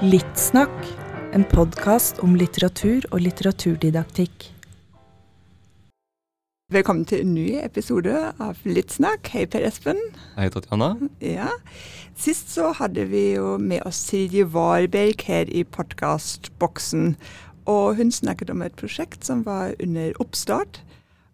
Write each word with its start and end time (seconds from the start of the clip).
Littsnakk, 0.00 0.86
en 1.36 1.44
podkast 1.44 2.22
om 2.24 2.32
litteratur 2.34 3.04
og 3.12 3.20
litteraturdidaktikk. 3.20 4.59
Velkommen 6.70 7.02
til 7.02 7.24
en 7.24 7.32
ny 7.34 7.56
episode 7.58 8.12
av 8.38 8.58
Littsnakk. 8.62 9.26
Hei, 9.34 9.40
Per 9.50 9.64
Espen. 9.66 9.98
Hei, 10.36 10.44
Tatjana. 10.54 10.92
Ja. 11.18 11.48
Sist 12.14 12.52
så 12.54 12.68
hadde 12.78 13.08
vi 13.10 13.24
jo 13.32 13.56
med 13.58 13.82
oss 13.88 13.98
Silje 14.06 14.44
Warberg 14.46 15.24
her 15.26 15.50
i 15.50 15.64
podkastboksen. 15.66 17.16
Og 17.66 17.98
hun 17.98 18.14
snakket 18.14 18.54
om 18.54 18.62
et 18.62 18.78
prosjekt 18.78 19.26
som 19.26 19.42
var 19.48 19.74
under 19.82 20.14
oppstart. 20.22 20.78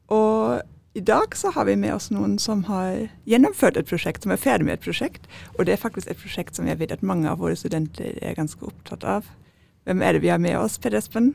Og 0.09 0.65
i 0.97 1.05
dag 1.05 1.37
så 1.37 1.53
har 1.53 1.69
vi 1.69 1.77
med 1.85 1.93
oss 1.99 2.09
noen 2.09 2.39
som 2.41 2.65
har 2.71 3.11
gjennomført 3.29 3.77
et 3.77 3.93
prosjekt, 3.93 4.25
som 4.25 4.33
er 4.33 4.41
ferdig 4.41 4.71
med 4.71 4.79
et 4.79 4.89
prosjekt. 4.89 5.29
Og 5.59 5.69
det 5.69 5.77
er 5.77 5.85
faktisk 5.85 6.09
et 6.09 6.25
prosjekt 6.25 6.57
som 6.57 6.65
jeg 6.65 6.81
vet 6.81 6.97
at 6.97 7.05
mange 7.05 7.29
av 7.29 7.45
våre 7.45 7.61
studenter 7.61 8.17
er 8.25 8.41
ganske 8.41 8.65
opptatt 8.65 9.05
av. 9.05 9.29
Hvem 9.85 10.01
er 10.01 10.17
det 10.17 10.25
vi 10.25 10.33
har 10.33 10.41
med 10.41 10.57
oss, 10.65 10.81
Per 10.81 10.97
Espen? 10.97 11.35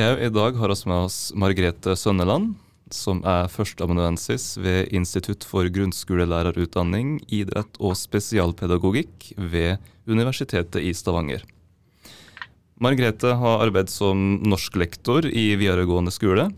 Ja, 0.00 0.16
I 0.16 0.32
dag 0.32 0.56
har 0.56 0.72
vi 0.72 0.88
med 0.88 1.10
oss 1.12 1.26
Margrethe 1.36 1.92
Sønneland, 1.92 2.54
som 2.96 3.22
er 3.26 3.50
førsteamanuensis 3.52 4.56
ved 4.62 4.92
Institutt 4.94 5.46
for 5.48 5.68
grunnskolelærerutdanning, 5.72 7.20
idrett 7.28 7.78
og 7.80 7.96
spesialpedagogikk 7.98 9.32
ved 9.36 9.78
Universitetet 10.06 10.82
i 10.82 10.92
Stavanger. 10.96 11.44
Margrethe 12.82 13.36
har 13.38 13.62
arbeidet 13.62 13.92
som 13.94 14.40
norsklektor 14.42 15.28
i 15.28 15.52
videregående 15.60 16.14
skole 16.14 16.50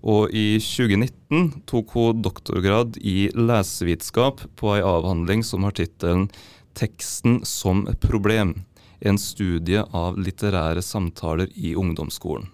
og 0.00 0.32
i 0.32 0.56
2019 0.62 1.64
tok 1.68 1.92
hun 1.96 2.22
doktorgrad 2.24 2.96
i 3.04 3.28
lesevitenskap 3.36 4.40
på 4.56 4.72
ei 4.76 4.84
avhandling 4.84 5.44
som 5.44 5.64
har 5.64 5.76
tittelen 5.76 6.28
'Teksten 6.74 7.44
som 7.44 7.86
problem'. 8.00 8.64
En 9.00 9.18
studie 9.18 9.82
av 9.92 10.18
litterære 10.18 10.82
samtaler 10.82 11.48
i 11.56 11.74
ungdomsskolen. 11.74 12.48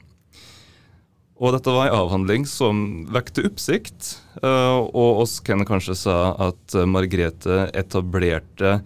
Og 1.37 1.53
dette 1.53 1.73
var 1.73 1.91
en 1.91 1.99
avhandling 1.99 2.47
som 2.49 2.79
vekte 3.13 3.45
oppsikt, 3.45 4.15
eh, 4.41 4.79
og 4.81 5.21
oss 5.27 5.39
kan 5.45 5.67
kanskje 5.69 5.99
si 6.01 6.15
at 6.49 6.77
Margrethe 6.89 7.67
etablerte 7.77 8.79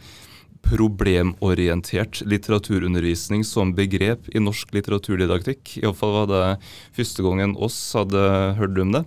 problemorientert 0.66 2.20
litteraturundervisning 2.26 3.44
som 3.46 3.72
begrep 3.74 4.28
i 4.34 4.42
norsk 4.42 4.74
litteraturdidaktikk. 4.76 5.78
Iallfall 5.80 6.14
var 6.18 6.28
det 6.30 6.44
første 6.96 7.24
gangen 7.24 7.56
oss 7.56 7.78
hadde 7.96 8.22
hørt 8.58 8.78
om 8.82 8.94
det. 8.98 9.04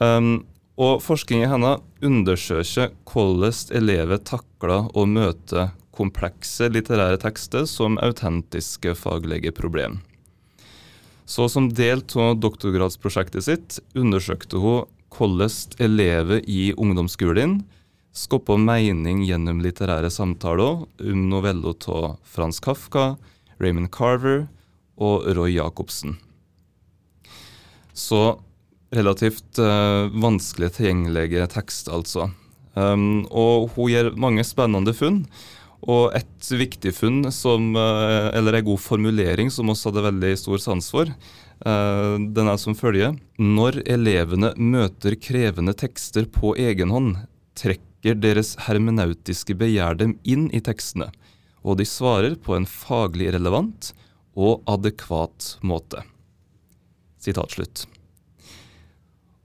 Um, 0.00 0.32
og 0.80 1.02
forskninga 1.04 1.50
hennes 1.52 1.82
undersøker 2.02 2.94
hvordan 3.06 3.76
elever 3.76 4.22
takler 4.24 4.88
å 4.96 5.04
møte 5.06 5.68
komplekse 5.92 6.70
litterære 6.72 7.20
tekster 7.20 7.68
som 7.68 8.00
autentiske 8.00 8.96
faglige 8.98 9.52
problem. 9.54 10.00
Så 11.32 11.46
som 11.48 11.70
del 11.72 12.02
av 12.20 12.34
doktorgradsprosjektet 12.42 13.46
sitt 13.46 13.78
undersøkte 13.96 14.58
hun 14.60 14.88
hvordan 15.12 15.78
elever 15.80 16.42
i 16.48 16.72
ungdomsskolen 16.76 17.62
skapte 18.12 18.58
mening 18.60 19.22
gjennom 19.24 19.62
litterære 19.64 20.10
samtaler 20.12 20.82
om 20.84 21.22
noveller 21.30 21.88
av 21.88 22.18
Frans 22.28 22.60
Kafka, 22.60 23.14
Raymond 23.62 23.88
Carver 23.94 24.44
og 25.00 25.24
Roy 25.38 25.54
Jacobsen. 25.56 26.18
Så 27.96 28.36
relativt 28.92 29.60
uh, 29.60 30.12
vanskelig 30.12 30.74
tilgjengelige 30.76 31.48
tekster, 31.54 31.96
altså. 31.96 32.28
Um, 32.76 33.24
og 33.28 33.72
hun 33.76 33.88
gjør 33.92 34.12
mange 34.20 34.44
spennende 34.44 34.92
funn. 34.96 35.22
Og 35.82 36.12
et 36.14 36.50
viktig 36.54 36.92
funn, 36.94 37.24
som, 37.34 37.72
uh, 37.74 38.30
eller 38.36 38.58
en 38.58 38.66
god 38.70 38.82
formulering 38.82 39.50
som 39.50 39.66
vi 39.66 39.74
hadde 39.74 40.04
veldig 40.06 40.32
stor 40.38 40.62
sans 40.62 40.90
for, 40.94 41.10
uh, 41.10 42.14
den 42.22 42.50
er 42.52 42.60
som 42.60 42.76
følger. 42.78 43.16
Når 43.42 43.82
elevene 43.90 44.52
møter 44.58 45.18
krevende 45.18 45.74
tekster 45.74 46.28
på 46.30 46.54
egen 46.54 46.94
hånd, 46.94 47.16
trekker 47.58 48.18
deres 48.18 48.54
hermenautiske 48.68 49.56
begjær 49.58 49.98
dem 49.98 50.16
inn 50.22 50.48
i 50.54 50.62
tekstene, 50.62 51.10
og 51.66 51.78
de 51.78 51.86
svarer 51.86 52.38
på 52.38 52.54
en 52.56 52.66
faglig 52.66 53.32
relevant 53.34 53.92
og 54.38 54.62
adekvat 54.70 55.56
måte. 55.66 56.02
Sitat 57.22 57.54
slutt. 57.54 57.84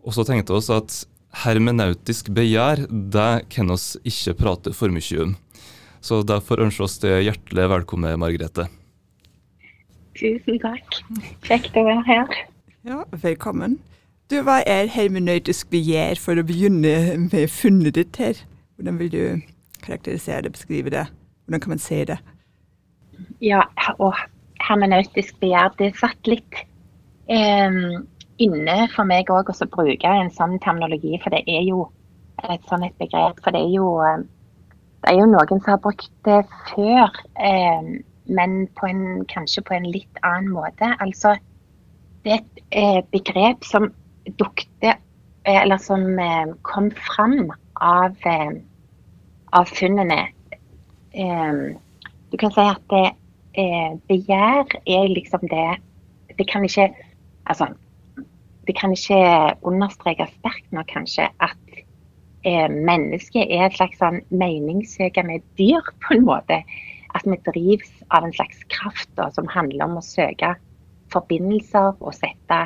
Og 0.05 0.15
så 0.15 0.23
tenkte 0.25 0.53
vi 0.53 0.61
oss 0.61 0.71
at 0.73 1.03
hermenautisk 1.43 2.31
begjær, 2.33 2.85
det 2.89 3.49
kan 3.53 3.69
oss 3.73 3.95
ikke 4.07 4.37
prate 4.39 4.73
for 4.73 4.93
mye 4.93 5.25
om. 5.25 5.35
Så 6.07 6.21
derfor 6.23 6.61
ønsker 6.63 6.85
oss 6.85 7.01
det 7.03 7.17
hjertelig 7.25 7.65
velkommen, 7.67 8.13
Margrethe. 8.21 8.69
Tusen 10.15 10.59
takk. 10.61 11.01
Kjekt 11.43 11.75
å 11.75 11.83
være 11.83 12.03
her. 12.07 12.37
Ja, 12.87 13.01
velkommen. 13.25 13.75
Du, 14.31 14.39
Hva 14.43 14.61
er 14.67 14.87
hermenøytisk 14.91 15.67
begjær, 15.71 16.19
for 16.19 16.39
å 16.39 16.45
begynne 16.47 17.17
med 17.25 17.51
funnet 17.51 17.97
ditt 17.99 18.19
her? 18.21 18.39
Hvordan 18.77 19.01
vil 19.01 19.11
du 19.11 19.21
karakterisere 19.83 20.45
det, 20.45 20.53
beskrive 20.55 20.93
det? 20.95 21.05
Hvordan 21.45 21.63
kan 21.65 21.75
man 21.75 21.83
se 21.83 21.99
det? 22.07 22.17
Ja, 23.43 23.65
og 23.97 24.15
hermenøytisk 24.63 25.35
begjær, 25.43 25.75
det 25.79 25.91
satt 25.99 26.31
litt 26.31 26.63
eh, 27.27 27.77
inne 28.47 28.77
for 28.95 29.09
meg 29.09 29.31
òg 29.33 29.51
å 29.51 29.69
bruke 29.75 30.15
en 30.23 30.31
sånn 30.31 30.55
terminologi, 30.63 31.17
for 31.23 31.35
det 31.35 31.43
er 31.51 31.67
jo 31.67 31.89
et 32.47 32.63
sånn 32.69 32.87
et 32.87 32.95
begrep. 33.01 33.43
For 33.43 33.51
det 33.55 33.65
er 33.65 33.75
jo, 33.75 33.91
er 35.07 35.17
jo 35.19 35.27
noen 35.29 35.59
som 35.61 35.73
har 35.73 35.81
brukt 35.83 36.11
det 36.27 36.41
før, 36.69 37.13
eh, 37.39 37.91
men 38.27 38.55
på 38.77 38.89
en, 38.89 39.03
kanskje 39.31 39.63
på 39.67 39.75
en 39.77 39.87
litt 39.91 40.21
annen 40.27 40.51
måte. 40.51 40.91
Altså, 41.03 41.35
det 42.27 42.33
er 42.33 42.41
et 42.41 42.63
eh, 42.71 43.01
begrep 43.13 43.63
som 43.63 43.91
dukte 44.39 44.91
eh, 44.91 45.61
Eller 45.61 45.79
som 45.79 46.19
eh, 46.19 46.49
kom 46.67 46.89
fram 46.91 47.51
av, 47.79 48.17
av 49.55 49.69
funnene. 49.71 50.25
Du 51.13 52.35
kan 52.41 52.51
si 52.51 52.65
at 52.65 52.81
det, 52.91 53.05
begjær 54.09 54.73
er 54.85 55.07
liksom 55.09 55.45
det 55.49 55.77
Det 56.37 56.45
kan 56.49 56.65
ikke 56.65 56.89
Altså, 57.47 57.69
det 58.67 58.75
kan 58.75 58.91
ikke 58.91 59.21
understrekes 59.63 60.33
sterkt 60.41 60.73
nok, 60.75 60.89
kanskje, 60.91 61.29
at 61.39 61.66
eh, 62.45 62.67
mennesket 62.69 63.49
er 63.49 63.67
et 63.67 63.77
slags 63.77 63.99
sånn 64.01 64.21
meningssøkende 64.29 65.39
dyr, 65.59 65.85
på 66.03 66.17
en 66.17 66.27
måte. 66.27 66.61
At 67.17 67.25
vi 67.25 67.37
drives 67.47 67.91
av 68.13 68.27
en 68.27 68.35
slags 68.35 68.63
kraft 68.73 69.09
da, 69.17 69.29
som 69.33 69.49
handler 69.49 69.87
om 69.87 69.97
å 69.97 70.05
søke 70.05 70.53
forbindelser 71.13 71.95
og 72.03 72.13
sette 72.15 72.65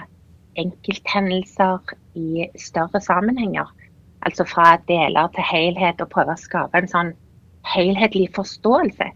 enkelthendelser 0.59 1.93
i 2.19 2.47
større 2.59 3.01
sammenhenger. 3.03 3.69
Altså 4.27 4.45
fra 4.45 4.75
deler 4.89 5.31
til 5.35 5.47
helhet, 5.47 6.01
og 6.01 6.11
prøve 6.13 6.35
å 6.35 6.41
skape 6.41 6.77
en 6.77 6.89
sånn 6.91 7.13
helhetlig 7.71 8.29
forståelse. 8.35 9.07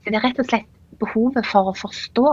Så 0.00 0.10
det 0.10 0.18
er 0.18 0.26
rett 0.26 0.40
og 0.40 0.48
slett 0.48 0.68
behovet 1.00 1.46
for 1.48 1.70
å 1.70 1.76
forstå, 1.76 2.32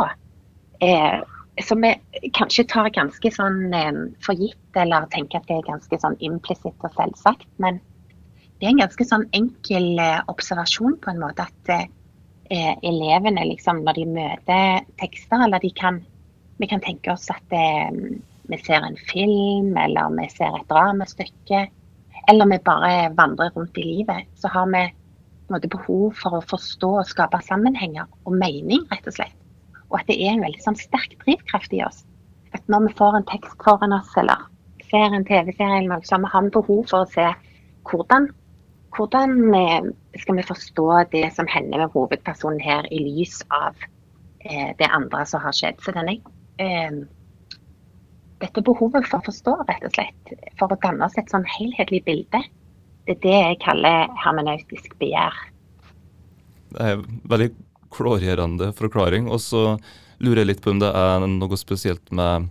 eh, 0.82 1.20
som 1.64 1.82
vi 1.82 1.94
kanskje 2.38 2.68
tar 2.70 2.90
ganske 2.96 3.32
sånn 3.34 3.74
eh, 3.74 4.02
for 4.24 4.38
gitt, 4.38 4.70
eller 4.78 5.08
tenker 5.14 5.42
at 5.42 5.48
det 5.50 5.60
er 5.60 5.70
ganske 5.70 6.00
sånn 6.02 6.18
implisitt 6.24 6.86
og 6.86 6.94
selvsagt. 6.98 7.48
Men 7.62 7.80
det 8.58 8.68
er 8.68 8.74
en 8.74 8.84
ganske 8.84 9.06
sånn 9.06 9.28
enkel 9.38 10.00
eh, 10.02 10.20
observasjon 10.32 10.98
på 11.02 11.14
en 11.14 11.22
måte 11.22 11.46
at 11.46 11.74
eh, 11.74 12.76
elevene 12.86 13.46
liksom 13.52 13.84
når 13.86 14.00
de 14.00 14.06
møter 14.18 14.88
tekster, 15.02 15.44
eller 15.46 15.64
de 15.64 15.74
kan 15.78 16.04
Vi 16.58 16.66
kan 16.66 16.82
tenke 16.82 17.12
oss 17.14 17.28
at 17.30 17.54
eh, 17.54 17.92
vi 18.50 18.58
ser 18.66 18.82
en 18.82 18.96
film, 18.98 19.76
eller 19.78 20.10
vi 20.16 20.24
ser 20.34 20.56
et 20.58 20.70
dramastykke, 20.72 21.60
eller 22.32 22.50
vi 22.50 22.58
bare 22.66 23.12
vandrer 23.14 23.52
rundt 23.54 23.78
i 23.78 23.84
livet, 23.86 24.26
så 24.42 24.50
har 24.50 24.66
vi 24.72 24.82
måte, 25.54 25.70
behov 25.70 26.16
for 26.18 26.40
å 26.40 26.46
forstå 26.50 26.90
og 27.02 27.10
skape 27.12 27.44
sammenhenger 27.46 28.08
og 28.26 28.34
mening, 28.34 28.88
rett 28.90 29.06
og 29.06 29.20
slett. 29.20 29.36
Og 29.92 30.00
at 30.02 30.10
det 30.10 30.18
er 30.20 30.36
en 30.36 30.44
veldig 30.44 30.64
sånn, 30.64 30.80
sterk 30.80 31.16
drivkraft 31.24 31.74
i 31.76 31.84
oss. 31.86 32.04
At 32.56 32.64
når 32.72 32.88
vi 32.88 32.98
får 33.00 33.20
en 33.20 33.28
tekst 33.30 33.56
foran 33.64 33.96
oss, 33.96 34.12
eller 34.20 34.48
ser 34.88 35.14
en 35.16 35.28
TV-serie, 35.28 36.00
så 36.08 36.20
har 36.24 36.44
vi 36.46 36.54
behov 36.56 36.84
for 36.90 37.04
å 37.04 37.12
se 37.12 37.28
hvordan, 37.88 38.30
hvordan 38.96 39.36
skal 40.20 40.40
vi 40.40 40.48
forstå 40.48 40.88
det 41.14 41.28
som 41.36 41.50
hender 41.52 41.84
med 41.84 41.94
hovedpersonen 41.96 42.64
her, 42.64 42.88
i 42.92 43.00
lys 43.04 43.40
av 43.54 43.76
eh, 44.44 44.74
det 44.80 44.90
andre 44.92 45.26
som 45.28 45.44
har 45.44 45.56
skjedd. 45.56 45.80
Så 45.84 45.96
denne 45.96 46.18
eh, 46.64 47.04
dette 48.44 48.64
behovet 48.64 49.08
for 49.10 49.20
å 49.20 49.28
forstå, 49.28 49.56
rett 49.68 49.86
og 49.88 49.94
slett. 49.96 50.34
For 50.60 50.72
å 50.72 50.80
danne 50.84 51.08
oss 51.08 51.18
et 51.20 51.32
sånn 51.34 51.48
helhetlig 51.58 52.04
bilde. 52.06 52.44
det 53.08 53.16
er 53.16 53.22
det 53.24 53.38
jeg 53.38 53.60
kaller 53.64 54.10
hermenautisk 54.20 54.98
begjær. 55.00 55.36
Det 56.76 56.84
er 56.84 57.04
veldig 57.32 57.54
klargjørende 57.94 58.72
forklaring. 58.78 59.30
Og 59.32 59.42
så 59.44 59.64
lurer 60.24 60.44
jeg 60.44 60.52
litt 60.52 60.64
på 60.64 60.74
om 60.74 60.82
det 60.82 60.92
er 60.92 61.26
noe 61.30 61.60
spesielt 61.60 62.12
med, 62.16 62.48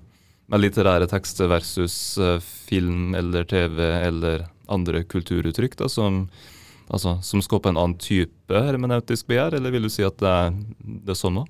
med 0.50 0.62
litterære 0.62 1.08
tekster 1.10 1.50
versus 1.50 1.96
uh, 2.20 2.38
film 2.40 3.16
eller 3.18 3.46
TV 3.48 3.80
eller 3.82 4.46
andre 4.72 5.02
kulturuttrykk 5.06 5.76
da, 5.78 5.88
som, 5.90 6.24
altså, 6.88 7.16
som 7.22 7.42
skaper 7.44 7.72
en 7.72 7.80
annen 7.82 7.98
type 8.02 8.62
hermeneutisk 8.66 9.28
begjær, 9.30 9.58
eller 9.58 9.74
vil 9.74 9.86
du 9.86 9.92
si 9.92 10.06
at 10.06 10.18
det 10.22 10.32
er, 10.32 10.56
det 11.06 11.18
samme? 11.18 11.46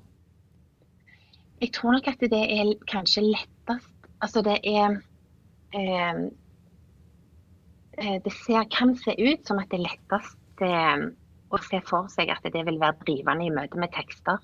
Jeg 1.61 1.73
tror 1.73 1.95
nok 1.97 2.09
at 2.09 2.21
det 2.21 2.43
er 2.53 2.73
kanskje 2.89 3.25
lettest 3.31 3.93
Altså 4.17 4.41
det 4.41 4.55
er 4.65 4.95
eh, 5.77 6.19
Det 8.25 8.33
ser, 8.33 8.65
kan 8.73 8.95
se 8.97 9.13
ut 9.13 9.45
som 9.45 9.59
at 9.61 9.69
det 9.69 9.77
er 9.79 9.85
lettest 9.85 10.63
eh, 10.65 11.07
å 11.53 11.59
se 11.63 11.79
for 11.87 12.09
seg 12.11 12.31
at 12.33 12.45
det 12.45 12.63
vil 12.67 12.79
være 12.81 12.99
drivende 13.05 13.47
i 13.47 13.53
møte 13.53 13.79
med 13.79 13.93
tekster. 13.95 14.41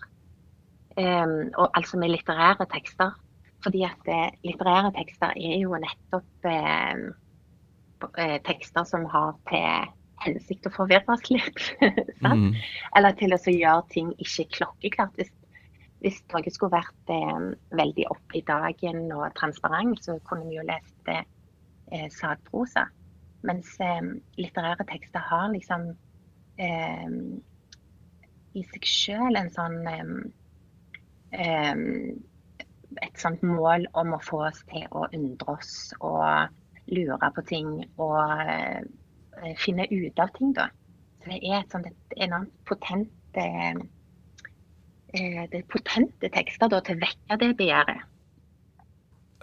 Um, 0.94 1.50
og 1.58 1.72
altså 1.74 2.00
med 2.00 2.14
litterære 2.14 2.68
tekster. 2.72 3.16
Fordi 3.64 3.84
at 3.88 4.10
eh, 4.12 4.32
litterære 4.44 4.92
tekster 4.98 5.38
er 5.40 5.54
jo 5.62 5.78
nettopp 5.80 6.48
eh, 6.52 7.04
eh, 8.20 8.40
tekster 8.44 8.84
som 8.84 9.06
har 9.08 9.38
til 9.48 9.94
hensikt 10.24 10.68
å 10.68 10.74
forvirre 10.76 11.16
oss 11.16 11.30
litt. 11.32 11.62
mm. 12.28 12.50
Eller 13.00 13.16
til 13.20 13.32
å 13.36 13.40
gjøre 13.40 13.88
ting 13.96 14.12
ikke 14.20 14.50
klokkeklart. 14.58 15.16
Hvis 15.16 15.32
hvis 16.04 16.20
noe 16.34 16.52
skulle 16.52 16.76
vært 16.76 17.12
eh, 17.16 17.44
veldig 17.80 18.10
opp 18.12 18.36
i 18.36 18.44
dagen 18.44 19.06
og 19.16 19.30
transparent, 19.40 20.02
så 20.04 20.18
kunne 20.28 20.50
vi 20.50 20.58
jo 20.58 20.66
lest 20.68 21.12
eh, 21.12 22.10
sakprosa. 22.12 22.90
Mens 23.48 23.72
eh, 23.84 24.02
litterære 24.40 24.84
tekster 24.90 25.24
har 25.30 25.48
liksom 25.54 25.94
eh, 26.58 27.16
i 28.54 28.64
seg 28.70 28.86
sjøl 28.90 29.40
en 29.40 29.52
sånn 29.54 29.80
eh, 29.90 30.14
eh, 31.40 31.84
Et 33.02 33.18
sånt 33.18 33.42
mål 33.42 33.88
om 33.98 34.14
å 34.14 34.22
få 34.22 34.44
oss 34.46 34.60
til 34.70 34.84
å 34.94 35.08
undre 35.08 35.56
oss 35.56 35.72
og 35.98 36.54
lure 36.94 37.30
på 37.34 37.42
ting 37.50 37.72
og 37.98 38.44
finne 39.58 39.88
ut 39.90 40.22
av 40.22 40.30
ting, 40.36 40.52
da. 40.54 40.68
Så 41.24 41.32
det 41.32 41.40
er 41.42 41.56
et 41.58 41.74
sånt 41.74 41.90
et 41.90 42.14
enormt 42.28 42.54
potent 42.70 43.10
Eh, 45.14 45.50
det 45.52 45.58
er 45.58 45.70
potente 45.70 46.30
tekster 46.34 46.70
da, 46.74 46.80
til 46.82 46.98
å 46.98 47.04
vekke 47.04 47.38
det 47.42 47.52
begjæret. 47.58 48.10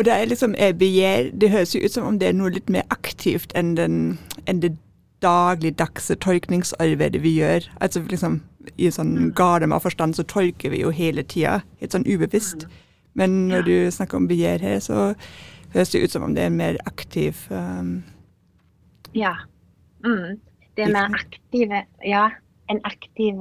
Og 0.00 0.04
det 0.04 0.12
er 0.12 0.24
liksom 0.24 0.54
begjær, 0.78 1.28
det 1.40 1.50
høres 1.50 1.74
jo 1.74 1.82
ut 1.84 1.94
som 1.94 2.06
om 2.08 2.18
det 2.18 2.30
er 2.30 2.34
noe 2.34 2.50
litt 2.50 2.70
mer 2.72 2.88
aktivt 2.90 3.52
enn, 3.54 3.74
den, 3.76 3.98
enn 4.48 4.62
det 4.64 4.72
dagligdagse 5.22 6.16
tolkningsarbeidet 6.22 7.22
vi 7.22 7.36
gjør. 7.38 7.68
Altså 7.80 8.02
liksom 8.08 8.40
I 8.76 8.90
sånn 8.92 9.14
mm. 9.16 9.30
Gardem 9.38 9.72
av 9.72 9.84
forstand 9.84 10.16
så 10.16 10.26
tolker 10.28 10.74
vi 10.74 10.82
jo 10.82 10.92
hele 10.94 11.22
tida, 11.22 11.60
helt 11.80 11.96
sånn 11.96 12.08
ubevisst. 12.08 12.66
Mm. 12.66 12.76
Men 13.20 13.38
når 13.50 13.66
du 13.66 13.74
snakker 13.92 14.20
om 14.20 14.28
begjær 14.30 14.62
her, 14.62 14.78
så 14.84 15.14
høres 15.74 15.92
det 15.92 16.04
ut 16.04 16.14
som 16.14 16.26
om 16.26 16.36
det 16.36 16.44
er 16.44 16.52
en 16.52 16.60
mer 16.60 16.78
aktiv 16.86 17.46
um, 17.50 18.00
Ja. 19.16 19.34
Mm. 20.04 20.38
Det 20.76 20.86
er 20.86 20.94
mer 20.94 21.18
aktive 21.18 21.82
Ja 22.06 22.28
en 22.70 22.80
aktiv, 22.84 23.34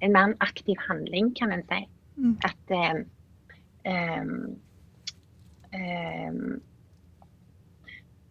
en 0.00 0.12
mer 0.12 0.34
aktiv 0.40 0.76
handling, 0.88 1.36
kan 1.36 1.52
en 1.52 1.62
si. 1.68 1.88
Mm. 2.16 2.38
At 2.44 2.56
um, 2.70 3.04
um, 3.92 4.56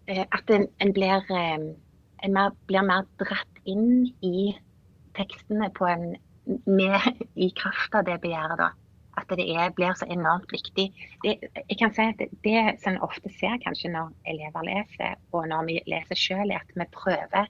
At 0.08 0.50
en, 0.50 0.68
en 0.80 0.94
blir, 0.94 1.32
en 1.32 1.76
mer, 2.30 2.54
blir, 2.70 2.86
mer, 2.86 3.08
dratt 3.22 3.64
inn 3.70 4.12
i 4.22 4.52
tekstene 5.18 5.72
på 5.78 5.88
en 5.90 6.14
med, 6.66 7.26
i 7.36 7.50
kraft 7.56 7.96
av 7.96 8.06
det 8.08 8.20
begjæret, 8.24 8.60
da. 8.60 8.72
At 9.20 9.32
det 9.36 9.46
er, 9.52 9.74
blir 9.76 9.94
så 10.00 10.08
enormt 10.10 10.52
viktig. 10.54 10.88
Det, 11.24 11.34
jeg 11.60 11.78
kan 11.80 11.92
si 11.94 12.06
at 12.14 12.20
det, 12.22 12.30
det 12.46 12.62
som 12.82 12.96
en 12.96 13.04
ofte 13.06 13.30
ser 13.36 13.60
kanskje 13.64 13.92
når 13.92 14.14
elever 14.32 14.66
leser, 14.70 15.20
og 15.36 15.50
når 15.52 15.68
vi 15.68 15.80
leser 15.92 16.20
selv, 16.20 16.54
er 16.54 16.64
at 16.64 16.72
vi 16.80 16.88
prøver 16.96 17.50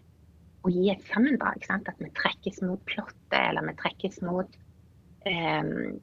å 0.65 0.73
gi 0.73 0.89
et 0.93 1.05
sammendrag. 1.13 1.63
At 1.69 2.01
vi 2.01 2.09
trekkes 2.17 2.61
mot 2.65 2.81
plottet, 2.89 3.37
eller 3.37 3.69
vi 3.69 3.77
trekkes 3.79 4.21
mot 4.25 4.57
um, 5.29 5.99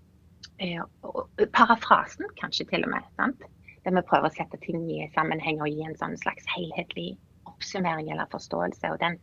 parafrasen, 1.55 2.31
kanskje 2.41 2.69
til 2.73 2.87
og 2.87 2.95
med. 2.95 3.11
Sant? 3.19 3.43
Der 3.85 3.95
vi 3.95 4.07
prøver 4.07 4.31
å 4.31 4.37
sette 4.37 4.61
ting 4.63 4.87
i 4.91 5.11
sammenheng 5.15 5.61
og 5.63 5.71
gi 5.75 5.85
en 5.87 5.99
sånn 5.99 6.17
slags 6.23 6.47
helhetlig 6.55 7.17
oppsummering 7.59 8.11
eller 8.15 8.31
forståelse. 8.33 8.95
Og 8.95 9.03
den 9.03 9.19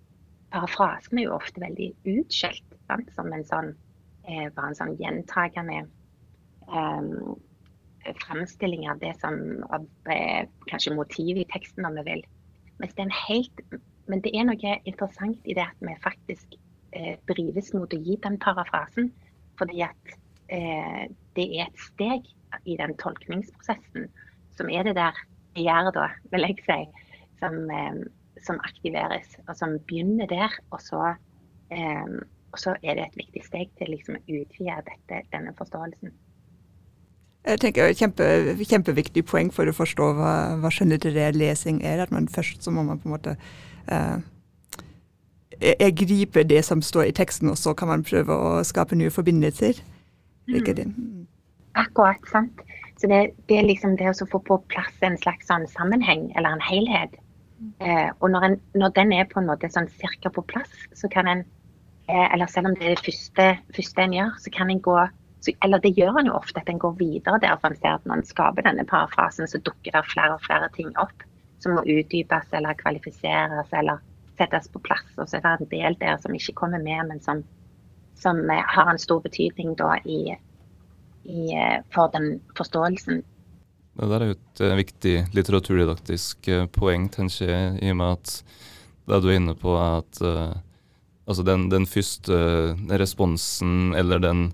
parafrasen 0.54 1.20
er 1.20 1.30
jo 1.30 1.40
ofte 1.40 1.64
veldig 1.64 1.92
utskjelt 2.18 2.78
sant? 2.86 3.10
som 3.16 3.34
en 3.34 3.48
sånn, 3.48 3.74
eh, 4.28 4.52
bare 4.54 4.74
en 4.74 4.80
sånn 4.82 4.96
gjentagende 5.00 5.82
eh, 6.70 7.10
fremstilling 8.22 8.86
av 8.92 9.02
det 9.02 9.16
som 9.20 9.42
av, 9.74 9.88
eh, 10.12 10.46
kanskje 10.70 10.96
motivet 10.96 11.46
i 11.46 11.52
teksten, 11.56 11.88
om 11.88 11.98
vi 11.98 12.08
vil. 12.12 12.26
Det 12.80 13.08
helt 13.28 13.62
men 14.08 14.22
det 14.22 14.36
er 14.38 14.46
noe 14.46 14.74
interessant 14.86 15.48
i 15.50 15.56
det 15.58 15.66
at 15.66 15.80
vi 15.82 15.96
faktisk 16.04 16.58
eh, 16.94 17.16
drives 17.30 17.72
mot 17.74 17.94
å 17.94 18.02
gi 18.02 18.18
den 18.22 18.38
parafrasen. 18.42 19.10
Fordi 19.58 19.82
at 19.86 20.14
eh, 20.54 21.08
det 21.38 21.48
er 21.48 21.66
et 21.66 21.82
steg 21.88 22.28
i 22.70 22.78
den 22.80 22.94
tolkningsprosessen 23.02 24.10
som 24.56 24.70
er 24.72 24.86
det 24.88 24.96
der 25.00 25.18
begjæret, 25.56 25.98
vil 26.32 26.46
jeg 26.48 26.62
si, 26.68 26.78
som, 27.42 27.58
eh, 27.72 28.04
som, 28.46 28.60
aktiveres. 28.68 29.38
Og 29.48 29.56
som 29.58 29.78
begynner 29.90 30.30
der. 30.32 30.54
Og 30.72 30.84
så, 30.84 31.16
eh, 31.74 32.14
og 32.52 32.62
så 32.62 32.76
er 32.84 33.00
det 33.00 33.10
et 33.10 33.20
viktig 33.24 33.44
steg 33.46 33.74
til 33.80 33.92
liksom, 33.96 34.20
å 34.20 34.40
utvide 34.40 34.78
dette, 34.88 35.26
denne 35.34 35.56
forståelsen. 35.58 36.14
Jeg 37.46 37.62
tenker 37.62 37.92
kjempe, 37.94 38.28
Kjempeviktig 38.66 39.22
poeng 39.30 39.52
for 39.54 39.70
å 39.70 39.76
forstå 39.76 40.14
hva, 40.18 40.32
hva 40.62 40.72
skjønnlitterær 40.74 41.36
lesing 41.38 41.84
er. 41.86 42.02
at 42.02 42.14
man 42.14 42.30
Først 42.32 42.66
så 42.66 42.74
må 42.74 42.86
man 42.88 43.02
på 43.02 43.10
en 43.10 43.14
måte 43.18 43.36
eh, 43.86 44.24
jeg 45.62 45.96
griper 45.96 46.44
det 46.44 46.66
som 46.66 46.82
står 46.82 47.10
i 47.10 47.16
teksten, 47.16 47.50
og 47.50 47.58
så 47.58 47.74
kan 47.74 47.88
man 47.88 48.04
prøve 48.04 48.34
å 48.36 48.64
skape 48.68 48.98
nye 48.98 49.14
forbindelser. 49.14 49.80
Mm. 50.50 51.28
Akkurat, 51.80 52.20
sant. 52.32 52.60
Så 53.00 53.08
det, 53.12 53.36
det, 53.50 53.58
er 53.60 53.68
liksom 53.68 53.98
det 54.00 54.10
å 54.12 54.28
få 54.30 54.40
på 54.40 54.58
plass 54.72 54.94
en 55.04 55.18
slags 55.20 55.48
sånn 55.50 55.68
sammenheng, 55.72 56.30
eller 56.36 56.56
en 56.56 56.64
helhet. 56.64 57.16
Eh, 57.80 58.10
og 58.20 58.32
når, 58.32 58.48
en, 58.48 58.58
når, 58.76 58.96
den 58.96 59.14
er 59.16 59.28
på 59.32 59.40
en 59.40 59.48
måte 59.48 59.70
sånn 59.72 59.88
cirka 60.02 60.32
på 60.34 60.44
plass, 60.48 60.72
så 60.94 61.08
kan 61.12 61.30
en 61.32 61.44
eh, 62.10 62.28
Eller 62.34 62.50
selv 62.52 62.70
om 62.70 62.76
det 62.76 62.90
er 62.90 62.98
det 62.98 63.06
første, 63.06 63.46
første 63.76 64.04
en 64.04 64.18
gjør, 64.18 64.34
så 64.44 64.52
kan 64.54 64.72
en 64.72 64.82
gå 64.84 64.98
så, 65.46 65.54
Eller 65.64 65.80
det 65.84 65.94
gjør 65.98 66.20
en 66.20 66.32
jo 66.32 66.36
ofte, 66.36 66.60
at 66.60 66.70
en 66.70 66.82
går 66.82 66.98
videre 67.00 67.40
der. 67.44 67.56
For 67.62 67.72
en 67.72 67.80
ser 67.80 67.96
at 67.96 68.06
når 68.06 68.22
en 68.22 68.28
skaper 68.28 68.68
denne 68.68 68.86
parafrasen, 68.90 69.48
så 69.48 69.62
dukker 69.62 69.96
det 69.96 70.04
flere 70.12 70.36
og 70.36 70.44
flere 70.46 70.70
ting 70.76 70.92
opp 71.02 71.26
som 71.64 71.78
må 71.78 71.86
utdypes 71.90 72.52
eller 72.54 72.78
kvalifiseres 72.78 73.72
eller 73.74 74.02
settes 74.38 74.68
på 74.70 74.82
plass. 74.86 75.08
Og 75.18 75.30
så 75.30 75.40
er 75.40 75.46
det 75.46 75.54
en 75.66 75.72
del 75.72 76.00
der 76.02 76.18
som 76.22 76.36
ikke 76.36 76.58
kommer 76.60 76.82
med, 76.82 77.08
men 77.10 77.22
som, 77.24 77.44
som 78.20 78.42
eh, 78.52 78.66
har 78.76 78.92
en 78.92 79.02
stor 79.02 79.24
betydning 79.24 79.76
da 79.80 79.96
i, 80.04 80.36
i, 81.24 81.40
eh, 81.56 81.80
for 81.96 82.12
den 82.14 82.40
forståelsen. 82.58 83.24
Det 83.96 84.12
der 84.12 84.22
er 84.24 84.32
jo 84.32 84.36
et 84.36 84.62
uh, 84.64 84.78
viktig 84.78 85.16
litteraturdidaktisk 85.36 86.50
uh, 86.52 86.66
poeng, 86.76 87.08
tenker 87.14 87.52
jeg, 87.52 87.76
i 87.80 87.92
og 87.94 88.00
med 88.02 88.18
at 88.18 88.34
det 89.06 89.22
du 89.24 89.30
er 89.30 89.38
inne 89.40 89.56
på, 89.58 89.76
er 89.80 90.02
at 90.02 90.22
uh, 90.26 90.56
altså 91.26 91.46
den, 91.48 91.70
den 91.72 91.88
første 91.88 92.40
responsen, 92.92 93.94
eller 93.96 94.20
den 94.24 94.50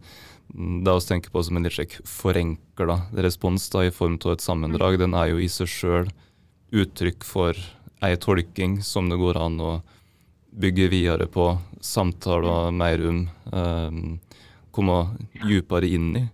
det 0.52 0.94
vi 0.94 1.08
tenker 1.08 1.32
på 1.32 1.44
som 1.44 1.58
en 1.58 1.64
litt 1.64 1.78
slik 1.78 1.94
forenkla 2.08 2.98
respons 3.24 3.70
da, 3.72 3.86
i 3.88 3.94
form 3.96 4.18
av 4.26 4.34
et 4.34 4.44
sammendrag, 4.44 4.98
den 5.00 5.16
er 5.16 5.32
jo 5.32 5.40
i 5.40 5.48
seg 5.48 5.70
sjøl 5.72 6.10
uttrykk 6.76 7.24
for 7.24 7.56
ei 8.04 8.18
tolking 8.20 8.82
som 8.84 9.08
det 9.08 9.20
går 9.22 9.40
an 9.40 9.60
å 9.64 9.72
bygge 10.52 10.90
videre 10.92 11.30
på, 11.32 11.54
samtaler 11.80 12.74
mer 12.76 13.04
om, 13.08 13.22
um, 13.54 14.20
komme 14.76 14.98
dypere 15.40 15.88
inn 15.88 16.10
i. 16.20 16.26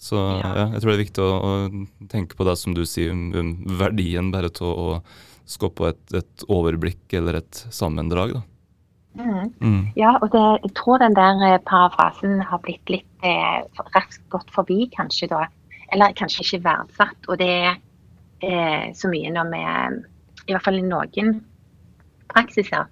Så 0.00 0.16
ja, 0.16 0.70
jeg 0.72 0.80
tror 0.80 0.90
det 0.90 0.96
er 0.96 1.02
viktig 1.02 1.24
å, 1.24 1.32
å 1.44 2.06
tenke 2.08 2.38
på 2.38 2.46
det 2.48 2.54
som 2.56 2.72
du 2.76 2.86
sier 2.88 3.12
om 3.12 3.50
verdien 3.80 4.30
bare 4.32 4.48
å, 4.64 4.70
å 4.70 4.94
skape 5.50 5.90
et, 5.92 6.04
et, 6.16 6.46
overblikk 6.48 7.18
eller 7.18 7.42
et 7.42 7.60
sammendrag. 7.74 8.38
da. 8.38 8.42
Mm. 9.20 9.50
Mm. 9.58 9.82
Ja, 9.98 10.14
og 10.22 10.30
det, 10.32 10.44
jeg 10.64 10.72
tror 10.78 11.02
den 11.02 11.16
der 11.18 11.42
eh, 11.48 11.58
parafrasen 11.66 12.40
har 12.46 12.62
blitt 12.64 12.92
litt 12.92 13.26
eh, 13.26 13.60
raskt 13.96 14.22
gått 14.32 14.52
forbi, 14.54 14.86
kanskje 14.94 15.28
da. 15.32 15.44
Eller 15.92 16.14
kanskje 16.16 16.46
ikke 16.46 16.62
verdsatt. 16.68 17.28
Og 17.28 17.40
det 17.42 17.50
er 17.50 17.74
eh, 18.46 18.86
så 18.96 19.10
mye 19.12 19.32
når 19.34 19.52
vi, 19.52 19.62
i 20.46 20.54
hvert 20.54 20.64
fall 20.64 20.80
i 20.80 20.86
noen 20.86 21.34
praksiser, 22.30 22.86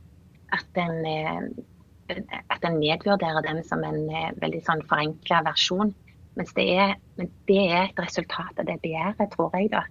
at 0.52 0.82
en, 0.82 0.98
eh, 1.06 2.20
at 2.50 2.64
en 2.66 2.78
nedvurderer 2.80 3.44
den 3.46 3.62
som 3.66 3.84
en 3.86 4.04
eh, 4.10 4.34
veldig 4.42 4.62
sånn 4.66 4.84
forenkla 4.90 5.42
versjon. 5.46 5.94
Mens 6.38 6.54
det 6.54 6.68
er, 6.78 6.94
men 7.18 7.30
det 7.50 7.62
er 7.66 7.88
et 7.88 8.00
resultat 8.00 8.60
av 8.60 8.68
det 8.68 8.78
begjæret, 8.84 9.30
tror 9.34 9.54
jeg. 9.58 9.72
da. 9.74 9.82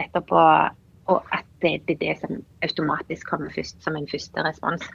Nettopp 0.00 0.32
å, 0.32 0.44
og 1.12 1.34
at 1.36 1.46
det, 1.60 1.74
er 1.90 1.98
det 2.00 2.14
som 2.22 2.40
automatisk 2.64 3.28
kommer 3.28 3.52
først 3.52 3.82
som 3.84 3.98
en 3.98 4.08
første 4.08 4.44
respons. 4.46 4.86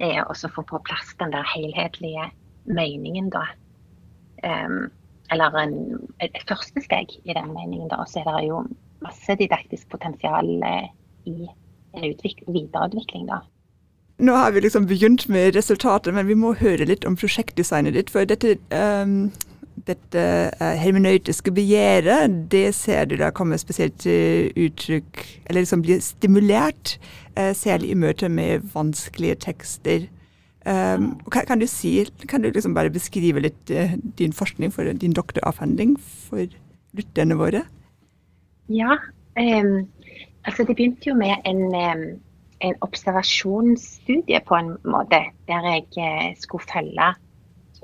Det 0.00 0.10
er 0.16 0.24
å 0.24 0.34
få 0.34 0.64
på 0.66 0.80
plass 0.88 1.12
den 1.20 1.34
der 1.34 1.46
helhetlige 1.52 2.30
meningen, 2.64 3.28
da. 3.34 3.44
Um, 4.44 4.88
eller 5.32 5.56
en, 5.56 5.76
et, 6.24 6.36
første 6.48 6.82
steg 6.84 7.12
i 7.24 7.36
den 7.36 7.52
meningen, 7.52 7.90
da. 7.92 8.04
Så 8.08 8.22
er 8.22 8.30
det 8.30 8.48
jo 8.48 8.64
masse 9.04 9.36
didaktisk 9.36 9.90
potensial 9.92 10.48
eh, 10.64 10.88
i 11.28 11.36
en 11.94 12.14
videreutvikling, 12.48 13.28
da. 13.28 13.42
Nå 14.24 14.34
har 14.38 14.52
vi 14.54 14.62
liksom 14.62 14.86
begynt 14.86 15.26
med 15.28 15.56
resultatet, 15.56 16.14
men 16.14 16.28
vi 16.30 16.36
må 16.38 16.52
høre 16.56 16.86
litt 16.86 17.04
om 17.04 17.16
prosjektdesignet 17.18 17.96
ditt. 17.96 18.12
For 18.14 18.28
dette, 18.28 18.56
um, 18.70 19.32
dette 19.88 20.24
uh, 20.60 20.72
hermenøytiske 20.78 21.52
begjæret, 21.54 22.34
det 22.52 22.68
ser 22.76 23.08
du 23.10 23.16
da 23.20 23.30
kommer 23.34 23.60
spesielt 23.60 23.96
til 24.04 24.52
uttrykk 24.66 25.22
Eller 25.46 25.64
liksom 25.64 25.82
blir 25.84 26.02
stimulert, 26.04 26.96
uh, 27.38 27.52
særlig 27.56 27.90
i 27.90 27.98
møte 27.98 28.28
med 28.28 28.66
vanskelige 28.74 29.38
tekster. 29.48 30.06
Um, 30.64 31.10
kan, 31.28 31.44
kan, 31.46 31.60
du 31.60 31.66
si, 31.68 31.98
kan 32.28 32.40
du 32.40 32.48
liksom 32.48 32.74
bare 32.74 32.92
beskrive 32.92 33.42
litt 33.44 33.70
uh, 33.70 33.96
din 34.18 34.32
forskning 34.32 34.72
for 34.72 34.88
din 34.88 35.12
doktoravhandling 35.12 35.98
for 36.00 36.46
lytterne 36.96 37.36
våre? 37.36 37.66
Ja, 38.72 38.96
um, 39.36 39.84
altså 40.46 40.64
det 40.64 40.78
begynte 40.78 41.10
jo 41.10 41.18
med 41.20 41.36
en 41.44 41.66
um 41.74 42.06
en 42.64 42.74
observasjonsstudie 42.80 44.40
på 44.48 44.56
en 44.56 44.76
måte, 44.88 45.20
der 45.48 45.66
jeg 45.68 45.84
uh, 45.98 46.32
skulle 46.38 46.64
følge 46.72 47.10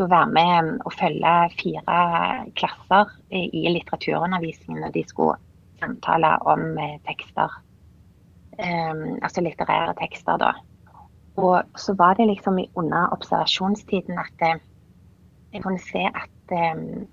skulle 0.00 0.16
være 0.16 0.32
med 0.32 0.78
og 0.88 0.92
følge 0.96 1.32
fire 1.60 1.96
klasser 2.56 3.10
i 3.36 3.68
litteraturundervisningen 3.68 4.80
når 4.80 4.94
de 4.94 5.02
skulle 5.04 5.36
samtale 5.80 6.30
om 6.48 6.78
eh, 6.78 6.96
tekster. 7.04 7.52
Um, 8.60 9.18
altså 9.22 9.44
litterære 9.44 9.94
tekster, 10.00 10.36
da. 10.40 10.52
Og 11.36 11.62
så 11.76 11.92
var 11.98 12.14
det 12.14 12.26
liksom 12.26 12.58
under 12.74 13.12
observasjonstiden 13.12 14.18
at 14.18 14.44
jeg 15.52 15.62
kunne 15.62 15.78
se 15.78 16.08
at 16.08 16.56
um, 16.76 17.06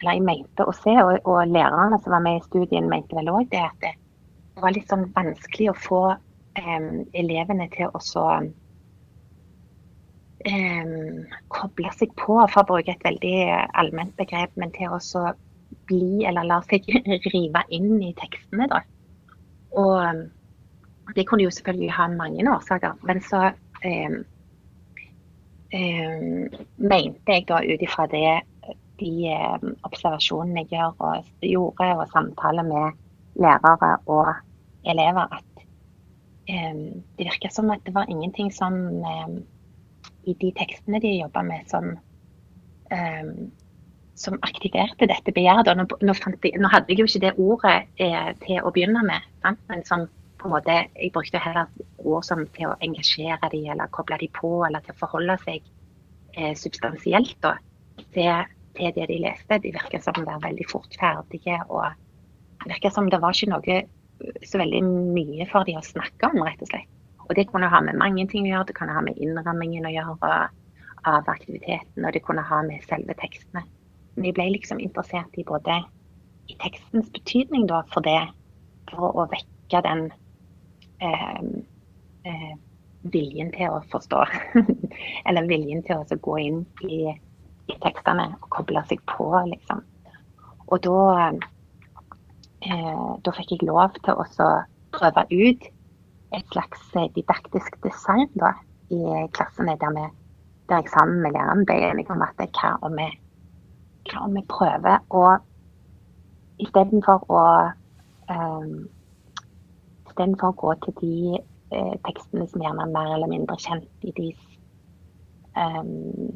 Eller 0.00 0.12
jeg 0.12 0.22
mente 0.26 0.64
å 0.66 0.72
se, 0.74 0.90
og, 0.90 1.20
og 1.24 1.46
lærerne 1.46 2.00
som 2.02 2.10
var 2.10 2.22
med 2.24 2.40
i 2.40 2.44
studien, 2.48 2.88
mente 2.90 3.14
vel 3.14 3.30
òg 3.30 3.46
det, 3.52 3.62
at 3.62 3.84
det 3.86 4.62
var 4.64 4.74
litt 4.74 4.90
sånn 4.90 5.04
vanskelig 5.14 5.68
å 5.70 5.78
få 5.78 6.00
um, 6.10 7.04
elevene 7.14 7.68
til 7.70 7.94
å 7.94 8.00
så 8.02 8.24
um, 10.46 11.24
koble 11.52 11.92
seg 11.96 12.12
på, 12.18 12.36
for 12.52 12.62
å 12.62 12.68
bruke 12.68 12.94
et 12.94 13.06
veldig 13.06 13.36
allment 13.78 14.14
begrep, 14.18 14.52
men 14.60 14.72
til 14.76 14.94
å 14.94 15.24
bli 15.88 16.24
eller 16.28 16.46
la 16.46 16.60
seg 16.68 16.86
rive 17.34 17.64
inn 17.74 17.96
i 18.02 18.12
tekstene. 18.18 18.68
Da. 18.70 18.82
Og 19.80 21.14
det 21.16 21.26
kunne 21.28 21.46
jo 21.46 21.54
selvfølgelig 21.54 21.96
ha 21.96 22.08
mange 22.12 22.46
årsaker, 22.52 22.98
men 23.08 23.22
så 23.24 23.50
um, 23.82 24.18
mente 26.76 27.32
jeg 27.32 27.46
da 27.48 27.62
ut 27.64 27.84
ifra 27.84 28.06
det 28.12 28.42
de 29.00 29.32
observasjonene 29.86 30.62
jeg 30.62 30.76
gjør 30.76 30.98
og 31.00 31.46
gjorde, 31.48 31.88
og 31.96 32.10
samtaler 32.12 32.66
med 32.66 33.00
lærere 33.40 33.96
og 34.12 34.28
elever, 34.84 35.32
at 35.32 35.64
det 36.46 37.24
virka 37.24 37.48
som 37.50 37.70
at 37.72 37.82
det 37.86 37.94
var 37.94 38.10
ingenting 38.10 38.50
som 38.52 38.74
i 40.28 40.36
de 40.38 40.52
tekstene 40.56 41.00
de 41.02 41.16
jobba 41.16 41.42
med, 41.46 41.68
som, 41.70 41.92
som 44.14 44.38
aktiverte 44.46 45.08
dette 45.10 45.34
begjæret. 45.34 45.70
Nå, 45.76 45.86
nå, 46.00 46.14
nå, 46.14 46.72
hadde 46.72 46.92
jeg 46.92 47.00
jo 47.00 47.08
ikke 47.08 47.22
det 47.26 47.32
ordet 47.40 47.76
eh, 48.02 48.32
til 48.44 48.60
å 48.62 48.72
begynne 48.74 49.04
med, 49.06 49.30
sant? 49.44 49.62
men 49.70 49.84
som 49.88 50.06
på 50.42 50.48
en 50.48 50.56
måte, 50.56 50.74
jeg 50.98 51.12
brukte 51.14 51.38
heller 51.38 51.68
ord 52.02 52.24
som 52.26 52.42
til 52.56 52.72
å 52.72 52.78
engasjere 52.82 53.50
dem, 53.52 53.68
eller 53.74 53.90
koble 53.94 54.18
dem 54.18 54.32
på, 54.34 54.50
eller 54.66 54.82
til 54.82 54.94
å 54.94 54.98
forholde 54.98 55.36
seg 55.44 55.60
eh, 56.34 56.54
substansielt 56.58 57.36
da, 57.44 57.54
til, 58.14 58.48
til, 58.76 58.94
det 58.96 59.06
de 59.10 59.20
leste. 59.22 59.60
De 59.62 59.74
virka 59.74 60.02
som 60.02 60.18
de 60.18 60.26
var 60.26 60.42
veldig 60.42 60.66
fort 60.70 60.98
ferdige. 60.98 61.60
og 61.68 61.86
Det 62.64 62.74
virka 62.74 62.90
som 62.90 63.10
det 63.10 63.22
var 63.22 63.38
ikke 63.38 63.52
noe 63.54 63.82
så 64.46 64.58
veldig 64.60 64.82
mye 65.14 65.46
for 65.50 65.66
de 65.66 65.76
å 65.78 65.84
snakke 65.86 66.30
om, 66.30 66.42
rett 66.46 66.62
og 66.62 66.70
slett. 66.70 66.90
Og 67.32 67.36
det 67.36 67.46
kunne 67.48 67.68
ha 67.72 67.78
med 67.80 67.96
mange 67.96 68.26
ting 68.28 68.44
å 68.44 68.50
gjøre. 68.50 68.66
Det 68.68 68.74
kunne 68.76 68.92
ha 68.92 69.00
med 69.00 69.16
innrammingen 69.16 69.86
å 69.88 69.92
gjøre 69.94 70.32
av 71.08 71.30
aktiviteten, 71.32 72.04
og 72.04 72.12
det 72.12 72.20
kunne 72.26 72.44
ha 72.44 72.58
med 72.66 72.84
selve 72.84 73.16
tekstene. 73.16 73.62
Men 74.12 74.26
jeg 74.28 74.36
ble 74.36 74.50
liksom 74.52 74.82
interessert 74.84 75.38
i 75.40 75.46
både 75.48 75.78
i 76.52 76.58
tekstens 76.60 77.08
betydning 77.16 77.64
da, 77.72 77.80
for 77.94 78.04
det, 78.04 78.18
for 78.92 79.16
å 79.16 79.24
vekke 79.32 79.80
den 79.88 80.04
eh, 81.00 81.40
eh, 82.28 82.52
viljen 83.16 83.56
til 83.56 83.78
å 83.78 83.80
forstå. 83.96 84.26
Eller 85.26 85.48
viljen 85.48 85.80
til 85.88 86.04
å 86.04 86.22
gå 86.28 86.38
inn 86.44 86.62
i, 86.84 87.02
i 87.16 87.80
tekstene 87.80 88.28
og 88.36 88.48
koble 88.60 88.84
seg 88.92 89.00
på, 89.08 89.32
liksom. 89.54 89.80
Og 90.68 90.84
da 90.84 91.30
eh, 92.68 93.12
da 93.24 93.40
fikk 93.40 93.56
jeg 93.56 93.72
lov 93.72 93.96
til 94.04 94.20
å 94.20 94.52
prøve 94.92 95.30
ut 95.32 95.72
et 96.32 96.46
slags 96.52 96.82
eh, 96.96 97.08
didaktisk 97.16 97.76
design 97.84 98.28
da, 98.40 98.54
i 98.92 99.00
klassene 99.36 99.76
der, 99.80 99.94
vi, 99.96 100.06
der 100.68 100.82
jeg 100.82 100.92
sammen 100.92 101.22
med 101.24 101.36
læreren 101.36 101.66
ble 101.68 101.78
enige 101.90 102.12
om 102.12 102.24
at 102.24 102.42
hva 102.58 102.74
om 102.82 102.96
vi, 102.98 103.08
hva 104.10 104.26
om 104.26 104.36
vi 104.36 104.44
prøver 104.48 105.00
å 105.10 105.24
Istedenfor 106.62 107.24
å 107.32 107.42
um, 108.30 108.74
å 110.20 110.50
gå 110.60 110.74
til 110.84 110.94
de 111.00 111.14
eh, 111.72 111.94
tekstene 112.06 112.46
som 112.46 112.62
gjerne 112.62 112.84
er 112.84 112.92
mer 112.92 113.14
eller 113.16 113.30
mindre 113.32 113.56
kjent 113.58 114.06
i 114.06 114.12
deres 114.14 114.42
um, 115.56 116.28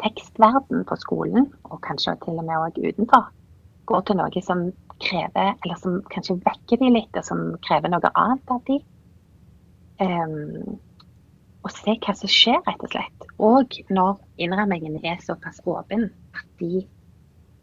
tekstverden 0.00 0.84
på 0.88 0.96
skolen, 0.96 1.50
og 1.68 1.82
kanskje 1.84 2.16
til 2.24 2.40
og 2.40 2.46
med 2.48 2.56
også 2.56 2.88
utenfor, 2.88 3.28
går 3.86 4.00
til 4.08 4.20
noe 4.20 4.42
som 4.42 4.64
krever, 5.04 5.52
eller 5.62 5.80
som 5.82 6.00
kanskje 6.12 6.40
vekker 6.46 6.80
de 6.80 6.90
litt, 6.96 7.16
og 7.16 7.26
som 7.28 7.44
krever 7.66 7.92
noe 7.92 8.12
annet 8.14 8.54
av 8.54 8.64
de. 8.68 8.80
Um, 10.00 10.80
og 11.60 11.72
se 11.74 11.94
hva 12.00 12.14
som 12.16 12.30
skjer, 12.30 12.60
rett 12.64 12.84
og 12.84 12.92
slett. 12.92 13.26
Og 13.42 13.76
når 13.92 14.20
innrammingen 14.40 14.98
er 15.04 15.20
såpass 15.24 15.60
åpen 15.68 16.08
at, 16.36 16.46
de, 16.60 16.84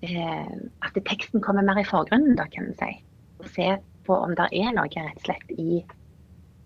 eh, 0.06 0.58
at 0.86 1.00
teksten 1.10 1.42
kommer 1.42 1.66
mer 1.66 1.82
i 1.82 1.88
forgrunnen, 1.88 2.38
da, 2.38 2.46
kan 2.54 2.70
en 2.70 2.78
si. 2.78 2.92
Og 3.42 3.50
se 3.56 3.72
på 4.08 4.18
om 4.18 4.36
det 4.38 4.50
er 4.54 4.76
noe 4.76 4.90
rett 4.94 5.18
og 5.18 5.26
slett 5.26 5.56
i, 5.58 5.82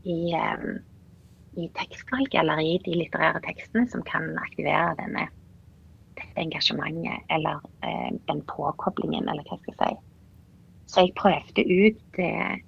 i, 0.03 0.17
eh, 0.35 0.67
i 1.61 1.69
tekstvalget 1.79 2.41
eller 2.43 2.63
i 2.63 2.75
de 2.83 2.97
litterære 2.99 3.43
tekstene 3.47 3.87
som 3.91 4.03
kan 4.07 4.27
aktivere 4.43 4.97
denne, 4.99 5.29
dette 6.19 6.43
engasjementet 6.43 7.31
eller 7.31 7.63
eh, 7.87 8.11
den 8.27 8.43
påkoblingen, 8.51 9.31
eller 9.31 9.47
hva 9.47 9.59
jeg 9.69 9.79
si. 9.79 9.91
Så 10.91 11.07
jeg 11.07 11.15
prøvde 11.15 11.63
ut 11.63 12.19
eh, 12.19 12.59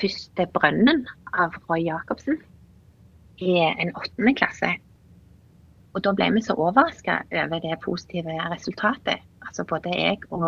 første 0.00 0.46
'Brønnen' 0.46 1.06
av 1.32 1.56
Roy 1.68 1.84
Jacobsen 1.86 2.40
i 3.40 3.56
en 3.60 3.92
åttende 3.96 4.34
klasse. 4.36 4.74
Og 5.94 6.02
da 6.04 6.12
ble 6.14 6.28
vi 6.36 6.42
så 6.44 6.54
overraska 6.54 7.22
over 7.44 7.62
det 7.62 7.78
positive 7.84 8.36
resultatet. 8.52 9.24
Altså 9.46 9.64
både 9.64 9.94
jeg 9.96 10.20
og 10.30 10.44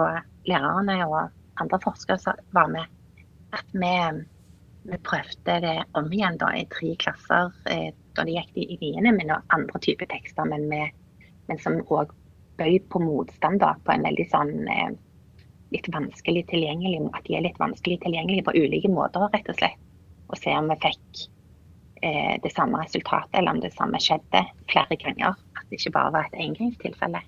lærerne 0.46 0.98
og 1.06 1.30
andre 1.60 1.80
forskere 1.82 2.36
var 2.52 2.68
med. 2.70 2.86
At 3.52 3.66
vi, 3.72 3.94
vi, 4.90 4.98
prøvde 5.04 5.58
det 5.66 5.78
om 5.98 6.12
igjen 6.12 6.38
da 6.38 6.52
i 6.56 6.68
tre 6.70 6.94
klasser 6.98 7.50
eh, 7.70 7.90
da 8.16 8.24
det 8.24 8.36
gikk 8.36 8.56
i 8.62 8.78
niende 8.80 9.12
med 9.16 9.28
noen 9.28 9.48
andre 9.56 9.80
typer 9.82 10.08
tekster, 10.12 10.44
men, 10.48 10.68
med, 10.68 10.92
men 11.48 11.58
som 11.58 11.80
òg 11.82 12.12
bøy 12.60 12.78
på 12.92 13.00
motstand 13.02 13.60
da, 13.60 13.74
på 13.84 13.94
en 13.94 14.06
veldig 14.06 14.28
sånn 14.30 14.54
eh, 14.68 14.92
litt 15.72 15.88
vanskelig 15.92 16.46
tilgjengelig, 16.50 17.02
at 17.16 17.26
de 17.26 17.36
er 17.38 17.46
litt 17.46 17.60
vanskelig 17.60 18.00
tilgjengelige 18.04 18.46
på 18.46 18.56
ulike 18.56 18.90
måter, 18.92 19.28
rett 19.32 19.48
og 19.50 19.58
slett. 19.58 19.78
Og 20.32 20.38
se 20.40 20.54
om 20.56 20.70
vi 20.70 20.78
fikk 20.84 21.22
eh, 22.06 22.34
det 22.44 22.52
samme 22.54 22.80
resultatet, 22.82 23.34
eller 23.38 23.56
om 23.56 23.62
det 23.62 23.72
samme 23.76 24.00
skjedde 24.02 24.44
flere 24.70 24.98
ganger. 25.02 25.36
At 25.58 25.68
det 25.68 25.80
ikke 25.80 25.94
bare 25.98 26.14
var 26.16 26.28
et 26.28 26.40
engangstilfelle. 26.46 27.22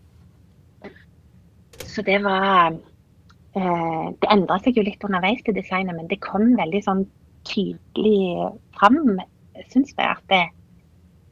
Så 1.84 2.02
det 2.06 2.20
var 2.24 2.74
eh, 2.74 4.06
Det 4.20 4.30
endra 4.32 4.58
seg 4.62 4.78
jo 4.78 4.86
litt 4.86 5.04
underveis 5.04 5.42
til 5.44 5.56
designet, 5.56 5.96
men 5.96 6.10
det 6.10 6.22
kom 6.24 6.54
veldig 6.58 6.82
sånn 6.86 7.04
tydelig 7.44 8.50
fram, 8.78 9.18
syns 9.70 9.92
jeg, 9.92 10.08
at 10.08 10.22
det, 10.32 10.44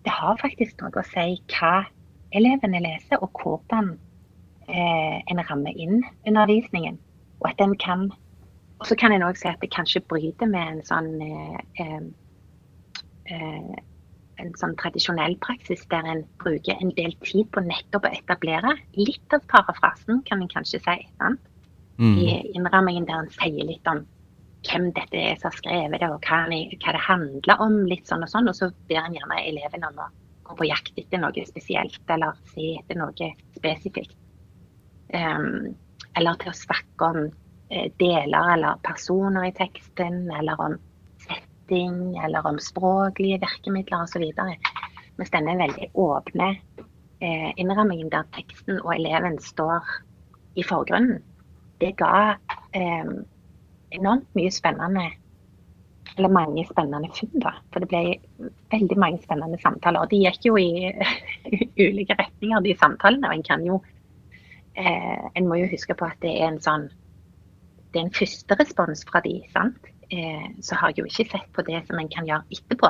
det 0.04 0.12
har 0.12 0.40
faktisk 0.40 0.82
noe 0.82 1.00
å 1.00 1.08
si 1.08 1.40
hva 1.54 1.86
elevene 2.36 2.82
leser, 2.84 3.20
og 3.24 3.32
hvordan 3.40 3.94
eh, 4.68 5.16
en 5.30 5.42
rammer 5.48 5.76
inn 5.76 6.02
undervisningen. 6.26 6.98
Og 7.42 7.50
at 7.50 7.58
den 7.58 7.76
kan 7.78 8.10
Og 8.82 8.88
så 8.88 8.96
kan 8.98 9.12
en 9.14 9.22
òg 9.22 9.36
si 9.38 9.46
at 9.46 9.60
det 9.62 9.70
kanskje 9.70 10.00
bryter 10.10 10.48
med 10.50 10.66
en 10.66 10.80
sånn 10.82 11.20
eh, 11.22 11.92
eh, 13.30 13.76
en 14.42 14.50
sånn 14.58 14.74
tradisjonell 14.80 15.36
praksis 15.44 15.84
der 15.92 16.06
en 16.08 16.24
bruker 16.42 16.80
en 16.80 16.90
del 16.96 17.14
tid 17.22 17.46
på 17.54 17.62
nettopp 17.62 18.08
å 18.08 18.10
etablere 18.16 18.74
litt 18.98 19.36
av 19.36 19.44
parafrasen, 19.52 20.22
kan 20.26 20.42
en 20.42 20.50
kanskje 20.50 20.80
si. 20.82 20.96
sant? 21.20 21.40
Mm. 21.98 22.16
I 22.18 22.26
innrammingen 22.56 23.06
der 23.06 23.22
en 23.22 23.30
sier 23.30 23.68
litt 23.68 23.86
om 23.86 24.02
hvem 24.66 24.90
dette 24.96 25.18
er 25.18 25.38
som 25.38 25.50
har 25.50 25.58
skrevet 25.58 26.00
det, 26.00 26.08
og 26.08 26.26
hva, 26.26 26.40
det 26.50 27.06
handler 27.06 27.62
om. 27.62 27.78
litt 27.90 28.08
sånn 28.08 28.22
Og 28.22 28.30
sånn, 28.30 28.48
og 28.48 28.56
så 28.58 28.70
ber 28.88 29.02
en 29.02 29.16
gjerne 29.16 29.40
eleven 29.46 29.86
om 29.86 30.02
å 30.02 30.08
gå 30.46 30.58
på 30.58 30.68
jakt 30.70 30.98
etter 30.98 31.22
noe 31.22 31.46
spesielt, 31.46 32.02
eller 32.08 32.38
se 32.54 32.76
etter 32.78 32.98
noe 32.98 33.32
spesifikt. 33.56 34.16
Eller 35.12 36.40
til 36.40 36.52
å 36.52 36.56
snakke 36.56 37.08
om 37.08 37.20
uh, 37.28 37.88
deler 38.00 38.54
eller 38.54 38.80
personer 38.86 39.48
i 39.48 39.54
teksten, 39.56 40.24
eller 40.38 40.60
om 40.60 40.76
setting, 41.24 42.16
eller 42.24 42.46
om 42.48 42.60
språklige 42.62 43.40
virkemidler 43.44 44.06
osv. 44.06 44.24
Mens 45.18 45.32
denne 45.34 45.58
veldig 45.60 45.90
åpne 46.00 46.50
uh, 46.54 47.50
innrammingen 47.60 48.12
der 48.12 48.28
teksten 48.36 48.80
og 48.82 48.94
eleven 48.96 49.40
står 49.40 49.88
i 50.56 50.64
forgrunnen, 50.68 51.22
det 51.80 51.96
ga 51.98 52.36
enormt 52.72 54.28
mye 54.36 54.52
spennende 54.52 55.08
eller 56.16 56.28
mange 56.28 56.64
spennende 56.68 57.08
funn. 57.16 57.40
da, 57.40 57.54
For 57.72 57.82
det 57.82 57.88
ble 57.90 58.50
veldig 58.72 58.98
mange 59.00 59.22
spennende 59.22 59.58
samtaler. 59.62 60.04
Og 60.04 60.10
de 60.12 60.22
gikk 60.24 60.48
jo 60.48 60.58
i 60.60 60.92
ulike 61.86 62.16
retninger, 62.18 62.64
de 62.64 62.76
samtalene. 62.78 63.30
Og 63.30 63.38
en 63.38 63.46
kan 63.46 63.64
jo 63.66 63.80
eh, 64.76 65.24
En 65.34 65.48
må 65.48 65.60
jo 65.60 65.70
huske 65.72 65.94
på 65.94 66.08
at 66.08 66.20
det 66.24 66.34
er 66.40 66.48
en 66.48 66.60
sånn 66.62 66.88
Det 67.92 68.00
er 68.00 68.06
en 68.06 68.16
første 68.16 68.56
respons 68.56 69.04
fra 69.08 69.20
de, 69.24 69.34
sant. 69.52 69.88
Eh, 70.08 70.46
så 70.64 70.76
har 70.80 70.92
jeg 70.92 71.02
jo 71.02 71.08
ikke 71.10 71.30
sett 71.32 71.50
på 71.52 71.64
det 71.66 71.82
som 71.86 71.98
en 72.00 72.08
kan 72.12 72.28
gjøre 72.28 72.48
etterpå, 72.56 72.88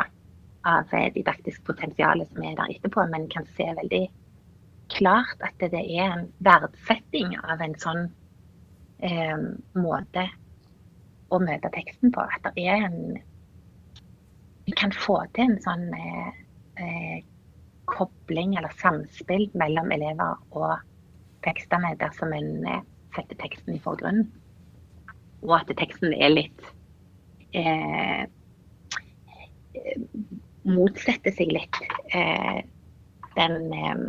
av 0.71 0.95
eh, 0.95 1.09
didaktisk 1.15 1.65
potensial 1.67 2.23
som 2.29 2.45
er 2.47 2.55
der 2.59 2.75
etterpå, 2.77 3.07
men 3.11 3.27
kan 3.33 3.49
se 3.57 3.67
veldig 3.67 4.05
klart 4.95 5.43
at 5.43 5.59
det 5.73 5.81
er 5.81 6.13
en 6.13 6.29
verdsetting 6.45 7.35
av 7.43 7.63
en 7.65 7.75
sånn 7.83 8.05
eh, 9.03 9.43
måte 9.75 10.29
å 11.33 11.41
møte 11.43 11.71
teksten 11.75 12.13
på. 12.15 12.23
At 12.23 12.55
det 12.57 12.67
er 12.69 12.89
en 12.89 13.21
Vi 14.63 14.73
kan 14.79 14.93
få 14.95 15.17
til 15.35 15.49
en 15.51 15.57
sånn 15.59 15.89
eh, 15.99 16.35
eh, 16.79 17.17
kobling 17.91 18.53
eller 18.55 18.71
samspill 18.79 19.49
mellom 19.59 19.91
elever 19.91 20.37
og 20.55 20.77
tekstene 21.47 21.95
dersom 22.01 22.33
en 22.37 22.67
eh, 22.69 22.85
setter 23.17 23.39
teksten 23.43 23.77
i 23.77 23.83
forgrunnen. 23.83 24.29
Og 25.43 25.57
at 25.59 25.73
teksten 25.79 26.15
er 26.15 26.35
litt 26.37 26.69
eh, 27.57 28.25
Motsetter 30.63 31.35
seg 31.35 31.51
litt 31.51 31.79
eh, 32.15 32.61
den 33.35 33.73
eh, 33.75 34.03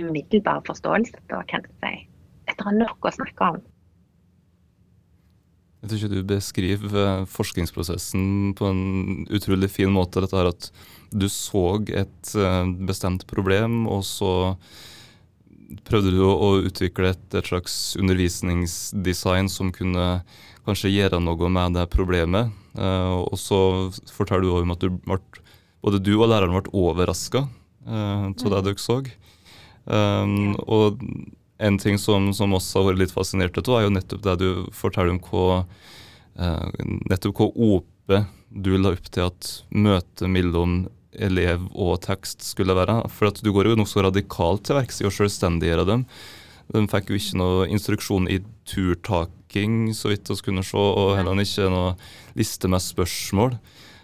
umiddelbare 0.00 0.64
forståelsen, 0.66 1.22
da, 1.30 1.44
kan 1.46 1.62
du 1.62 1.70
si. 1.82 1.92
Etter 2.50 2.66
å 2.66 2.70
ha 2.70 2.74
nok 2.74 3.06
å 3.06 3.12
snakke 3.14 3.50
om. 3.54 3.60
Jeg 5.80 5.88
tror 5.88 6.00
ikke 6.00 6.12
du 6.12 6.28
beskriver 6.28 6.96
eh, 7.00 7.26
forskningsprosessen 7.30 8.52
på 8.58 8.68
en 8.68 8.80
utrolig 9.32 9.70
fin 9.72 9.92
måte. 9.94 10.20
Dette 10.20 10.36
her 10.36 10.50
at 10.50 10.68
du 11.10 11.28
så 11.32 11.64
et 11.88 12.32
eh, 12.36 12.72
bestemt 12.88 13.24
problem, 13.30 13.86
og 13.88 14.04
så 14.04 14.32
prøvde 15.86 16.12
du 16.14 16.22
å 16.26 16.50
utvikle 16.64 17.12
et, 17.14 17.26
et 17.34 17.46
slags 17.46 17.96
undervisningsdesign 18.00 19.50
som 19.52 19.72
kunne 19.74 20.20
kanskje 20.66 20.92
gjøre 20.92 21.20
noe 21.22 21.50
med 21.52 21.78
det 21.78 21.86
problemet. 21.92 22.50
Uh, 22.78 23.26
og 23.26 23.36
så 23.40 23.58
forteller 24.14 24.46
du 24.46 24.54
om 24.54 24.74
at 24.74 24.82
du 24.82 24.92
ble, 24.94 25.18
både 25.82 26.02
du 26.02 26.12
og 26.18 26.28
læreren 26.30 26.54
ble 26.54 26.74
overraska 26.76 27.46
uh, 27.46 28.30
det 28.30 28.46
mm. 28.46 28.56
dere 28.66 28.78
så. 28.78 29.00
Um, 29.90 30.54
og 30.70 31.00
en 31.60 31.78
ting 31.80 31.98
som, 32.00 32.30
som 32.36 32.54
oss 32.56 32.68
har 32.76 32.86
vært 32.86 33.02
litt 33.02 33.14
fascinert 33.14 33.58
av, 33.60 33.72
er 33.76 33.86
jo 33.86 33.94
nettopp 33.96 34.22
det 34.26 34.36
du 34.40 34.50
forteller 34.76 35.16
om 35.16 35.22
hva 35.26 35.62
uh, 36.40 36.68
nettopp 37.10 37.42
hvor 37.42 37.56
åpe 37.56 38.24
du 38.50 38.72
la 38.78 38.94
opp 38.94 39.10
til 39.12 39.28
at 39.28 39.50
møtet 39.70 40.30
mellom 40.30 40.82
elev 41.18 41.66
og 41.74 42.00
tekst 42.04 42.44
skulle 42.46 42.76
være. 42.76 43.02
For 43.12 43.30
at 43.30 43.40
du 43.42 43.50
går 43.54 43.70
jo 43.70 43.78
nokså 43.80 44.04
radikalt 44.06 44.66
til 44.68 44.78
verks 44.78 45.00
i 45.02 45.08
å 45.08 45.14
selvstendiggjøre 45.14 45.88
dem. 45.88 46.06
De 46.70 46.86
fikk 46.90 47.10
jo 47.10 47.18
ikke 47.18 47.40
noe 47.40 47.68
instruksjon 47.72 48.28
i 48.30 48.38
turtaking, 48.68 49.90
så 49.96 50.12
vidt 50.12 50.30
vi 50.30 50.38
kunne 50.46 50.64
se, 50.66 50.78
og 50.78 51.16
heller 51.18 51.42
ikke 51.42 51.70
noe 51.72 51.94
liste 52.38 52.70
med 52.70 52.84
spørsmål. 52.84 53.56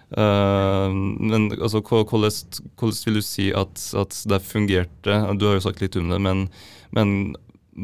Uh, 0.06 0.90
men 0.94 1.48
altså, 1.56 1.80
hvordan, 1.82 2.30
vil 2.78 3.18
du 3.18 3.22
si 3.26 3.48
at, 3.54 3.74
at, 3.98 4.18
det 4.30 4.42
fungerte? 4.46 5.18
Du 5.38 5.48
har 5.48 5.58
jo 5.58 5.66
sagt 5.66 5.82
litt 5.82 5.98
om 5.98 6.10
det, 6.10 6.20
men, 6.22 6.46
men 6.94 7.34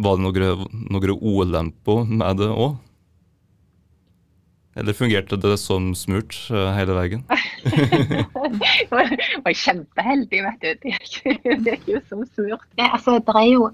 var 0.02 0.18
det 0.18 0.26
noen, 0.26 0.66
noen 0.90 1.18
ulemper 1.18 2.06
med 2.08 2.42
det 2.42 2.50
òg? 2.50 2.78
Eller 4.76 4.96
fungerte 4.96 5.36
det 5.36 5.58
som 5.60 5.90
smurt 5.94 6.36
uh, 6.48 6.70
hele 6.72 6.94
veien? 6.96 7.24
jeg 7.68 8.88
var 9.44 9.52
kjempeheldig, 9.52 10.40
vet 10.46 10.64
du. 10.64 10.88
Det 11.66 11.76
gikk 11.76 11.90
jo 11.90 12.00
som 12.08 12.24
smurt. 12.30 12.64
Det, 12.78 12.88
altså, 12.88 13.18
det 13.20 13.36
er 13.36 13.48
jo 13.50 13.66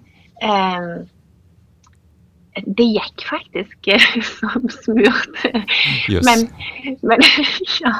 eh, 0.43 0.89
Det 2.67 2.89
gikk 2.97 3.27
faktisk 3.31 3.93
uh, 3.95 4.11
som 4.27 4.67
smurt. 4.75 5.41
Yes. 6.11 6.27
Men, 6.27 6.49
men 7.07 7.23
ja. 7.85 7.95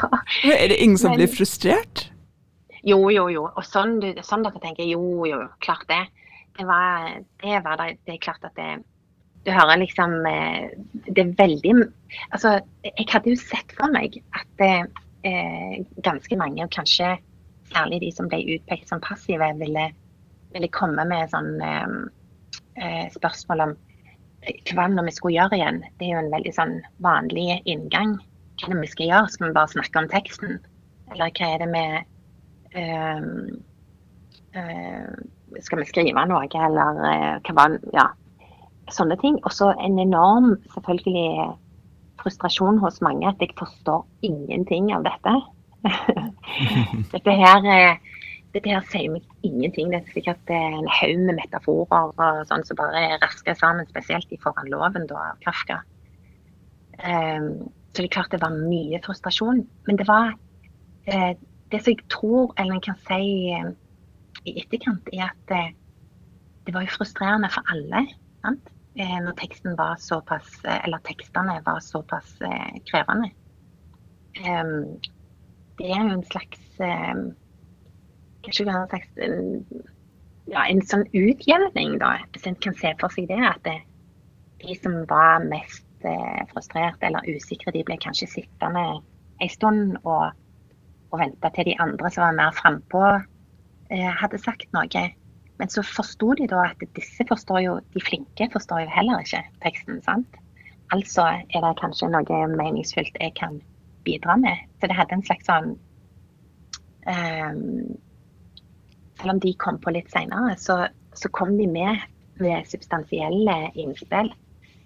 Er 0.51 0.67
det 0.75 0.83
ingen 0.83 0.99
som 0.99 1.15
men, 1.15 1.23
blir 1.23 1.35
frustrert? 1.39 2.09
Jo, 2.83 2.99
jo, 3.15 3.29
jo. 3.31 3.47
Og 3.55 3.63
sånn, 3.67 4.01
sånn 4.27 4.43
dere 4.43 4.63
tenker, 4.63 4.87
jo, 4.91 5.23
jo, 5.29 5.45
klart 5.63 5.87
det 5.91 6.03
det 6.59 6.67
var, 6.67 7.23
det 7.43 7.59
var 7.63 7.77
det, 7.79 7.93
det 8.07 8.17
er 8.17 8.23
klart 8.23 8.43
at 8.43 8.57
det 8.59 8.83
Du 9.49 9.55
hører 9.57 9.81
liksom 9.81 10.27
eh, 10.29 10.69
Det 11.09 11.23
er 11.23 11.37
veldig 11.39 11.75
Altså, 12.35 12.59
jeg 12.85 13.07
hadde 13.09 13.33
jo 13.33 13.41
sett 13.41 13.73
for 13.79 13.89
meg 13.95 14.19
at 14.37 14.65
eh, 14.65 15.79
ganske 16.05 16.37
mange, 16.41 16.65
og 16.65 16.73
kanskje 16.75 17.15
særlig 17.73 18.03
de 18.03 18.11
som 18.13 18.29
ble 18.29 18.41
utpekt 18.55 18.89
som 18.89 19.01
passive, 19.05 19.49
ville, 19.61 19.87
ville 20.55 20.71
komme 20.73 21.05
med 21.09 21.33
sånn 21.33 21.61
eh, 21.65 21.97
eh 22.81 23.07
spørsmål 23.17 23.65
om 23.67 23.75
eh, 24.43 24.61
hva 24.73 24.89
vi 24.93 25.17
skulle 25.17 25.37
gjøre 25.37 25.57
igjen. 25.59 25.81
Det 25.97 26.09
er 26.09 26.15
jo 26.15 26.23
en 26.23 26.35
veldig 26.37 26.55
sånn 26.57 26.77
vanlig 27.05 27.49
inngang. 27.65 28.17
Hva 28.61 28.69
er 28.69 28.77
det 28.77 28.85
vi 28.85 28.93
skal 28.95 29.13
gjøre? 29.13 29.33
Skal 29.33 29.49
vi 29.49 29.59
bare 29.59 29.75
snakke 29.75 30.05
om 30.05 30.13
teksten? 30.13 30.61
Eller 31.13 31.33
hva 31.37 31.53
er 31.55 31.65
det 31.65 31.71
med 31.73 31.93
eh, 32.77 33.21
skal 35.65 35.81
vi 35.83 35.89
skrive 35.89 36.25
noe, 36.29 36.49
eller 36.69 37.05
eh, 37.13 37.35
hva 37.45 37.61
var 37.63 37.79
Ja, 37.97 38.09
sånne 38.95 39.17
ting. 39.21 39.39
Og 39.45 39.55
så 39.55 39.73
en 39.77 39.99
enorm, 40.03 40.57
selvfølgelig, 40.75 41.55
frustrasjon 42.19 42.81
hos 42.83 43.01
mange 43.05 43.29
at 43.29 43.43
jeg 43.43 43.55
forstår 43.59 44.03
ingenting 44.27 44.91
av 44.95 45.05
dette. 45.07 45.35
dette 47.15 47.35
her 47.39 47.69
eh, 47.71 48.01
dette 48.55 48.73
her 48.73 48.85
sier 48.91 49.13
meg 49.13 49.25
ingenting. 49.47 49.93
Det 49.93 50.01
er 50.01 50.15
sikkert 50.15 50.53
en 50.53 50.89
haug 50.91 51.25
med 51.27 51.37
metaforer 51.39 52.13
og 52.13 52.45
sånn 52.49 52.65
som 52.67 52.79
bare 52.81 53.19
rasker 53.23 53.57
sammen, 53.59 53.89
spesielt 53.91 54.33
i 54.33 54.41
Foran 54.43 54.71
loven 54.73 55.07
da, 55.11 55.33
av 55.33 55.43
Kafka. 55.45 55.83
Um, 56.99 57.69
så 57.93 58.03
det 58.03 58.09
er 58.09 58.15
klart 58.17 58.33
det 58.35 58.43
var 58.43 58.57
mye 58.57 59.01
frustrasjon. 59.05 59.63
Men 59.89 60.01
det 60.01 60.09
var 60.09 60.33
uh, 60.33 61.33
det 61.73 61.83
som 61.83 61.93
jeg 61.93 62.09
tror, 62.13 62.55
eller 62.57 62.79
en 62.79 62.87
kan 62.89 62.99
si 63.09 63.53
i 64.49 64.57
etterkant, 64.63 65.13
er 65.13 65.29
at 65.29 65.45
det, 65.51 65.65
det 66.67 66.75
var 66.75 66.87
jo 66.87 66.97
frustrerende 66.97 67.53
for 67.53 67.75
alle. 67.75 68.07
Sant? 68.47 68.73
Eh, 68.99 69.19
når 69.23 69.37
teksten 69.39 69.77
var 69.79 69.97
såpass, 70.03 70.65
eh, 70.65 70.85
eller 70.85 70.99
tekstene 71.07 71.61
var 71.67 71.79
såpass 71.81 72.41
eh, 72.41 72.81
krevende. 72.91 73.31
Um, 74.43 74.99
det 75.79 75.87
er 75.91 76.01
jo 76.03 76.17
en 76.17 76.25
slags 76.31 76.81
um, 76.83 77.23
Kanskje 78.43 78.67
en 78.71 78.89
slags 78.91 79.09
ja, 80.49 80.63
en 80.65 80.83
sånn 80.87 81.05
utjevning, 81.13 81.97
da. 82.03 82.11
Hvis 82.35 82.47
en 82.51 82.59
kan 82.63 82.75
se 82.79 82.93
for 83.01 83.15
seg 83.15 83.29
det. 83.31 83.39
At 83.45 83.63
det, 83.67 83.77
de 84.65 84.75
som 84.79 85.01
var 85.11 85.47
mest 85.47 85.85
frustrerte 85.99 86.47
frustrert 86.53 87.03
eller 87.03 87.27
usikre, 87.27 87.75
de 87.75 87.83
ble 87.83 87.97
kanskje 87.99 88.29
sittende 88.31 88.85
en 89.43 89.51
stund 89.51 89.97
og, 90.05 90.31
og 91.11 91.19
vente 91.19 91.51
til 91.57 91.67
de 91.67 91.75
andre 91.83 92.11
som 92.15 92.23
var 92.23 92.37
mer 92.39 92.55
frampå, 92.55 93.03
hadde 93.91 94.39
sagt 94.39 94.71
noe. 94.77 95.03
Men 95.59 95.71
så 95.73 95.83
forsto 95.83 96.35
de 96.39 96.47
da 96.51 96.69
at 96.71 96.83
disse 96.97 97.25
forstår 97.29 97.63
jo, 97.65 97.79
de 97.95 98.03
flinke 98.03 98.47
forstår 98.53 98.85
jo 98.85 98.93
heller 98.95 99.25
ikke 99.25 99.43
teksten. 99.65 100.03
sant? 100.07 100.39
Altså 100.95 101.25
er 101.29 101.65
det 101.65 101.79
kanskje 101.81 102.11
noe 102.13 102.43
meningsfylt 102.55 103.17
jeg 103.21 103.35
kan 103.39 103.59
bidra 104.07 104.39
med. 104.41 104.63
Så 104.79 104.89
det 104.89 104.97
hadde 104.97 105.19
en 105.19 105.27
slags 105.27 105.49
sånn 105.49 105.73
um, 107.09 107.97
Selv 109.19 109.35
om 109.35 109.41
de 109.43 109.51
kom 109.59 109.81
på 109.83 109.91
litt 109.97 110.13
seinere, 110.15 110.55
så, 110.63 110.85
så, 111.19 111.31
kom 111.35 111.57
de 111.59 111.67
med 111.67 112.07
med 112.39 112.69
substansielle 112.71 113.57
innspill 113.75 114.29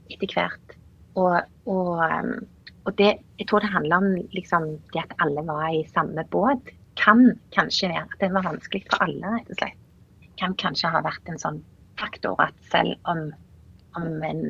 etter 0.08 0.30
hvert. 0.32 0.76
Og, 1.20 1.35
og, 1.68 2.00
um, 2.00 2.30
og 2.88 2.94
det, 2.96 3.18
jeg 3.37 3.48
tror 3.50 3.61
det 3.61 3.74
handler 3.74 4.00
om 4.00 4.14
liksom, 4.32 4.70
det 4.94 5.02
at 5.04 5.12
alle 5.20 5.44
var 5.44 5.66
i 5.68 5.85
samme 5.92 6.24
båt 6.32 6.72
kan 6.96 7.26
kanskje 7.52 7.92
være 7.92 8.06
at 8.06 8.16
det 8.24 8.32
var 8.32 8.48
vanskelig 8.48 8.87
for 8.88 9.04
alle, 9.04 9.37
rett 9.37 9.52
og 9.52 9.61
slett. 9.61 9.81
Kan 10.42 10.59
kanskje 10.59 10.90
ha 10.90 11.02
vært 11.07 11.31
en 11.31 11.38
sånn 11.38 11.62
faktor 12.00 12.40
at 12.42 12.57
selv 12.72 12.96
om, 13.07 13.28
om 13.98 14.09
en, 14.26 14.44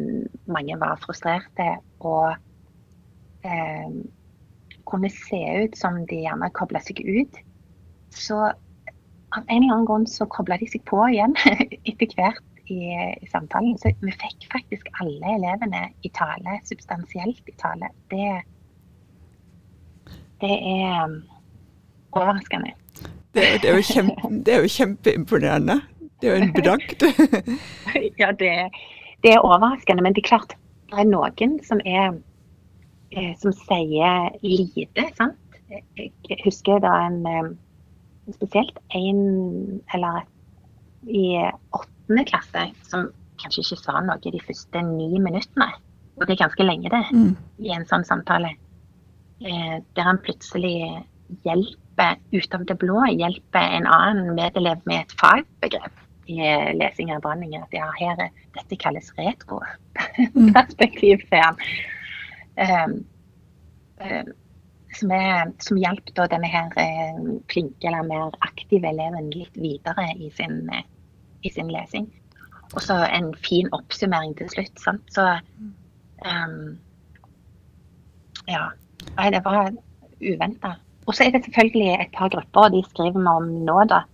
mange 0.49 0.79
var 0.81 1.01
frustrerte 1.03 1.69
og 2.01 2.33
eh, 3.45 3.97
kunne 4.89 5.11
se 5.13 5.41
ut 5.63 5.77
som 5.79 6.01
de 6.09 6.23
gjerne 6.25 6.49
kobla 6.57 6.81
seg 6.83 7.03
ut, 7.05 7.37
så 8.13 8.53
av 9.33 9.45
en 9.47 9.63
eller 9.63 9.75
annen 9.75 9.89
grunn 9.89 10.09
så 10.09 10.27
kobla 10.29 10.59
de 10.61 10.69
seg 10.69 10.85
på 10.89 11.01
igjen 11.09 11.37
etter 11.89 12.17
hvert 12.17 12.63
i, 12.71 12.81
i, 12.93 13.29
samtalen. 13.33 13.77
Så 13.81 13.93
vi 14.03 14.15
fikk 14.21 14.49
faktisk 14.53 14.91
alle 15.01 15.37
elevene 15.39 15.87
i 16.05 16.11
tale, 16.17 16.59
substansielt 16.69 17.41
i 17.49 17.57
tale. 17.61 17.89
Det, 18.13 18.29
det 20.45 20.53
er 20.53 21.07
um, 21.07 21.19
overraskende. 22.13 22.75
Det, 23.33 23.45
det, 23.63 23.71
er 23.71 23.81
kjempe, 23.87 24.31
det, 24.45 24.55
er 24.55 24.65
jo 24.65 24.73
kjempeimponerende. 24.75 25.79
Det 26.21 26.29
er 26.29 26.37
jo 26.37 26.43
en 26.45 26.53
bragd. 26.53 27.05
ja, 28.21 28.29
det, 28.39 28.51
det, 29.25 29.33
er 29.33 29.41
overraskende. 29.41 30.05
Men 30.05 30.13
det 30.13 30.25
er 30.25 30.29
klart, 30.29 30.53
det 30.93 31.01
er 31.01 31.09
noen 31.09 31.57
som 31.65 31.81
er 31.89 32.13
eh, 33.17 33.33
som 33.41 33.55
sier 33.65 34.29
lite, 34.45 35.07
sant. 35.17 35.39
Jeg 35.97 36.43
husker 36.45 36.83
da 36.85 36.93
en 37.07 37.23
eh, 37.27 37.55
spesielt 38.37 38.77
en 38.95 39.23
eller 39.95 40.27
i 41.09 41.25
åttende 41.73 42.27
klasse 42.29 42.69
som 42.87 43.09
kanskje 43.41 43.65
ikke 43.65 43.81
sa 43.81 44.03
noe 44.05 44.21
de 44.21 44.45
første 44.45 44.85
ni 44.93 45.09
minuttene. 45.17 45.73
Og 46.21 46.27
det 46.29 46.37
er 46.37 46.45
ganske 46.45 46.67
lenge, 46.67 46.93
det, 46.93 47.07
mm. 47.17 47.33
i 47.65 47.73
en 47.73 47.89
sånn 47.89 48.05
samtale. 48.05 48.53
Eh, 49.43 49.79
der 49.97 50.07
han 50.07 50.21
plutselig 50.23 50.77
hjelper 51.43 51.81
ut 52.33 52.55
av 52.55 52.65
det 52.67 52.79
blå, 52.81 53.07
hjelper 53.11 53.61
en 53.79 53.87
annen 53.87 54.35
medelev 54.37 54.79
med 54.89 55.01
et 55.03 55.13
fagbegrep 55.21 55.95
i 56.33 56.37
lesing 56.79 57.13
av 57.15 57.21
Branning. 57.25 57.57
At 57.59 57.73
ja, 57.75 57.89
her, 57.99 58.17
dette 58.57 58.77
kalles 58.81 59.13
retro-perspektiv, 59.19 61.17
sier 61.29 61.45
han. 61.49 61.57
Um, 62.53 62.93
um, 64.05 64.29
som, 64.97 65.11
er, 65.17 65.53
som 65.65 65.79
hjalp 65.81 66.11
da 66.17 66.27
denne 66.29 66.49
her 66.53 66.69
eh, 66.81 67.21
flinke 67.49 67.87
eller 67.89 68.03
mer 68.05 68.35
aktive 68.45 68.91
eleven 68.91 69.31
litt 69.33 69.57
videre 69.57 70.05
i 70.19 70.29
sin, 70.37 70.69
eh, 70.69 70.85
i 71.43 71.51
sin 71.53 71.71
lesing. 71.73 72.07
Og 72.73 72.81
så 72.85 72.95
en 73.09 73.35
fin 73.45 73.69
oppsummering 73.73 74.37
til 74.39 74.49
slutt. 74.53 74.77
Sant? 74.81 75.05
Så 75.13 75.25
um, 76.25 76.79
ja. 78.49 78.69
Det 79.33 79.43
var 79.45 79.73
uventa. 80.21 80.77
Og 81.07 81.17
så 81.17 81.27
er 81.27 81.35
det 81.35 81.45
selvfølgelig 81.45 81.91
et 81.95 82.15
par 82.15 82.31
grupper, 82.31 82.69
og 82.69 82.77
de 82.77 82.83
skriver 82.89 83.19
vi 83.19 83.35
om 83.35 83.51
nå, 83.67 83.79
da. 83.91 84.05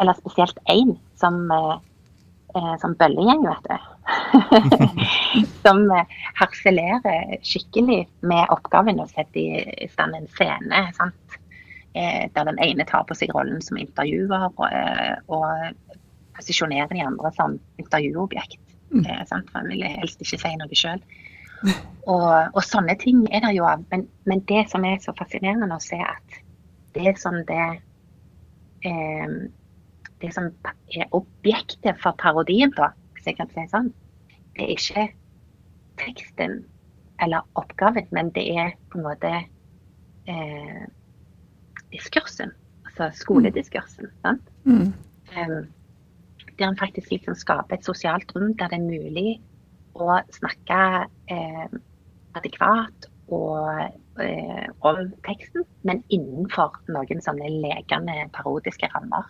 Eller 0.00 0.16
spesielt 0.16 0.58
én, 0.70 0.94
som, 1.20 1.50
eh, 1.52 2.74
som 2.80 2.94
bøllegjeng, 3.00 3.44
vet 3.44 3.68
du. 3.68 3.76
som 5.64 5.82
eh, 5.92 6.16
harselerer 6.38 7.36
skikkelig 7.44 8.06
med 8.20 8.54
oppgaven 8.54 9.02
å 9.02 9.08
sette 9.10 9.42
i 9.42 9.90
stand 9.92 10.16
en 10.16 10.30
scene. 10.38 10.86
sant? 10.96 11.38
Eh, 11.98 12.28
der 12.34 12.44
den 12.44 12.60
ene 12.62 12.84
tar 12.86 13.04
på 13.08 13.16
seg 13.16 13.32
rollen 13.34 13.62
som 13.64 13.78
intervjuer 13.80 14.48
og, 14.50 14.64
eh, 14.70 15.16
og 15.28 15.96
posisjonerer 16.36 16.92
de 16.92 17.04
andre 17.04 17.32
som 17.36 17.58
intervjuobjekt. 17.80 18.60
Mm. 18.92 19.04
For 19.28 19.42
han 19.56 19.68
vil 19.68 19.84
helst 19.84 20.22
ikke 20.22 20.40
si 20.40 20.52
noe 20.60 20.78
sjøl. 20.78 21.02
Og, 22.08 22.54
og, 22.54 22.62
sånne 22.64 22.94
ting 23.00 23.26
er 23.28 23.42
det 23.44 23.52
jo 23.58 23.66
av. 23.68 23.82
Men, 23.92 24.06
men, 24.24 24.40
det 24.48 24.64
som 24.70 24.84
er 24.88 24.96
så 25.02 25.12
fascinerende 25.18 25.76
å 25.76 25.82
se, 25.82 25.98
at 26.00 26.38
det 26.96 27.14
som 27.20 27.42
det 27.48 27.66
eh, 28.88 29.38
Det 30.18 30.32
som 30.34 30.48
er 30.90 31.12
objektet 31.14 32.00
for 32.02 32.16
parodien, 32.18 32.72
da, 32.74 32.88
hvis 33.14 33.28
jeg 33.28 33.36
kan 33.38 33.50
si 33.52 33.62
sånn, 33.70 33.92
det 34.56 34.64
er 34.64 34.72
ikke 34.74 35.04
teksten 36.02 36.56
eller 37.22 37.46
oppgaven, 37.54 38.08
men 38.10 38.32
det 38.34 38.48
er 38.50 38.72
på 38.90 38.98
en 38.98 39.06
måte 39.06 39.30
eh, 40.26 40.82
diskursen. 41.94 42.50
Altså 42.88 43.12
skolediskursen. 43.14 44.10
Sant? 44.24 44.50
Mm. 44.66 44.90
Um, 45.38 45.68
der 46.58 46.72
en 46.72 46.80
faktisk 46.80 47.10
liksom 47.14 47.38
skaper 47.38 47.78
et 47.78 47.86
sosialt 47.86 48.32
rom 48.34 48.56
der 48.58 48.72
det 48.72 48.80
er 48.80 48.88
mulig 48.90 49.38
å 49.98 50.18
snakke 50.34 50.80
eh, 51.30 51.78
adekvat 52.38 53.08
og 53.34 54.22
eh, 54.22 54.66
om 54.86 55.00
teksten, 55.26 55.66
men 55.86 56.02
innenfor 56.08 56.80
noen 56.92 57.22
sånne 57.24 57.50
lekende 57.60 58.28
parodiske 58.34 58.88
rammer. 58.94 59.28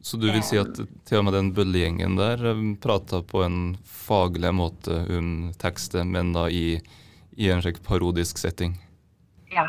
Så 0.00 0.20
du 0.22 0.28
vil 0.30 0.42
si 0.46 0.58
at 0.60 0.78
til 0.78 1.18
og 1.18 1.26
med 1.26 1.34
den 1.34 1.50
bøllegjengen 1.56 2.18
der 2.18 2.44
eh, 2.52 2.62
prata 2.82 3.22
på 3.26 3.42
en 3.46 3.60
faglig 3.84 4.54
måte 4.54 5.02
om 5.18 5.50
tekstet, 5.60 6.06
men 6.06 6.32
da 6.36 6.46
i, 6.48 6.78
i 7.36 7.50
en 7.50 7.64
slik 7.64 7.82
parodisk 7.86 8.38
setting? 8.40 8.78
Ja, 9.52 9.68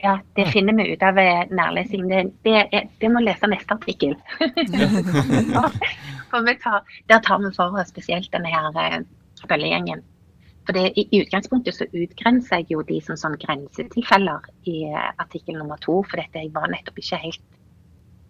ja, 0.00 0.18
det 0.34 0.48
finner 0.52 0.76
vi 0.76 0.92
ut 0.94 1.02
av 1.04 1.18
nærlesing. 1.52 2.08
Det, 2.08 2.22
det, 2.46 2.86
det 2.98 3.12
må 3.12 3.20
lese 3.22 3.48
neste 3.52 3.76
artikkel. 3.76 4.16
tar, 6.30 6.82
der 7.08 7.20
tar 7.26 7.42
vi 7.42 7.52
for 7.56 7.76
oss 7.80 7.92
spesielt 7.92 8.30
denne 8.32 8.52
her. 8.52 8.70
Eh, 8.76 9.00
for 9.40 10.76
det, 10.76 10.92
I 10.96 11.22
utgangspunktet 11.22 11.74
så 11.74 11.86
utgrenser 11.88 12.60
jeg 12.60 12.70
jo 12.74 12.82
de 12.86 13.00
som 13.02 13.16
sånn 13.16 13.38
grensetilfeller 13.40 14.50
i 14.70 14.84
eh, 14.90 15.08
artikkel 15.18 15.58
nummer 15.58 15.80
to. 15.80 16.02
For 16.06 16.20
dette 16.20 16.44
jeg 16.44 16.54
var 16.54 16.70
nettopp 16.70 17.00
ikke 17.00 17.24
helt 17.24 17.42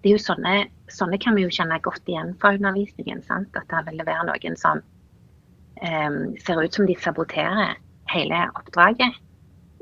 det 0.01 0.09
er 0.09 0.17
jo 0.17 0.23
sånne, 0.23 0.55
sånne 0.89 1.19
kan 1.21 1.37
vi 1.37 1.45
jo 1.45 1.53
kjenne 1.53 1.77
godt 1.85 2.09
igjen 2.09 2.33
fra 2.41 2.55
undervisningen. 2.57 3.21
Sant? 3.27 3.57
At 3.59 3.69
det 3.69 3.83
vil 3.91 4.07
være 4.07 4.29
noen 4.31 4.57
som 4.57 4.81
um, 4.81 6.21
ser 6.41 6.63
ut 6.63 6.77
som 6.77 6.89
de 6.89 6.97
saboterer 6.97 7.77
hele 8.09 8.39
oppdraget. 8.57 9.19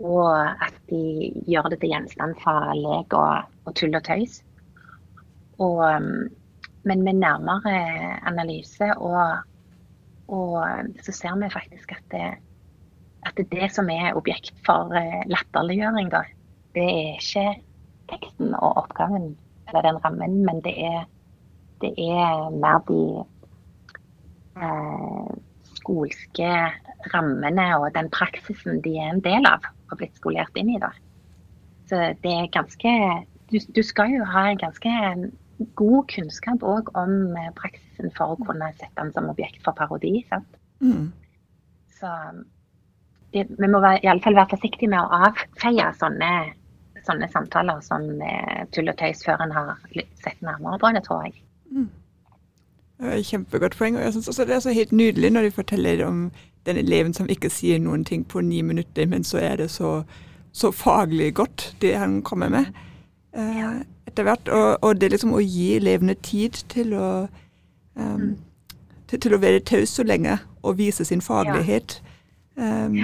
Og 0.02 0.26
at 0.34 0.74
de 0.90 1.30
gjør 1.50 1.70
det 1.70 1.80
til 1.82 1.94
gjenstand 1.94 2.34
for 2.42 2.74
lek 2.78 3.14
og, 3.18 3.46
og 3.66 3.78
tull 3.78 3.94
og 3.94 4.02
tøys. 4.10 4.40
Og, 5.62 5.78
um, 5.86 6.26
men 6.86 7.02
med 7.02 7.18
nærmere 7.20 7.74
analyse 8.26 8.90
og, 8.96 9.38
og, 10.28 10.64
så 11.02 11.12
ser 11.12 11.38
vi 11.40 11.50
faktisk 11.52 11.92
at 11.92 12.04
det, 12.12 12.26
at 13.26 13.34
det, 13.36 13.48
det 13.52 13.70
som 13.74 13.90
er 13.90 14.16
objekt 14.16 14.54
for 14.66 14.92
uh, 14.94 15.22
latterliggjøring, 15.26 16.10
da, 16.14 16.22
det 16.74 16.86
er 16.86 17.18
ikke 17.18 17.46
teksten 18.12 18.54
og 18.54 18.84
oppgaven 18.84 19.34
eller 19.68 19.84
den 19.84 20.04
rammen, 20.04 20.44
men 20.46 20.62
det 20.64 20.74
er, 20.80 21.02
det 21.82 21.92
er 21.98 22.48
mer 22.50 22.78
de 22.88 23.02
eh, 24.56 25.34
skolske 25.76 26.52
rammene 27.12 27.66
og 27.76 27.90
den 27.94 28.08
praksisen 28.14 28.80
de 28.84 28.96
er 28.96 29.12
en 29.12 29.20
del 29.24 29.44
av 29.48 29.66
og 29.90 30.00
blitt 30.00 30.16
skolert 30.16 30.56
inn 30.56 30.72
i. 30.72 30.80
da. 30.80 30.90
Så 31.88 32.00
det 32.24 32.32
er 32.32 32.52
ganske 32.52 32.94
du, 33.48 33.58
du 33.76 33.82
skal 33.84 34.12
jo 34.12 34.24
ha 34.28 34.48
en 34.50 34.60
ganske 34.60 34.94
god 35.78 36.06
kunnskap 36.12 36.62
òg 36.62 36.92
om 36.98 37.34
eh, 37.36 37.50
praksisen 37.58 38.12
for 38.16 38.34
å 38.34 38.44
kunne 38.46 38.70
sette 38.76 38.94
den 39.00 39.12
som 39.14 39.30
objekt 39.32 39.62
for 39.64 39.76
parodi. 39.78 40.20
sant? 40.30 40.58
Mm. 40.80 41.10
Så 41.98 42.12
det, 43.34 43.46
vi 43.58 43.68
må 43.68 43.80
være, 43.82 44.00
i 44.04 44.10
alle 44.10 44.22
fall 44.24 44.38
være 44.38 44.54
forsiktige 44.54 44.90
med 44.92 45.02
å 45.02 45.22
avfeie 45.28 45.88
sånne, 45.98 46.32
sånne 47.06 47.28
samtaler 47.32 47.80
som 47.84 48.06
eh, 48.22 48.66
tull 48.74 48.90
og 48.92 48.98
tøys 49.00 49.24
før 49.26 49.42
en 49.44 49.56
har 49.56 49.74
sett 50.22 50.40
nærmere 50.44 50.80
på 50.80 50.92
det, 50.94 51.04
tror 51.08 51.26
jeg. 51.26 51.40
Mm. 51.72 51.88
Kjempegodt 52.98 53.76
poeng. 53.78 53.96
og 53.96 54.02
jeg 54.02 54.12
synes 54.12 54.28
også 54.28 54.44
Det 54.44 54.54
er 54.56 54.62
så 54.64 54.72
helt 54.74 54.92
nydelig 54.92 55.28
når 55.30 55.42
de 55.46 55.50
forteller 55.54 56.00
om 56.06 56.30
den 56.66 56.76
eleven 56.76 57.14
som 57.14 57.28
ikke 57.30 57.50
sier 57.50 57.78
noen 57.78 58.02
ting 58.04 58.24
på 58.24 58.42
ni 58.42 58.62
minutter, 58.62 59.06
men 59.06 59.24
så 59.24 59.38
er 59.38 59.56
det 59.56 59.70
så, 59.70 60.02
så 60.52 60.72
faglig 60.74 61.34
godt, 61.34 61.76
det 61.80 61.94
han 61.96 62.22
kommer 62.22 62.50
med 62.52 62.66
eh, 63.32 63.78
etter 64.18 64.26
hvert. 64.26 64.48
Og, 64.48 64.68
og, 64.82 65.00
det 65.00 65.12
liksom 65.12 65.34
å 65.36 65.42
gi 65.42 65.76
elevene 65.78 66.16
tid 66.26 66.58
til 66.72 66.94
å, 66.98 67.10
um, 67.98 68.32
til, 69.08 69.20
til, 69.20 69.34
å 69.34 69.42
være 69.42 69.64
taus 69.64 69.94
så 69.94 70.06
lenge 70.06 70.38
og 70.62 70.78
vise 70.80 71.06
sin 71.06 71.22
faglighet 71.24 72.00
um, 72.56 72.98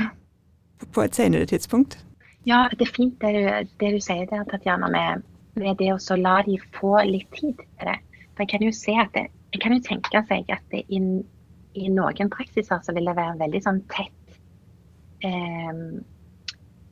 på 0.93 1.05
et 1.05 1.15
senere 1.15 1.47
tidspunkt. 1.47 2.01
Ja, 2.45 2.67
det 2.73 2.89
er 2.89 2.97
fint 2.97 3.21
det 3.23 3.31
du, 3.37 3.71
det 3.81 3.95
du 3.95 4.01
sier 4.05 4.27
der, 4.29 4.43
Tatjana, 4.51 4.91
med, 4.93 5.23
med 5.57 5.79
det 5.81 5.95
å 5.95 6.19
la 6.21 6.41
de 6.45 6.59
få 6.77 6.99
litt 7.09 7.31
tid 7.33 7.63
til 7.63 7.89
det. 7.89 8.01
For 8.35 8.45
jeg 8.45 8.51
kan 8.51 8.67
jo 8.67 8.75
det, 9.15 9.29
jeg 9.55 9.63
kan 9.63 9.73
jo 9.73 9.87
tenke 9.87 10.25
seg 10.29 10.51
at 10.51 10.65
det 10.75 10.83
i, 10.93 11.01
i 11.79 11.89
noen 11.89 12.31
praksiser 12.33 12.83
så 12.83 12.93
vil 12.93 13.07
det 13.07 13.17
være 13.17 13.39
veldig 13.41 13.63
sånn 13.65 13.81
tett 13.95 14.13
tett 15.25 15.33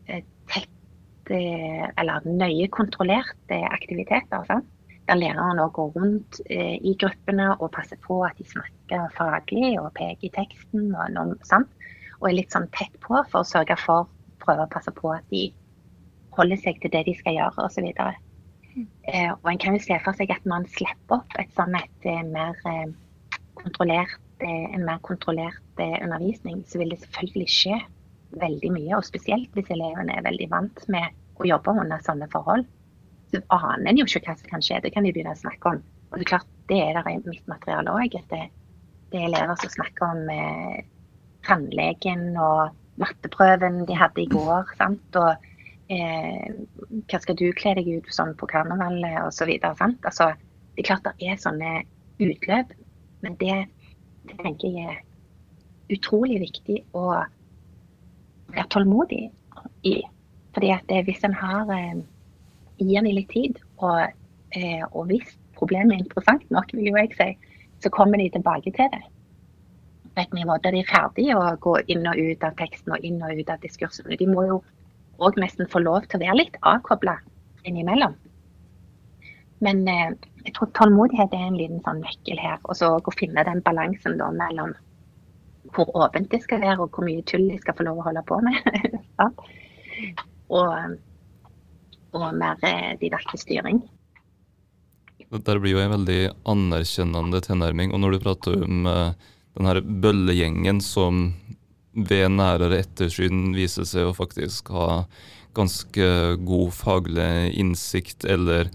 eh, 0.06 0.22
eller 1.30 2.24
nøye 2.26 2.68
kontrollerte 2.72 3.58
aktiviteter. 3.70 4.42
Sant? 4.48 4.66
Der 5.08 5.18
læreren 5.18 5.58
òg 5.58 5.72
går 5.76 5.92
rundt 5.96 6.40
eh, 6.46 6.78
i 6.78 6.94
gruppene 6.98 7.52
og 7.58 7.72
passer 7.74 7.98
på 8.02 8.20
at 8.26 8.38
de 8.38 8.46
snakker 8.46 9.08
faglig 9.16 9.74
og 9.80 9.90
peker 9.98 10.28
i 10.28 10.32
teksten 10.34 10.92
og, 10.94 11.08
noe, 11.14 11.38
sant? 11.46 11.70
og 12.20 12.28
er 12.30 12.38
litt 12.38 12.54
sånn 12.54 12.68
tett 12.76 12.94
på 13.02 13.18
for 13.30 13.42
å 13.42 13.48
sørge 13.48 13.74
for 13.82 14.06
prøve 14.42 14.66
å 14.66 14.70
passe 14.70 14.92
på 14.94 15.10
at 15.10 15.26
de 15.34 15.48
holder 16.36 16.60
seg 16.62 16.78
til 16.82 16.92
det 16.94 17.04
de 17.08 17.16
skal 17.18 17.36
gjøre 17.36 17.66
osv. 17.66 17.88
Eh, 17.92 19.30
og 19.34 19.48
en 19.50 19.60
kan 19.60 19.76
jo 19.76 19.82
se 19.84 19.98
for 20.04 20.16
seg 20.16 20.30
at 20.32 20.46
man 20.48 20.66
slipper 20.70 21.18
opp 21.18 21.34
et 21.40 21.50
sånn 21.56 21.74
et 21.76 22.06
eh, 22.08 22.22
mer 22.24 22.56
eh, 22.70 22.92
kontrollert, 23.58 24.20
en 24.42 24.82
mer 24.82 24.98
kontrollert 25.06 25.78
undervisning, 25.78 26.64
så 26.66 26.80
vil 26.80 26.90
det 26.90 27.02
selvfølgelig 27.04 27.52
skje 27.52 27.76
veldig 28.40 28.70
mye. 28.74 28.94
Og 28.98 29.06
spesielt 29.06 29.52
hvis 29.56 29.70
elevene 29.74 30.16
er 30.16 30.26
veldig 30.26 30.48
vant 30.52 30.84
med 30.92 31.18
å 31.40 31.48
jobbe 31.48 31.74
under 31.82 32.02
sånne 32.06 32.28
forhold. 32.32 32.66
Så 33.32 33.40
aner 33.54 33.90
en 33.90 34.00
jo 34.00 34.06
ikke 34.06 34.26
hva 34.26 34.36
som 34.38 34.50
kan 34.50 34.64
skje. 34.64 34.80
Det 34.84 34.92
kan 34.94 35.06
de 35.06 35.12
begynne 35.14 35.34
å 35.36 35.42
snakke 35.42 35.74
om. 35.74 35.80
Og 36.12 36.18
det 36.18 36.26
er 36.26 36.32
klart, 36.34 36.50
det 36.68 36.80
er 36.82 36.98
der 36.98 37.08
i 37.08 37.18
mitt 37.24 37.46
materiale 37.48 37.94
òg. 37.96 38.18
Det, 38.30 38.42
det, 39.12 39.20
er 39.20 39.28
elever 39.30 39.56
som 39.60 39.72
snakker 39.72 40.08
om 40.10 40.32
eh, 40.32 40.82
tannlegen 41.46 42.36
og 42.36 42.76
matteprøven 43.00 43.86
de 43.88 43.96
hadde 43.96 44.24
i 44.24 44.28
går. 44.32 44.74
sant? 44.76 45.20
Og 45.20 45.48
eh, 45.92 46.50
hva 47.08 47.22
skal 47.22 47.38
du 47.40 47.48
kle 47.56 47.76
deg 47.78 47.88
ut 47.96 48.12
som 48.12 48.34
på 48.36 48.48
karnevalet 48.50 49.22
osv. 49.24 49.54
Altså, 49.62 50.32
det 50.74 50.84
er 50.84 50.90
klart 50.90 51.08
det 51.08 51.32
er 51.32 51.40
sånne 51.40 51.72
utløp, 52.22 52.76
men 53.24 53.36
det, 53.40 53.56
det 54.28 54.36
tenker 54.42 54.76
jeg 54.76 54.92
er 54.92 55.00
utrolig 55.92 56.38
viktig 56.44 56.82
å 56.96 57.22
være 58.56 58.68
tålmodig 58.74 59.22
i. 59.88 59.94
Fordi 60.54 60.72
at 60.74 60.92
hvis 61.06 61.24
en 61.24 61.34
har 61.34 61.70
eh, 61.72 62.02
gir 62.80 63.00
en 63.00 63.08
litt 63.08 63.30
tid, 63.32 63.58
og, 63.78 64.12
eh, 64.56 64.84
og 64.92 65.08
hvis 65.10 65.36
problemet 65.56 65.96
er 65.96 66.04
interessant 66.04 66.44
nok, 66.50 66.72
vil 66.76 66.90
jo 66.90 66.98
jeg 67.00 67.12
si, 67.16 67.58
så 67.82 67.90
kommer 67.90 68.20
de 68.20 68.30
tilbake 68.32 68.72
til 68.76 68.90
det. 68.92 69.02
På 70.12 70.22
et 70.22 70.34
nivå 70.36 70.58
der 70.62 70.74
de 70.74 70.82
er 70.82 70.90
ferdige 70.90 71.38
å 71.38 71.54
gå 71.56 71.78
inn 71.92 72.06
og 72.06 72.18
ut 72.18 72.44
av 72.44 72.56
teksten 72.58 72.92
og 72.92 73.06
inn 73.06 73.22
og 73.24 73.38
ut 73.38 73.50
av 73.50 73.62
diskursene. 73.62 74.18
De 74.18 74.28
må 74.28 74.44
jo 74.48 74.60
òg 75.22 75.38
nesten 75.40 75.70
få 75.70 75.82
lov 75.82 76.04
til 76.06 76.20
å 76.20 76.24
være 76.26 76.38
litt 76.40 76.58
avkobla 76.68 77.16
innimellom. 77.68 78.14
Men 79.62 79.86
eh, 79.88 80.14
jeg 80.44 80.56
tror 80.56 80.72
tålmodighet 80.76 81.34
er 81.36 81.48
en 81.48 81.58
liten 81.58 81.82
sånn 81.86 82.02
nøkkel 82.02 82.40
her. 82.42 82.58
Og 82.66 82.76
så 82.78 82.96
å 82.98 83.16
finne 83.16 83.44
den 83.46 83.62
balansen 83.64 84.18
da 84.20 84.30
mellom 84.34 84.74
hvor 85.72 85.88
åpent 85.96 86.30
det 86.32 86.42
skal 86.44 86.62
være, 86.62 86.80
og 86.84 86.92
hvor 86.92 87.06
mye 87.06 87.24
tull 87.28 87.48
de 87.50 87.58
skal 87.60 87.76
få 87.78 87.86
lov 87.86 88.02
å 88.02 88.06
holde 88.08 88.22
på 88.28 88.38
med. 88.44 88.60
og, 90.56 90.96
og, 92.12 92.28
mer 92.36 92.62
eh, 92.68 92.94
didaktisk 93.00 93.46
styring. 93.46 93.82
Dette 95.32 95.56
blir 95.60 95.78
jo 95.78 95.80
en 95.80 95.94
veldig 95.94 96.22
anerkjennende 96.52 97.40
tilnærming. 97.44 97.94
Og 97.94 98.02
når 98.02 98.16
du 98.16 98.24
prater 98.26 98.58
om 98.58 98.66
denne 98.66 98.96
den 99.52 99.68
her 99.68 99.82
bøllegjengen 99.84 100.80
som 100.80 101.26
ved 101.92 102.30
nærere 102.32 102.78
ettersyn 102.80 103.52
viser 103.52 103.84
seg 103.88 104.08
å 104.08 104.16
faktisk 104.16 104.70
ha 104.72 105.02
ganske 105.56 106.06
god 106.40 106.72
faglig 106.72 107.52
innsikt, 107.60 108.24
eller 108.24 108.70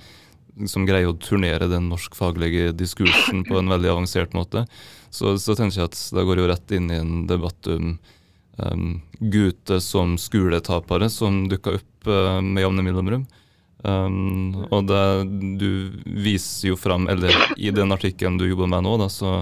som 0.66 0.86
greier 0.88 1.12
å 1.12 1.18
turnere 1.22 1.70
den 1.70 1.90
norskfaglige 1.92 2.72
diskursen 2.78 3.44
på 3.48 3.60
en 3.60 3.70
veldig 3.70 3.92
avansert 3.94 4.34
måte, 4.38 4.66
så, 5.10 5.38
så, 5.40 5.56
tenker 5.56 5.82
jeg 5.82 5.92
at 5.92 6.00
det 6.16 6.26
går 6.28 6.42
jo 6.42 6.48
rett 6.50 6.74
inn 6.76 6.92
i 6.92 7.00
en 7.00 7.26
debatt 7.30 7.70
om 7.72 7.98
um, 8.58 8.88
gutter 9.20 9.82
som 9.84 10.18
skoletapere, 10.22 11.10
som 11.14 11.46
dukker 11.52 11.80
opp 11.80 12.10
uh, 12.10 12.40
med 12.42 12.64
jevne 12.66 12.86
mellomrom. 12.86 13.28
Um, 13.86 14.66
og 14.74 14.88
det, 14.90 15.04
du 15.62 15.70
viser 16.26 16.74
jo 16.74 16.80
fram, 16.80 17.08
eller 17.12 17.34
i 17.62 17.72
den 17.72 17.94
artikkelen 17.94 18.40
du 18.40 18.48
jobber 18.48 18.70
med 18.74 18.88
nå, 18.88 18.98
da, 19.04 19.10
så, 19.14 19.34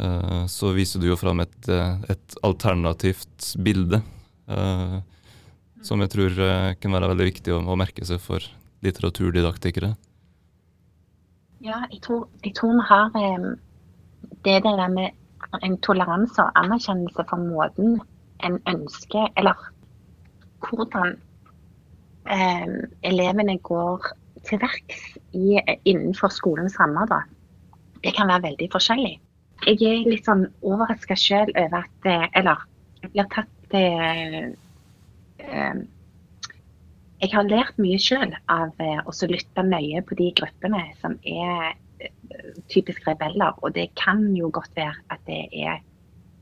uh, 0.00 0.42
så 0.50 0.74
viser 0.76 1.02
du 1.02 1.12
jo 1.12 1.18
fram 1.20 1.44
et, 1.44 1.70
et 2.10 2.38
alternativt 2.44 3.54
bilde. 3.64 4.02
Uh, 4.50 5.00
som 5.84 6.00
jeg 6.00 6.12
tror 6.14 6.38
kan 6.80 6.94
være 6.96 7.10
veldig 7.10 7.24
viktig 7.28 7.52
å, 7.52 7.58
å 7.60 7.76
merke 7.76 8.06
seg 8.08 8.16
for 8.24 8.44
litteraturdidaktikere. 8.84 9.90
Ja, 11.64 11.78
jeg 11.92 12.02
tror, 12.02 12.28
vi 12.42 12.52
har 12.88 13.06
um, 13.14 13.58
det 14.44 14.62
der 14.62 14.88
med 14.88 15.08
en 15.62 15.78
toleranse 15.80 16.42
og 16.42 16.52
anerkjennelse 16.54 17.24
for 17.28 17.36
måten 17.36 18.00
en 18.44 18.58
ønsker 18.68 19.28
Eller 19.36 19.54
hvordan 20.60 21.16
um, 22.28 22.76
elevene 23.02 23.58
går 23.58 24.06
til 24.44 24.60
verks 24.60 25.16
innenfor 25.84 26.28
skolens 26.28 26.80
rammer. 26.80 27.06
da. 27.06 27.20
Det 28.04 28.14
kan 28.16 28.28
være 28.28 28.42
veldig 28.42 28.68
forskjellig. 28.72 29.20
Jeg 29.66 29.82
er 29.82 30.10
litt 30.10 30.28
sånn 30.28 30.44
overraska 30.60 31.16
sjøl 31.16 31.48
over 31.56 31.80
at 31.80 32.08
eh, 32.10 32.28
Eller 32.36 32.68
jeg 33.02 33.10
blir 33.10 33.28
tatt 33.32 33.52
til 33.72 34.56
uh, 35.40 35.80
jeg 37.24 37.32
har 37.32 37.46
lært 37.48 37.78
mye 37.80 37.96
sjøl 38.00 38.34
av 38.52 38.74
eh, 38.82 39.00
å 39.00 39.12
lytte 39.30 39.62
nøye 39.64 40.02
på 40.04 40.16
de 40.18 40.28
gruppene 40.36 40.82
som 41.00 41.16
er 41.24 41.72
eh, 42.02 42.12
typisk 42.68 43.06
rebeller. 43.08 43.56
Og 43.64 43.72
det 43.76 43.86
kan 43.96 44.26
jo 44.36 44.50
godt 44.52 44.74
være 44.76 44.98
at 45.14 45.22
det 45.28 45.46
er 45.64 45.80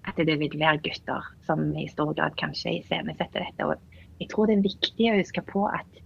at 0.02 0.18
det 0.18 0.34
vil 0.40 0.56
være 0.58 0.80
gutter 0.82 1.26
som 1.46 1.68
i 1.78 1.86
stor 1.86 2.10
grad 2.18 2.34
kanskje 2.40 2.80
iscenesetter 2.80 3.44
dette. 3.44 3.68
Og 3.68 3.76
jeg 4.18 4.30
tror 4.32 4.48
det 4.50 4.56
er 4.56 4.64
viktig 4.64 5.10
å 5.12 5.18
huske 5.20 5.44
på 5.46 5.62
at 5.70 6.00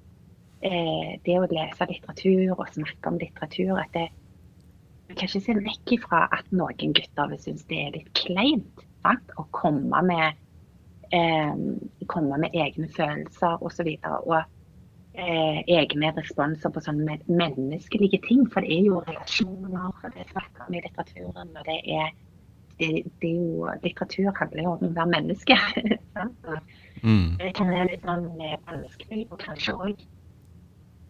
eh, 0.61 1.17
det 1.25 1.39
å 1.41 1.49
lese 1.49 1.89
litteratur 1.89 2.59
og 2.59 2.67
snakke 2.75 3.13
om 3.13 3.17
litteratur 3.23 3.81
at 3.81 3.93
det, 3.97 4.11
Man 5.07 5.15
kan 5.21 5.29
ikke 5.31 5.41
se 5.45 5.55
vekk 5.55 5.93
ifra 5.95 6.25
at 6.35 6.49
noen 6.51 6.93
gutter 6.93 7.29
vil 7.31 7.39
synes 7.39 7.65
det 7.71 7.77
er 7.79 7.93
litt 7.95 8.09
kleint 8.19 8.81
sant? 9.07 9.29
å 9.39 9.45
komme 9.55 10.01
med, 10.03 10.41
eh, 11.15 11.53
komme 12.11 12.41
med 12.43 12.57
egne 12.59 12.91
følelser 12.91 13.63
osv. 13.63 13.93
Og, 14.03 14.35
så 14.35 14.43
eh, 15.17 15.59
egne 15.79 16.13
responser 16.17 16.73
på 16.73 16.83
sånne 16.85 17.19
menneskelige 17.27 18.21
ting. 18.27 18.47
For 18.53 18.65
det 18.65 18.79
er 18.79 18.89
jo 18.91 19.03
relasjoner 19.07 19.93
det 20.07 20.25
er 20.25 20.33
snakk 20.33 20.63
om 20.67 20.75
i 20.75 20.83
litteraturen. 20.85 21.53
og 21.57 21.69
det 21.69 21.79
er, 21.99 22.11
det, 22.81 22.91
det 23.23 23.31
er 23.31 23.37
jo, 23.37 23.71
Litteratur 23.85 24.33
handler 24.39 24.63
jo 24.63 24.75
om 24.77 24.89
å 24.89 24.95
være 24.99 25.15
menneske. 25.15 25.59
mm. 27.07 27.31
Det 27.43 27.55
kan 27.59 27.73
være 27.73 27.93
litt 27.93 28.05
sånn 28.09 28.29
eh, 28.41 28.59
vanskelig, 28.71 29.29
og 29.31 29.41
kanskje 29.45 29.79
òg 29.79 30.05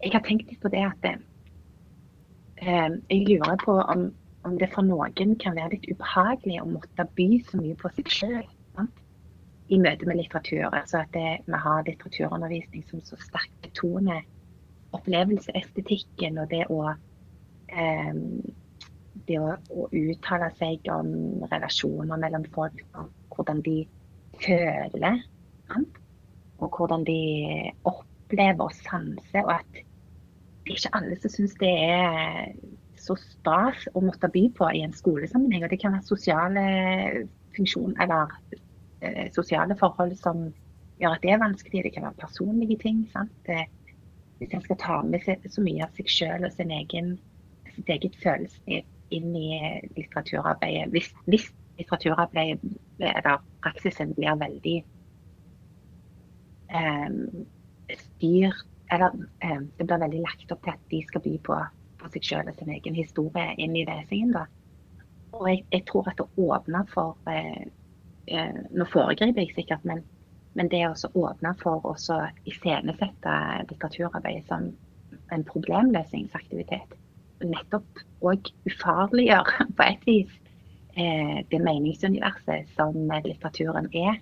Jeg 0.05 0.13
har 0.13 0.21
tenkt 0.27 0.51
litt 0.51 0.61
på 0.61 0.69
det 0.69 0.85
at 0.85 1.07
eh, 1.09 2.91
jeg 3.11 3.23
lurer 3.27 3.57
på 3.65 3.79
om, 3.81 4.11
om 4.45 4.59
det 4.61 4.69
for 4.75 4.85
noen 4.85 5.33
kan 5.41 5.57
være 5.57 5.73
litt 5.73 5.89
ubehagelig 5.89 6.61
å 6.61 6.69
måtte 6.69 7.09
by 7.17 7.31
så 7.49 7.63
mye 7.63 7.79
på 7.81 7.91
seg 7.97 8.13
sjøl 8.13 8.45
i 9.69 9.79
møte 9.83 10.07
med 10.07 10.21
litteratur. 10.21 10.69
Altså 10.71 11.01
at 11.03 11.13
det, 11.15 11.41
vi 11.47 11.61
har 11.65 11.87
litteraturundervisning 11.87 12.85
som 12.91 13.03
så 13.07 13.19
sterkt 13.23 13.56
betoner 13.77 14.25
opplevelseestetikken 14.97 16.39
og 16.41 16.51
det 16.51 16.65
å 16.73 16.81
eh, 16.89 18.15
det 19.27 19.39
å, 19.41 19.55
å, 19.73 19.87
uttale 19.91 20.51
seg 20.59 20.87
om 20.93 21.09
relasjoner 21.51 22.21
mellom 22.21 22.45
folk, 22.55 22.83
hvordan 23.35 23.63
de 23.65 23.81
føler. 24.45 25.23
Og 26.61 26.79
hvordan 26.79 27.05
de 27.05 27.21
opplever 27.89 28.69
og 28.69 28.77
sanser. 28.77 29.43
Og 29.43 29.55
at 29.57 29.81
det 30.67 30.75
er 30.75 30.77
ikke 30.77 30.95
alle 30.99 31.17
som 31.21 31.33
syns 31.33 31.57
det 31.61 31.73
er 31.89 32.53
så 33.01 33.17
stas 33.21 33.87
å 33.95 34.03
måtte 34.05 34.31
by 34.33 34.45
på 34.57 34.69
i 34.77 34.85
en 34.85 34.95
skolesammenheng. 34.95 35.65
Og 35.67 35.73
det 35.73 35.81
kan 35.83 35.97
være 35.97 36.07
sosiale 36.07 36.67
funksjoner 37.57 38.05
eller 38.05 38.37
eh, 39.01 39.27
sosiale 39.35 39.77
forhold 39.81 40.17
som 40.21 40.47
gjør 41.01 41.17
at 41.17 41.25
det 41.25 41.33
er 41.35 41.43
vanskelig. 41.43 41.85
Det 41.85 41.93
kan 41.95 42.07
være 42.09 42.23
personlige 42.25 42.79
ting. 42.83 43.05
sant? 43.13 43.51
hvis 44.39 44.55
en 44.55 44.65
skal 44.65 44.79
ta 44.81 44.99
med 45.03 45.25
seg 45.25 45.45
så 45.49 45.65
mye 45.65 45.85
av 45.87 45.97
seg 45.97 46.11
sjøl 46.13 46.45
og 46.45 46.53
sin 46.53 46.73
egen, 46.75 47.15
sitt 47.73 47.89
eget 47.93 48.17
følelse 48.21 48.83
inn 49.15 49.31
i 49.39 49.49
litteraturarbeidet 49.97 50.91
Hvis, 50.93 51.13
hvis 51.31 51.47
litteraturarbeidet 51.79 52.61
eller 52.99 53.45
praksisen 53.65 54.15
blir 54.17 54.37
veldig 54.41 54.77
um, 56.75 57.47
styrt 57.93 58.67
Eller 58.93 59.15
um, 59.15 59.71
det 59.79 59.87
blir 59.87 60.03
veldig 60.05 60.23
lagt 60.25 60.53
opp 60.53 60.63
til 60.65 60.75
at 60.75 60.85
de 60.93 61.01
skal 61.07 61.25
by 61.25 61.33
på, 61.49 61.63
på 62.03 62.13
seg 62.15 62.29
sjøl 62.29 62.51
og 62.51 62.59
sin 62.59 62.75
egen 62.75 62.95
historie 62.95 63.49
inn 63.59 63.75
i 63.75 63.87
lesingen. 63.89 64.35
da. 64.37 64.45
Og 65.35 65.49
jeg, 65.51 65.65
jeg 65.73 65.87
tror 65.89 66.11
at 66.11 66.21
det 66.21 66.29
åpner 66.39 66.87
for 66.93 67.17
uh, 67.27 67.65
uh, 68.31 68.61
Nå 68.71 68.87
foregriper 68.93 69.43
jeg 69.43 69.57
sikkert, 69.57 69.83
men 69.89 70.05
men 70.57 70.71
det 70.73 70.83
å 70.89 71.11
åpne 71.21 71.53
for 71.61 71.85
å 71.85 71.95
iscenesette 72.49 73.37
litteraturarbeidet 73.69 74.47
som 74.49 74.71
en 75.35 75.45
problemløsningsaktivitet, 75.45 76.97
nettopp 77.45 78.03
òg 78.25 78.51
ufarliggjør 78.69 79.53
på 79.77 79.87
et 79.87 80.07
vis 80.09 80.33
eh, 80.97 81.43
det 81.51 81.61
meningsuniverset 81.61 82.73
som 82.77 82.97
litteraturen 83.27 83.91
er. 83.93 84.21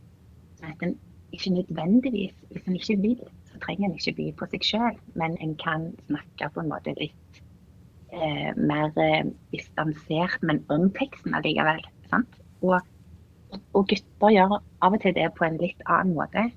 Sånn 0.59 0.73
at 0.75 0.87
en 0.87 0.97
ikke 1.35 1.55
nødvendigvis, 1.55 2.35
hvis 2.51 2.67
en 2.69 2.79
ikke 2.79 2.99
vil, 3.03 3.23
så 3.51 3.61
trenger 3.63 3.89
en 3.89 3.99
ikke 3.99 4.17
by 4.19 4.29
på 4.39 4.51
seg 4.53 4.67
sjøl, 4.67 4.99
men 5.19 5.37
en 5.43 5.55
kan 5.61 5.89
snakke 6.09 6.51
på 6.55 6.63
en 6.63 6.71
måte 6.71 6.95
litt 6.99 7.41
eh, 8.15 8.51
mer 8.59 8.91
eh, 9.03 9.23
distansert, 9.55 10.43
men 10.43 10.63
om 10.75 10.91
teksten 10.99 11.35
allikevel. 11.39 11.83
Sant? 12.11 12.43
Og 12.63 12.79
og 13.75 13.89
gutter 13.91 14.35
gjør 14.35 14.59
av 14.59 14.97
og 14.97 15.01
til 15.03 15.15
det 15.17 15.31
på 15.39 15.47
en 15.47 15.59
litt 15.61 15.81
annen 15.87 16.15
måte, 16.17 16.49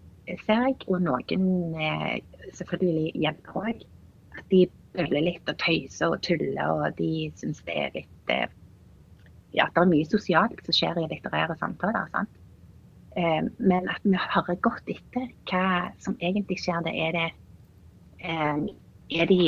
ser 0.45 0.65
jeg. 0.67 0.77
Og 0.87 1.01
noen, 1.05 1.47
eh, 1.79 2.19
selvfølgelig 2.57 3.13
jenter 3.23 3.61
òg. 3.63 3.85
At 4.37 4.45
de 4.51 4.67
bøller 4.93 5.25
litt 5.29 5.49
og 5.49 5.57
tøyser 5.61 6.13
og 6.13 6.21
tuller, 6.25 6.67
og 6.67 6.97
de 6.97 7.29
syns 7.39 7.61
det 7.65 7.77
er 7.85 7.93
litt 7.95 8.33
Ja, 8.33 8.47
Ja, 9.53 9.65
det 9.73 9.81
er 9.81 9.89
mye 9.89 10.05
sosialt 10.05 10.59
som 10.65 10.75
skjer 10.75 10.99
i 10.99 11.07
litterære 11.07 11.55
samtaler. 11.57 12.09
sant? 12.11 12.29
Eh, 13.17 13.41
men 13.57 13.89
at 13.89 14.03
vi 14.03 14.13
hører 14.13 14.59
godt 14.61 14.89
etter 14.91 15.29
hva 15.49 15.91
som 16.03 16.17
egentlig 16.21 16.59
skjer. 16.61 16.83
Det 16.85 16.93
er 16.93 17.11
det 17.15 17.29
eh, 18.19 18.67
er 19.21 19.25
de, 19.25 19.39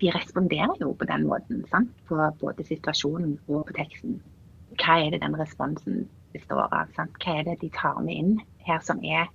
de 0.00 0.10
responderer 0.10 0.76
jo 0.80 0.92
på 0.92 1.04
den 1.08 1.26
måten. 1.26 1.64
Sant? 1.70 1.90
På 2.08 2.18
både 2.40 2.66
situasjonen 2.66 3.38
og 3.48 3.66
på 3.66 3.78
teksten. 3.78 4.20
Hva 4.76 4.98
er 5.06 5.14
det 5.14 5.22
den 5.22 5.38
responsen 5.38 6.08
består 6.32 6.66
av? 6.66 6.90
Sant? 6.96 7.16
Hva 7.22 7.40
er 7.40 7.46
det 7.48 7.60
de 7.62 7.70
tar 7.74 8.00
med 8.04 8.16
inn 8.22 8.34
her 8.66 8.82
som 8.84 9.02
er 9.04 9.28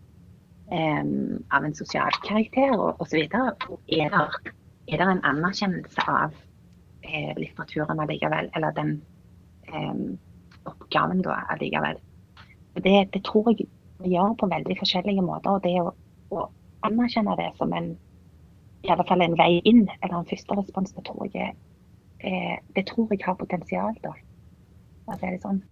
um, 0.72 1.44
av 1.54 1.66
en 1.66 1.76
sosial 1.76 2.12
karakter 2.26 2.74
osv. 2.78 3.18
Er, 3.18 3.28
det, 3.88 4.54
er 4.88 5.02
det 5.02 5.08
en 5.08 5.24
anerkjennelse 5.32 6.08
av 6.10 6.36
eh, 7.06 7.34
litteraturen 7.38 8.02
allikevel, 8.04 8.50
eller 8.56 8.76
den 8.78 8.96
um, 9.74 10.18
oppgaven 10.66 11.24
da 11.26 11.42
allikevel? 11.54 12.02
Det, 12.76 12.98
det, 13.14 13.24
tror 13.24 13.54
jeg 13.54 13.70
vi 14.04 14.16
gjør 14.16 14.36
på 14.40 14.50
veldig 14.52 14.76
forskjellige 14.80 15.24
måter. 15.24 15.56
og 15.56 15.64
Det 15.64 15.76
å, 15.82 15.94
å 16.36 16.50
anerkjenne 16.86 17.38
det 17.40 17.54
som 17.60 17.74
en 17.74 17.94
i 18.86 18.92
alle 18.94 19.06
fall 19.10 19.24
en 19.26 19.38
vei 19.38 19.62
inn, 19.66 19.88
eller 20.04 20.20
en 20.20 20.28
første 20.30 20.56
respons, 20.60 20.92
det 20.94 21.04
tror 21.08 21.30
jeg, 21.34 21.56
eh, 22.22 22.58
det 22.76 22.84
tror 22.92 23.10
jeg 23.10 23.24
har 23.26 23.38
potensial. 23.40 23.96
da. 24.04 24.12
Altså, 25.08 25.26
er 25.26 25.32
det 25.32 25.42
sånn. 25.42 25.64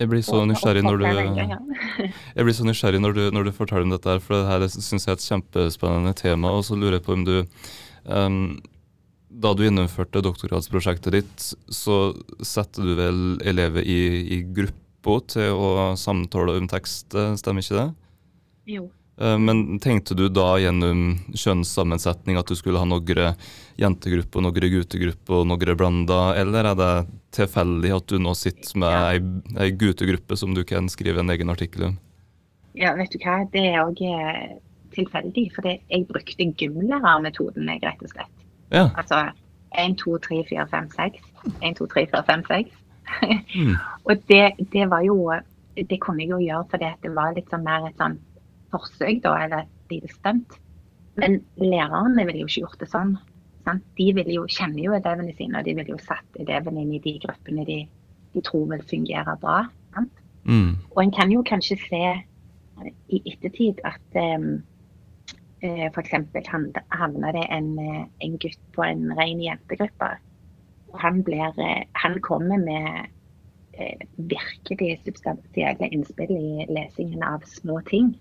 Jeg 0.00 0.08
blir 0.08 0.22
så 0.24 0.40
nysgjerrig 0.48 0.82
når 0.86 1.02
du, 1.02 1.06
jeg 2.08 2.46
blir 2.46 2.54
så 2.56 2.64
nysgjerrig 2.64 3.00
når 3.04 3.16
du, 3.16 3.22
når 3.36 3.46
du 3.46 3.52
forteller 3.52 3.84
om 3.84 3.92
dette, 3.92 4.08
her, 4.08 4.22
for 4.24 4.38
det 4.38 4.48
her 4.48 4.64
syns 4.72 5.04
jeg 5.04 5.12
er 5.12 5.18
et 5.18 5.26
kjempespennende 5.26 6.14
tema. 6.16 6.54
Og 6.56 6.64
så 6.64 6.78
lurer 6.78 6.96
jeg 6.96 7.04
på 7.04 7.16
om 7.18 7.26
du 7.28 7.34
um, 8.08 8.38
Da 9.44 9.52
du 9.54 9.60
gjennomførte 9.66 10.22
doktorgradsprosjektet 10.24 11.14
ditt, 11.18 11.50
så 11.68 11.98
setter 12.40 12.88
du 12.88 12.94
vel 12.98 13.20
elever 13.46 13.84
i, 13.84 14.00
i 14.38 14.40
gruppa 14.42 15.20
til 15.36 15.52
å 15.54 15.92
samtale 16.00 16.56
om 16.58 16.66
tekst, 16.68 17.14
stemmer 17.40 17.64
ikke 17.64 17.78
det? 17.78 17.86
Jo. 18.74 18.88
Eh, 19.20 19.38
men 19.38 19.78
tenkte 19.78 20.14
du 20.14 20.28
da 20.28 20.54
gjennom 20.58 21.18
kjønnssammensetning 21.36 22.38
at 22.40 22.48
du 22.48 22.56
skulle 22.56 22.80
ha 22.80 22.88
noen 22.88 23.36
jentegrupper, 23.80 24.44
noen 24.44 24.70
guttegrupper 24.72 25.42
og 25.42 25.50
noen 25.50 25.76
blanda, 25.76 26.20
eller 26.40 26.70
er 26.72 26.78
det 26.78 26.92
tilfeldig 27.36 27.92
at 27.96 28.08
du 28.08 28.16
nå 28.22 28.32
sitter 28.38 28.80
med 28.80 28.96
ei, 29.10 29.20
ei 29.66 29.74
guttegruppe 29.76 30.38
som 30.40 30.56
du 30.56 30.64
kan 30.64 30.88
skrive 30.88 31.20
en 31.20 31.32
egen 31.34 31.52
artikkel 31.52 31.90
om? 31.90 32.00
Ja, 32.78 32.94
vet 32.96 33.12
du 33.12 33.20
hva, 33.20 33.42
det 33.52 33.66
er 33.74 33.82
òg 33.82 34.00
eh, 34.06 34.56
tilfeldig, 34.96 35.46
for 35.56 35.68
jeg 35.68 36.08
brukte 36.08 36.48
gymlærermetoden, 36.56 37.68
rett 37.84 38.04
og 38.06 38.14
slett. 38.14 38.48
Ja. 38.70 38.88
Altså 38.94 39.26
1, 39.76 39.98
2, 40.00 40.16
3, 40.24 40.40
4, 40.48 40.66
5, 40.70 40.90
6. 40.96 41.28
1, 41.60 41.76
2, 41.76 41.90
3, 41.92 42.06
4, 42.14 42.24
5, 42.30 42.48
6. 42.48 42.80
mm. 43.20 43.76
Og 44.08 44.26
det, 44.30 44.44
det, 44.72 44.84
var 44.90 45.02
jo 45.02 45.32
Det 45.74 45.98
kunne 46.00 46.22
jeg 46.22 46.30
jo 46.30 46.38
gjøre 46.38 46.66
fordi 46.70 46.90
det 47.02 47.10
var 47.14 47.34
litt 47.34 47.50
sånn 47.50 47.64
mer 47.66 47.88
et 47.88 47.98
sånn 47.98 48.18
forsøk, 48.72 49.22
da, 49.24 49.34
eller 49.44 49.64
et 49.64 49.94
lite 49.94 50.12
stunt. 50.14 50.56
Men 51.20 51.40
lærerne 51.56 52.24
ville 52.26 52.44
jo 52.44 52.48
ikke 52.48 52.64
gjort 52.64 52.80
det 52.80 52.88
sånn. 52.92 53.14
Sant? 53.66 53.84
De 53.98 54.24
jo, 54.32 54.46
kjenner 54.48 54.80
jo 54.84 54.96
elevene 54.96 55.34
sine, 55.36 55.60
og 55.60 55.66
de 55.66 55.76
ville 55.76 55.92
jo 55.92 56.00
satt 56.02 56.40
elevene 56.40 56.84
inn 56.84 56.96
i 56.96 57.02
de 57.04 57.18
gruppene 57.22 57.66
de, 57.68 57.82
de 58.34 58.42
tror 58.46 58.68
vil 58.72 58.86
fungere 58.90 59.36
bra. 59.42 59.62
Mm. 60.48 60.78
Og 60.94 61.02
en 61.02 61.12
kan 61.12 61.32
jo 61.32 61.44
kanskje 61.44 61.76
se 61.82 62.02
i 63.12 63.20
ettertid 63.28 63.82
at 63.84 64.16
um, 64.16 64.62
uh, 65.60 65.86
f.eks. 65.90 66.14
havner 66.96 67.36
det 67.36 67.44
en, 67.52 67.70
en, 68.24 68.38
gutt 68.40 68.62
på 68.72 68.86
en 68.86 69.10
ren 69.18 69.42
jentegruppe. 69.44 70.14
og 70.94 71.00
Han, 71.04 71.20
blir, 71.26 71.60
han 71.94 72.20
kommer 72.24 72.58
med 72.58 73.10
virkelig 74.16 74.98
substansielle 75.04 75.88
innspill 75.94 76.32
i 76.34 76.66
lesingen 76.68 77.22
av 77.24 77.44
små 77.46 77.80
ting. 77.88 78.14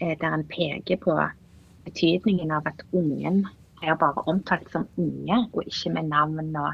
Eh, 0.00 0.16
der 0.20 0.34
en 0.34 0.44
peker 0.46 0.96
på 0.96 1.14
betydningen 1.84 2.50
av 2.50 2.66
at 2.66 2.82
ungen 2.92 3.46
er 3.82 3.96
bare 3.98 4.22
omtalt 4.30 4.70
som 4.70 4.86
unge, 4.96 5.38
og 5.52 5.64
ikke 5.66 5.90
med 5.90 6.02
navn 6.02 6.56
og 6.56 6.72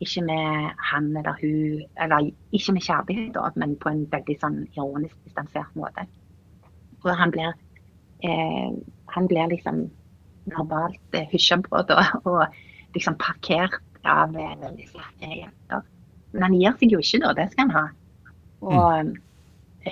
ikke 0.00 0.22
med 0.24 0.70
han 0.90 1.16
eller 1.16 1.36
hun, 1.40 1.82
eller 2.00 2.30
ikke 2.52 2.72
med 2.72 2.80
kjærlighet, 2.80 3.56
men 3.56 3.76
på 3.76 3.88
en 3.88 4.06
veldig 4.12 4.38
sånn 4.40 4.58
ironisk 4.76 5.16
distansert 5.24 5.76
måte. 5.76 6.06
Og 7.04 7.12
han 7.16 7.30
blir, 7.30 7.52
eh, 8.24 8.72
han 9.08 9.28
blir 9.28 9.52
liksom 9.52 9.86
normalt 10.46 11.14
eh, 11.14 11.28
hysja 11.32 11.60
på 11.60 11.84
og 12.30 12.46
liksom 12.94 13.16
parkert 13.20 13.80
av 14.04 14.36
eh, 14.36 14.56
veldig 14.60 14.88
sterke 14.88 15.32
jenter. 15.42 15.88
Men 16.32 16.42
han 16.42 16.60
gir 16.60 16.76
seg 16.80 16.92
jo 16.92 17.00
ikke, 17.04 17.24
da. 17.24 17.32
Det 17.36 17.50
skal 17.52 17.68
han 17.68 17.76
ha. 17.76 17.88
Og, 18.60 19.04
mm. 19.04 19.16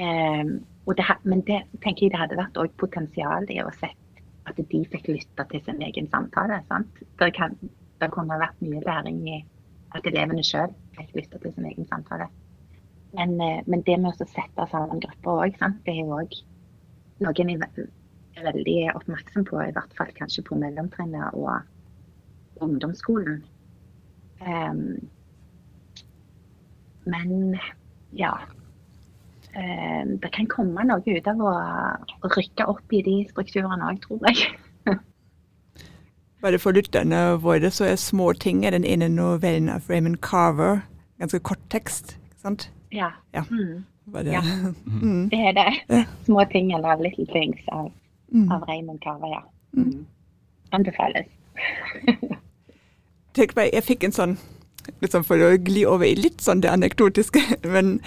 eh, 0.00 0.54
det, 0.92 1.06
men 1.24 1.40
det 1.48 1.62
tenker 1.80 2.06
jeg 2.06 2.12
det 2.12 2.20
hadde 2.20 2.36
vært 2.36 2.76
potensial 2.76 3.48
i 3.48 3.60
å 3.62 3.70
se 3.78 3.88
at 4.44 4.58
de 4.58 4.80
fikk 4.92 5.08
lytte 5.08 5.46
til 5.50 5.62
sin 5.64 5.82
egen 5.82 6.08
samtale. 6.12 6.60
sant? 6.68 7.02
Det, 7.18 7.30
kan, 7.36 7.56
det 8.00 8.10
kunne 8.12 8.40
vært 8.40 8.60
mye 8.60 8.82
læring 8.84 9.22
i 9.28 9.38
at 9.96 10.06
elevene 10.10 10.44
sjøl 10.44 10.74
fikk 10.98 11.14
lytte 11.16 11.40
til 11.40 11.54
sin 11.54 11.70
egen 11.70 11.88
samtale. 11.88 12.28
Men, 13.14 13.38
eh, 13.40 13.62
men 13.66 13.84
det 13.86 13.96
med 14.02 14.12
å 14.12 14.26
sette 14.28 14.66
sammen 14.68 15.00
grupper 15.00 15.46
òg, 15.46 15.60
det 15.86 15.94
er 15.94 16.02
jo 16.02 16.18
òg 16.18 16.34
noe 17.22 17.46
er 18.34 18.46
veldig 18.48 18.78
oppmerksom 18.98 19.44
på, 19.46 19.60
i 19.62 19.72
hvert 19.74 19.92
fall 19.96 20.10
kanskje 20.18 20.42
på 20.48 20.58
mellomtrinnet 20.58 21.36
og 21.38 22.62
ungdomsskolen. 22.64 23.44
Um, 24.42 24.98
men 27.06 27.56
ja, 28.18 28.32
det 29.54 30.30
kan 30.34 30.46
komme 30.50 30.82
noe 30.88 31.02
ut 31.06 31.26
av 31.30 31.40
å, 31.40 31.54
rykke 32.34 32.66
opp 32.66 32.92
i 32.92 33.02
de 33.06 33.16
strukturene 33.30 33.86
òg, 33.86 34.00
tror 34.02 34.24
jeg. 34.26 34.48
Bare 36.44 36.58
for 36.58 36.76
lytterne 36.76 37.36
våre 37.40 37.70
så 37.70 37.86
er 37.88 37.96
'Små 37.96 38.32
ting' 38.32 38.64
er 38.66 38.70
den 38.70 38.84
ene 38.84 39.08
novellen 39.08 39.68
av 39.68 39.88
Raymond 39.88 40.20
Carver. 40.20 40.82
Ganske 41.18 41.38
kort 41.38 41.62
tekst, 41.70 42.18
ikke 42.24 42.40
sant? 42.42 42.70
Ja. 42.92 43.10
ja. 43.34 43.44
Mm. 43.50 43.84
Det? 44.12 44.32
ja. 44.32 44.42
Mm. 45.02 45.28
det 45.30 45.38
er 45.38 45.52
det. 45.52 46.06
'Små 46.24 46.44
ting' 46.52 46.74
eller 46.74 46.96
'Little 46.96 47.26
Things' 47.26 47.68
av, 47.72 47.92
mm. 48.32 48.52
av 48.52 48.62
Raymond 48.68 49.00
Carver, 49.00 49.28
ja. 49.28 49.40
Mm. 49.72 49.84
mm. 49.84 50.06
Anbefales. 50.72 51.26
Tenk 53.34 53.56
meg, 53.56 53.70
jeg 53.72 53.82
fikk 53.82 54.04
en 54.04 54.12
sånn 54.12 54.36
liksom 55.00 55.24
For 55.24 55.40
å 55.40 55.54
gli 55.56 55.84
over 55.88 56.06
i 56.06 56.14
litt 56.18 56.42
sånn 56.44 56.60
det 56.60 56.70
anekdotiske, 56.72 57.40
men 57.74 58.00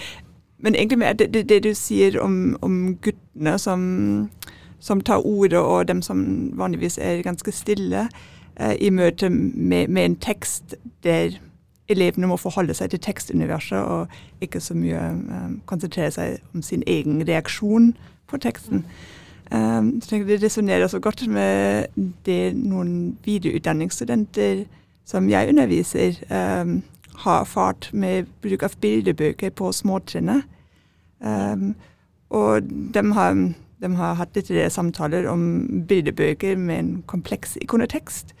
men 0.58 0.74
egentlig 0.74 0.98
mer 0.98 1.12
det, 1.12 1.48
det, 1.48 1.62
du 1.64 1.74
sier 1.74 2.20
om, 2.20 2.56
om 2.62 2.96
guttene 3.02 3.58
som, 3.58 3.82
som, 4.80 5.00
tar 5.00 5.26
ordet, 5.26 5.58
og 5.58 5.88
dem 5.88 6.02
som 6.02 6.50
vanligvis 6.58 6.98
er 6.98 7.22
ganske 7.22 7.52
stille 7.52 8.08
eh, 8.60 8.74
i 8.80 8.90
møte 8.90 9.30
med, 9.30 9.88
med, 9.88 10.04
en 10.04 10.16
tekst 10.16 10.74
der 11.02 11.38
elevene 11.88 12.26
må 12.26 12.36
forholde 12.36 12.74
seg 12.74 12.90
til 12.90 13.00
tekstuniverset 13.00 13.78
og 13.78 14.42
ikke 14.44 14.60
så 14.60 14.74
mye 14.74 14.98
eh, 14.98 15.54
konsentrere 15.66 16.10
seg 16.10 16.42
om 16.54 16.62
sin 16.62 16.82
egen 16.86 17.22
reaksjon 17.28 17.94
på 18.28 18.42
teksten. 18.42 18.84
Um, 19.52 20.00
så 20.00 20.16
Det 20.16 20.42
resonnerer 20.42 20.86
så 20.86 20.98
godt 21.00 21.26
med 21.26 21.86
det 22.26 22.56
noen 22.56 23.18
videreutdanningsstudenter 23.24 24.64
som 25.04 25.30
jeg 25.30 25.48
underviser, 25.48 26.18
um, 26.60 26.82
har 27.24 27.42
erfart 27.42 27.90
med 27.92 28.28
bruk 28.42 28.62
av 28.62 28.76
bildebøker 28.82 29.50
på 29.58 29.72
småtrinnet. 29.74 30.44
Um, 31.18 31.72
og 32.30 32.66
de 32.94 33.02
har, 33.16 33.38
de 33.82 33.94
har, 33.96 34.18
hatt 34.20 34.36
litt 34.36 34.50
samtaler 34.72 35.26
om 35.30 35.84
bildebøker 35.88 36.56
med 36.56 36.78
en 36.78 36.92
kompleks 37.10 37.56
ikonetekst. 37.62 38.34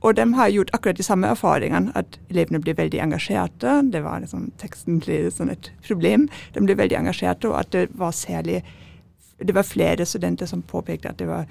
Og 0.00 0.16
de 0.16 0.24
har 0.34 0.48
gjort 0.48 0.70
akkurat 0.72 0.96
de 0.96 1.04
samme 1.04 1.28
erfaringene, 1.28 1.92
at 1.94 2.16
elevene 2.30 2.60
blir 2.62 2.78
veldig 2.78 3.02
engasjerte. 3.04 3.80
Det 3.92 4.00
var 4.04 4.22
liksom, 4.22 4.48
Teksten 4.60 5.00
ble 5.04 5.26
sånn 5.34 5.52
et 5.52 5.72
problem. 5.84 6.28
De 6.54 6.62
ble 6.64 6.76
veldig 6.78 7.02
engasjerte, 7.02 7.50
og 7.50 7.58
at 7.60 7.72
det 7.76 7.88
var 7.98 8.16
særlig 8.16 8.62
Det 9.40 9.54
var 9.56 9.64
flere 9.64 10.04
studenter 10.04 10.44
som 10.46 10.60
påpekte 10.62 11.08
at 11.08 11.16
det 11.16 11.24
var 11.24 11.46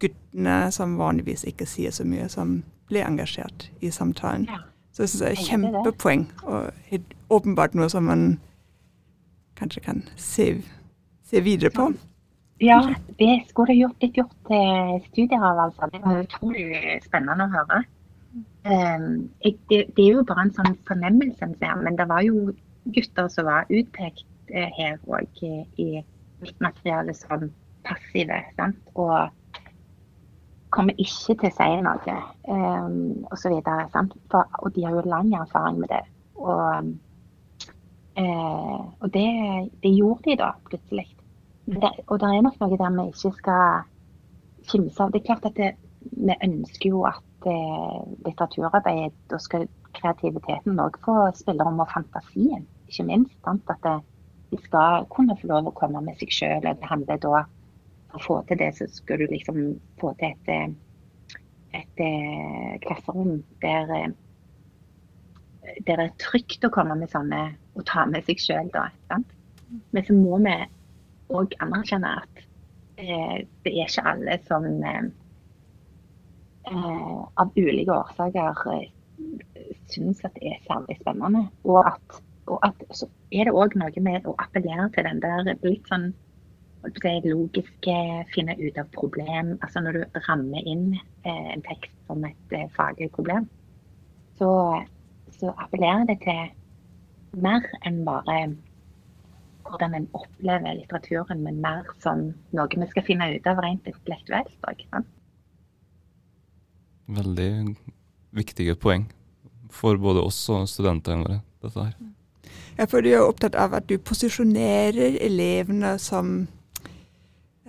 guttene 0.00 0.70
som 0.72 0.94
vanligvis 0.96 1.44
ikke 1.44 1.66
sier 1.68 1.92
så 1.92 2.04
mye, 2.04 2.30
som 2.32 2.62
ble 2.88 3.02
engasjert 3.04 3.66
i 3.84 3.90
samtalen. 3.92 4.46
Ja. 4.48 4.62
Så 4.96 5.02
jeg 5.02 5.08
synes 5.12 5.20
det 5.20 5.28
er 5.28 5.32
et 5.32 5.48
kjempepoeng, 5.50 6.22
og 6.48 6.62
åpenbart 7.36 7.74
noe 7.76 7.88
som 7.92 8.06
man 8.08 8.22
kanskje 9.58 9.82
kan 9.84 9.98
se, 10.16 10.46
se 11.28 11.42
videre 11.44 11.68
på. 11.74 11.90
Ja, 12.64 12.78
det 13.18 13.34
skulle 13.50 13.74
det 13.74 13.82
gjort, 13.82 13.98
litt 14.00 14.16
gjort 14.16 14.54
studier 15.10 15.44
av, 15.44 15.60
altså. 15.66 15.90
Det 15.92 16.00
var 16.00 16.22
utrolig 16.22 16.96
spennende 17.04 17.44
å 17.44 17.52
høre. 17.58 17.82
Um, 18.64 19.28
det, 19.44 19.82
er 19.84 20.08
jo 20.14 20.24
bare 20.24 20.46
en 20.46 20.54
sånn 20.56 20.78
fornemmelse 20.88 21.44
en 21.44 21.52
ser, 21.60 21.76
men 21.84 22.00
det 22.00 22.08
var 22.08 22.24
jo 22.24 22.54
gutter 22.96 23.28
som 23.36 23.50
var 23.50 23.68
utpekt 23.68 24.24
uh, 24.48 24.70
her 24.78 24.96
òg 25.04 25.44
i 25.44 25.90
mitt 26.40 26.64
materiale 26.64 27.12
som 27.20 27.50
passive. 27.84 28.40
Sant? 28.56 28.80
Og 28.96 29.28
kommer 30.76 31.00
ikke 31.00 31.36
til 31.40 31.48
å 31.48 31.54
si 31.56 31.68
noe, 31.84 32.16
um, 32.52 33.26
osv. 33.32 33.56
Og 33.56 34.68
de 34.74 34.84
har 34.84 34.96
jo 34.96 35.04
lang 35.08 35.32
erfaring 35.36 35.80
med 35.82 35.92
det. 35.92 36.02
Og, 36.36 36.92
uh, 38.20 38.80
og 39.00 39.12
det, 39.14 39.28
det, 39.82 39.92
gjorde 39.96 40.30
de 40.30 40.38
da, 40.42 40.52
plutselig. 40.68 41.08
Det, 41.66 41.90
og 42.06 42.20
det 42.22 42.30
er 42.30 42.44
nok 42.46 42.60
noe 42.62 42.78
der 42.78 42.98
vi 43.00 43.08
ikke 43.10 43.34
skal 43.40 43.86
kimse 44.70 45.02
av. 45.02 45.12
Det 45.12 45.22
er 45.22 45.28
klart 45.30 45.48
at 45.48 45.58
det, 45.58 45.72
vi 46.12 46.36
ønsker 46.44 46.92
jo 46.92 47.02
at 47.08 47.48
eh, 47.50 48.02
litteraturarbeidet, 48.26 49.16
da 49.30 49.38
skal 49.42 49.66
kreativiteten 49.96 50.78
òg 50.82 50.98
få 51.02 51.16
spillerom 51.34 51.80
og 51.82 51.90
fantasien, 51.90 52.66
ikke 52.86 53.06
minst. 53.08 53.34
Sant? 53.42 53.66
At 53.72 53.82
det, 53.86 53.96
de 54.52 54.60
skal 54.62 55.06
kunne 55.10 55.36
få 55.40 55.50
lov 55.50 55.70
å 55.70 55.74
komme 55.76 56.02
med 56.04 56.18
seg 56.20 56.34
sjøl. 56.34 56.66
Det 56.66 56.90
handler 56.90 57.22
da 57.22 57.42
For 58.16 58.22
å 58.22 58.26
få 58.26 58.36
til 58.48 58.60
det, 58.60 58.72
så 58.78 58.86
skal 58.90 59.20
du 59.20 59.26
liksom 59.30 59.62
få 60.00 60.12
til 60.20 60.32
et, 60.32 60.52
eh, 60.52 61.40
et, 61.76 62.04
et 62.04 62.86
klasserom 62.86 63.42
der 63.62 63.90
der 63.90 64.14
det 65.86 65.96
er 65.98 66.12
trygt 66.22 66.64
å 66.66 66.72
komme 66.72 66.96
med 66.98 67.10
sånne 67.10 67.40
og 67.76 67.84
ta 67.88 68.06
med 68.08 68.24
seg 68.26 68.40
sjøl, 68.40 68.68
da. 68.74 68.88
Sant? 69.10 69.32
Men 69.94 70.06
så 70.06 70.16
må 70.16 70.38
vi 70.44 70.54
òg 71.34 71.56
anerkjenne 71.62 72.12
at 72.22 72.42
eh, 73.02 73.38
det 73.66 73.72
er 73.72 73.88
ikke 73.88 74.04
alle 74.12 74.36
som 74.46 74.66
eh, 74.66 75.08
eh 76.70 77.40
av 77.42 77.58
ulike 77.58 77.92
årsaker 77.92 78.62
eh, 78.76 78.86
syns 79.90 80.22
at 80.24 80.38
det 80.38 80.54
er 80.54 80.62
særlig 80.68 80.98
spennende. 81.00 81.46
Og 81.66 81.82
at, 81.82 82.20
og 82.46 82.62
at 82.66 82.86
så 82.94 83.10
er 83.32 83.48
det 83.48 83.56
òg 83.58 83.74
noe 83.78 84.06
med 84.06 84.26
å 84.26 84.36
appellere 84.38 84.88
til 84.94 85.08
den 85.08 85.22
der 85.24 85.50
litt 85.66 85.90
sånn 85.90 86.12
logiske, 87.24 87.96
finne 88.34 88.56
ut 88.58 88.78
av 88.78 88.90
problem. 88.94 89.58
Altså 89.62 89.80
når 89.80 89.92
du 89.92 90.20
rammer 90.28 90.62
inn 90.66 90.92
eh, 91.24 91.48
en 91.54 91.64
tekst 91.66 91.94
som 92.06 92.24
et 92.24 92.52
eh, 92.52 92.68
faglig 92.76 93.10
problem, 93.12 93.48
så 94.38 94.50
så 95.40 95.52
appellerer 95.60 96.06
det 96.08 96.20
til 96.24 97.42
mer 97.42 97.66
enn 97.84 98.00
bare 98.06 98.38
hvordan 99.66 99.96
en 99.98 100.08
opplever 100.14 100.78
litteraturen, 100.78 101.42
men 101.42 101.60
mer 101.60 101.88
som 102.02 102.28
noe 102.54 102.68
vi 102.70 102.88
skal 102.92 103.06
finne 103.06 103.28
ut 103.34 103.48
av 103.50 103.60
rent 103.64 103.88
intellektuelt 103.90 104.68
òg. 104.70 104.84
Veldig 107.16 107.50
viktige 108.36 108.76
poeng 108.78 109.08
for 109.70 109.98
både 109.98 110.22
oss 110.22 110.38
og 110.54 110.68
studentene 110.70 111.26
våre, 111.26 111.40
dette 111.64 111.88
her. 111.88 111.96
Ja, 112.76 112.86
for 112.86 113.02
du 113.02 113.10
er 113.10 113.24
opptatt 113.24 113.56
av 113.58 113.74
at 113.74 113.88
du 113.90 113.96
posisjonerer 113.98 115.18
elevene 115.24 115.96
som, 116.02 116.46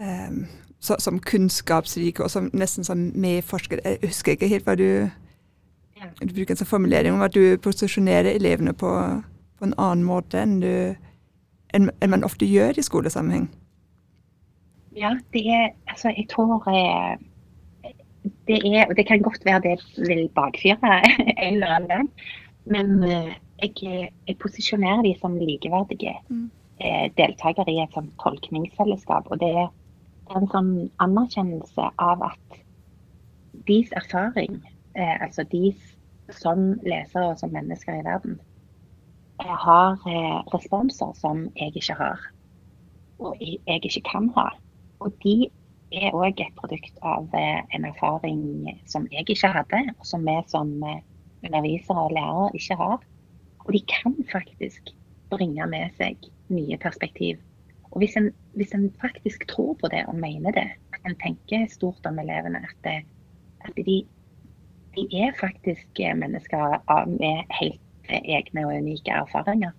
um, 0.01 0.45
så, 0.79 0.95
som 0.99 1.19
kunnskapsrike 1.19 2.23
og 2.23 2.31
som 2.31 2.51
nesten 2.53 2.85
som 2.87 3.11
medforskere. 3.15 3.81
Jeg 3.85 4.11
husker 4.11 4.37
ikke 4.37 4.51
helt 4.51 4.67
hva 4.67 4.77
du 4.77 5.09
du 6.21 6.33
bruker 6.33 6.53
en 6.53 6.59
sånn 6.59 6.69
formulering 6.69 7.15
om 7.15 7.23
at 7.25 7.33
du 7.33 7.57
posisjonerer 7.61 8.37
elevene 8.37 8.73
på, 8.77 8.89
på 9.57 9.65
en 9.65 9.75
annen 9.81 10.05
måte 10.05 10.39
enn, 10.41 10.59
du, 10.61 10.73
enn, 11.73 11.89
enn, 12.01 12.11
man 12.13 12.25
ofte 12.27 12.45
gjør 12.45 12.77
i 12.77 12.85
skolesammenheng. 12.85 13.47
Ja, 14.97 15.15
det 15.33 15.43
er 15.45 15.65
Altså, 15.89 16.11
jeg 16.13 16.27
tror 16.29 16.65
eh, 16.69 17.17
det 18.49 18.57
er 18.65 18.87
Og 18.89 18.95
det 18.97 19.05
kan 19.07 19.21
godt 19.21 19.45
være 19.45 19.61
det 19.61 20.07
vil 20.07 20.29
bakfyre 20.35 21.01
en 21.45 21.53
eller 21.53 21.75
annen. 21.79 22.09
Men 22.65 23.03
eh, 23.03 23.33
jeg, 23.61 24.09
jeg 24.27 24.37
posisjonerer 24.41 25.05
de 25.05 25.15
som 25.21 25.37
likeverdige 25.37 26.15
mm. 26.29 26.47
Eh, 26.77 27.07
deltakere 27.17 27.73
i 27.73 27.79
et 27.81 27.95
sånt 27.95 28.11
tolkningsfellesskap. 28.21 29.31
Og 29.33 29.39
det 29.41 29.47
er 29.49 29.71
en 30.35 30.47
sånn 30.51 30.71
anerkjennelse 31.03 31.91
av 32.03 32.23
at 32.29 32.59
deres 33.67 33.93
erfaring 33.97 34.59
eh, 34.95 35.15
altså 35.23 35.45
de 35.51 35.71
som 36.35 36.73
lesere 36.83 37.31
og 37.31 37.39
som 37.39 37.53
mennesker 37.55 37.99
i 38.01 38.05
verden, 38.05 38.39
jeg 39.37 39.57
har 39.63 39.99
eh, 40.09 40.39
responser 40.53 41.13
som 41.19 41.45
jeg 41.55 41.75
ikke 41.75 41.95
har, 41.99 42.23
og 43.19 43.37
jeg 43.41 43.79
ikke 43.83 44.03
kan 44.11 44.29
ha. 44.35 44.49
Og 44.99 45.13
de 45.23 45.49
er 45.93 46.15
òg 46.15 46.41
et 46.41 46.55
produkt 46.57 46.97
av 47.05 47.29
eh, 47.37 47.61
en 47.75 47.85
erfaring 47.87 48.41
som 48.89 49.05
jeg 49.13 49.27
ikke 49.29 49.53
hadde, 49.53 49.83
og 49.99 50.09
som 50.09 50.25
vi 50.27 50.37
som 50.51 50.73
eh, 50.83 51.03
undervisere 51.45 52.07
og 52.07 52.15
lærere 52.17 52.49
ikke 52.57 52.79
har. 52.81 53.03
Og 53.65 53.73
de 53.75 53.83
kan 53.91 54.15
faktisk 54.31 54.91
bringe 55.29 55.67
med 55.69 55.93
seg 55.99 56.29
nye 56.49 56.77
perspektiv. 56.81 57.39
Og 57.91 58.01
hvis 58.01 58.17
en, 58.19 58.31
hvis 58.57 58.73
en 58.75 58.89
faktisk 59.01 59.47
tror 59.47 59.77
på 59.81 59.89
det 59.93 60.03
og 60.07 60.19
mener 60.19 60.51
det, 60.51 60.67
at 60.93 61.07
en 61.07 61.15
tenker 61.23 61.67
stort 61.71 62.05
om 62.05 62.19
elevene, 62.19 62.61
at, 62.67 63.03
at 63.65 63.81
de 63.85 64.01
de 64.97 65.23
er 65.23 65.31
faktisk 65.39 65.99
eh, 65.99 66.15
mennesker 66.17 66.81
med 67.05 67.43
helt 67.61 67.81
eh, 68.09 68.21
egne 68.37 68.65
og 68.65 68.77
unike 68.77 69.11
erfaringer. 69.11 69.71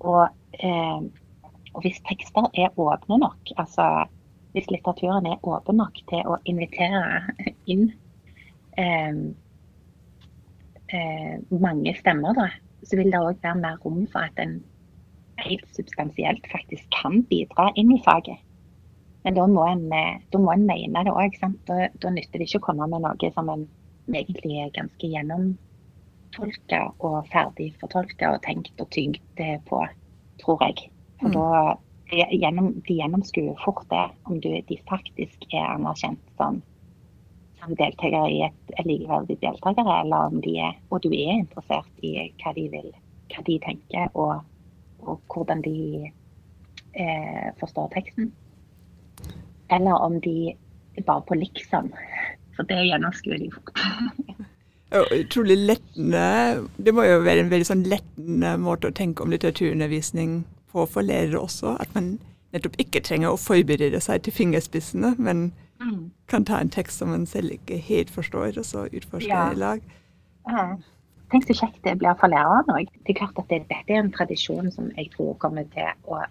Og, 0.00 0.28
eh, 0.64 1.00
og, 1.74 1.80
hvis 1.82 2.00
tekster 2.08 2.48
er 2.54 2.78
åpne 2.78 3.18
nok, 3.18 3.52
altså 3.56 4.06
hvis 4.52 4.70
litteraturen 4.70 5.26
er 5.26 5.42
åpen 5.44 5.76
nok 5.76 6.00
til 6.08 6.24
å 6.24 6.38
invitere 6.48 7.34
inn 7.68 7.90
eh, 8.80 9.20
eh, 10.96 11.36
mange 11.52 11.94
stemmer, 12.00 12.32
da, 12.38 12.48
så 12.88 12.96
vil 12.96 13.12
det 13.12 13.20
òg 13.20 13.42
være 13.42 13.60
mer 13.60 13.76
rom 13.84 14.06
for 14.08 14.24
at 14.24 14.40
en 14.40 14.60
helt 15.44 15.66
substansielt 15.76 16.46
faktisk 16.52 16.86
kan 17.00 17.22
bidra 17.30 17.70
inn 17.78 17.92
i 17.94 18.02
faget. 18.04 18.40
Men 19.26 19.34
da 19.36 19.46
må 19.50 19.64
en, 19.68 19.86
eh, 19.92 20.20
da 20.32 20.40
må 20.40 20.52
en 20.54 20.66
mene 20.66 21.04
det 21.04 21.12
òg. 21.12 21.38
Da, 21.68 21.88
da 22.00 22.12
nytter 22.14 22.38
det 22.38 22.48
ikke 22.48 22.62
å 22.62 22.68
komme 22.70 22.86
med 22.88 23.04
noe 23.04 23.32
som 23.34 23.50
en 23.52 23.66
egentlig 24.08 24.60
er 24.62 24.70
ganske 24.76 25.10
gjennomtolka 25.14 26.84
og 27.04 27.18
ferdig 27.32 27.72
fortolka 27.80 28.34
og 28.36 28.42
tenkt 28.46 28.80
og 28.80 28.88
tygd 28.94 29.42
på, 29.68 29.82
tror 30.40 30.64
jeg. 30.64 30.88
For 31.20 31.28
mm. 31.28 31.36
da 31.36 31.76
de, 32.10 32.24
gjennom, 32.38 32.72
de 32.86 32.98
gjennomskuer 33.00 33.56
fort 33.64 33.86
det, 33.92 34.06
om 34.24 34.40
du, 34.40 34.50
de 34.68 34.80
faktisk 34.88 35.48
er 35.52 35.66
anerkjent 35.74 36.22
som, 36.40 36.60
som 37.60 37.74
deltakere 37.76 38.24
i 38.32 38.42
et 38.46 38.86
likeverdig 38.86 39.38
deltakere, 39.42 40.00
eller 40.04 40.32
om 40.32 40.40
de 40.44 40.56
er, 40.70 40.78
og 40.90 41.02
du 41.04 41.10
er 41.12 41.40
interessert 41.42 42.06
i 42.06 42.30
hva 42.40 42.54
de 42.56 42.68
vil, 42.72 42.88
hva 43.34 43.44
de 43.46 43.58
tenker, 43.64 44.08
og, 44.14 44.46
og 45.00 45.20
hvordan 45.32 45.62
de 45.62 46.10
eh, 46.94 47.48
forstår 47.60 47.90
teksten. 47.94 48.32
Eller 49.70 49.94
om 49.94 50.20
de 50.20 50.54
bare 51.06 51.22
på 51.28 51.34
liksom 51.34 51.92
For 52.56 52.66
det 52.66 52.80
gjennomskuer 52.88 53.38
de 53.38 53.50
fort. 53.54 53.70
Utrolig 54.90 55.56
lettende. 55.58 56.22
Det 56.76 56.94
må 56.94 57.04
jo 57.04 57.20
være 57.22 57.44
en 57.44 57.50
veldig 57.52 57.68
sånn 57.68 57.84
lettende 57.86 58.56
måte 58.58 58.88
å 58.88 58.96
tenke 58.96 59.22
om 59.22 59.30
litteraturundervisning 59.30 60.40
på 60.72 60.86
for 60.90 61.06
lærere 61.06 61.38
også. 61.38 61.76
At 61.78 61.92
man 61.94 62.16
nettopp 62.56 62.78
ikke 62.82 63.04
trenger 63.04 63.30
å 63.30 63.40
forberede 63.40 64.00
seg 64.02 64.24
til 64.24 64.34
fingerspissene, 64.34 65.12
men 65.20 65.50
mm. 65.78 66.10
kan 66.32 66.48
ta 66.48 66.58
en 66.58 66.72
tekst 66.72 66.98
som 66.98 67.12
man 67.12 67.28
selv 67.30 67.54
ikke 67.58 67.78
helt 67.84 68.10
forstår, 68.10 68.56
og 68.56 68.66
så 68.66 68.88
utforske 68.88 69.30
ja. 69.30 69.50
i 69.52 69.60
lag. 69.60 69.84
Ja. 70.48 70.64
Tenk 71.32 71.44
så 71.44 71.56
kjekt 71.60 71.82
det 71.84 71.98
blir 72.00 72.16
for 72.20 72.32
lærerne 72.32 72.76
òg. 72.80 72.92
Det 73.04 73.12
er 73.12 73.20
klart 73.20 73.40
at 73.40 73.50
det, 73.52 73.64
dette 73.68 73.94
er 73.94 74.00
en 74.00 74.12
tradisjon 74.12 74.70
som 74.72 74.90
jeg 74.96 75.10
tror 75.12 75.34
kommer 75.42 75.66
til 75.74 75.88
å 76.08 76.22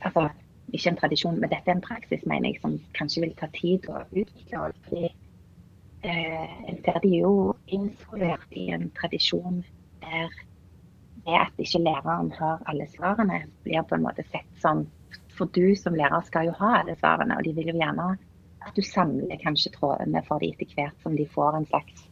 altså, 0.00 0.28
Ikke 0.74 0.90
en 0.90 0.96
tradisjon, 0.96 1.36
men 1.38 1.50
dette 1.52 1.70
er 1.70 1.76
en 1.76 1.84
praksis 1.84 2.24
mener 2.26 2.50
jeg, 2.50 2.58
som 2.62 2.78
kanskje 2.96 3.20
vil 3.22 3.34
ta 3.38 3.46
tid 3.54 3.84
å 3.92 4.00
utvikle. 4.10 4.70
fordi 4.88 5.10
eh, 6.02 6.72
der 6.86 6.98
de 7.02 7.10
jo 7.20 7.54
involvert 7.66 8.56
i 8.58 8.70
en 8.74 8.88
tradisjon 8.96 9.60
der 10.02 10.32
det 11.24 11.36
at 11.40 11.52
ikke 11.58 11.80
læreren 11.84 12.32
har 12.38 12.62
alle 12.68 12.86
svarene, 12.96 13.42
blir 13.64 13.84
på 13.88 13.96
en 13.96 14.04
måte 14.04 14.24
sett 14.32 14.50
som 14.60 14.86
For 15.34 15.50
du 15.50 15.74
som 15.74 15.94
lærer 15.98 16.22
skal 16.26 16.46
jo 16.46 16.52
ha 16.58 16.80
alle 16.80 16.94
svarene, 16.94 17.36
og 17.36 17.44
de 17.44 17.52
vil 17.54 17.72
jo 17.72 17.78
gjerne 17.78 18.12
at 18.66 18.76
du 18.76 18.82
samler 18.82 19.40
kanskje 19.42 19.72
trådene 19.74 20.22
for 20.28 20.38
dem 20.38 20.52
etter 20.54 20.74
hvert 20.74 21.00
som 21.02 21.16
de 21.16 21.26
får 21.26 21.56
en 21.58 21.66
slags 21.66 22.04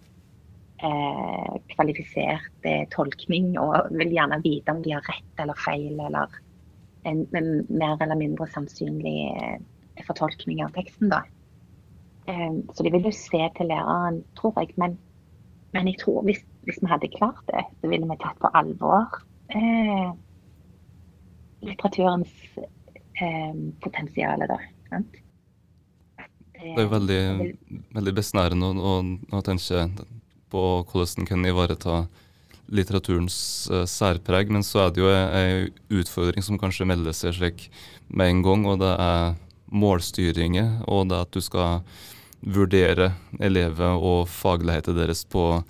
eh, 0.87 1.53
kvalifisert 1.74 2.68
eh, 2.68 2.87
tolkning, 2.95 3.53
og 3.61 3.93
vil 3.99 4.14
gjerne 4.14 4.41
vite 4.45 4.74
om 4.74 4.83
de 4.85 4.97
har 4.97 5.07
rett 5.09 5.45
eller 5.45 5.59
feil, 5.59 5.95
eller 5.97 6.41
en, 7.09 7.22
en 7.35 7.53
mer 7.68 8.03
eller 8.03 8.18
mindre 8.18 8.49
sannsynlig 8.55 9.16
eh, 9.30 10.03
fortolkning 10.07 10.62
av 10.64 10.74
teksten. 10.76 11.12
da. 11.12 11.22
Ehm, 12.26 12.62
så 12.74 12.83
de 12.83 12.93
vil 12.95 13.09
jo 13.09 13.14
se 13.14 13.41
til 13.57 13.70
læreren, 13.70 14.22
tror 14.39 14.55
jeg. 14.61 14.74
Men, 14.76 14.99
men 15.72 15.89
jeg 15.91 15.99
tror 16.03 16.22
hvis, 16.26 16.43
hvis, 16.66 16.78
vi 16.83 16.91
hadde 16.91 17.11
klart 17.16 17.43
det, 17.51 17.64
så 17.80 17.91
ville 17.91 18.09
vi 18.09 18.20
tatt 18.22 18.39
på 18.43 18.51
alvor 18.55 19.18
eh, 19.55 20.12
litteraturens 21.66 22.33
eh, 22.59 23.55
potensial. 23.83 24.47
da. 24.49 24.61
Sant? 24.91 25.20
Det 26.62 26.78
er 26.78 26.93
veldig, 26.93 27.22
veldig 27.91 28.12
besnærende 28.14 28.68
å, 28.78 28.99
å, 29.35 29.41
tenke 29.43 29.89
på 30.53 30.62
hvordan 30.90 31.22
en 31.22 31.28
kan 31.28 31.48
ivareta 31.48 32.03
litteraturens 32.72 33.36
uh, 33.72 33.84
særpreg, 33.88 34.53
men 34.53 34.64
så 34.64 34.86
er 34.86 34.92
det 34.92 35.03
jo 35.03 35.12
en 35.12 35.70
utfordring 36.00 36.44
som 36.44 36.61
kanskje 36.61 36.88
melder 36.88 37.16
seg 37.16 37.36
slik 37.36 37.66
med 38.09 38.30
en 38.30 38.42
gang, 38.46 38.66
og 38.68 38.80
det 38.82 38.92
er 38.92 39.34
målstyringer, 39.72 40.82
og 40.88 41.09
det 41.11 41.22
at 41.24 41.32
du 41.32 41.40
skal 41.44 41.82
vurdere 42.42 43.12
elever 43.40 43.96
og 43.96 44.28
fagligheten 44.28 44.96
deres 44.98 45.22
på, 45.24 45.62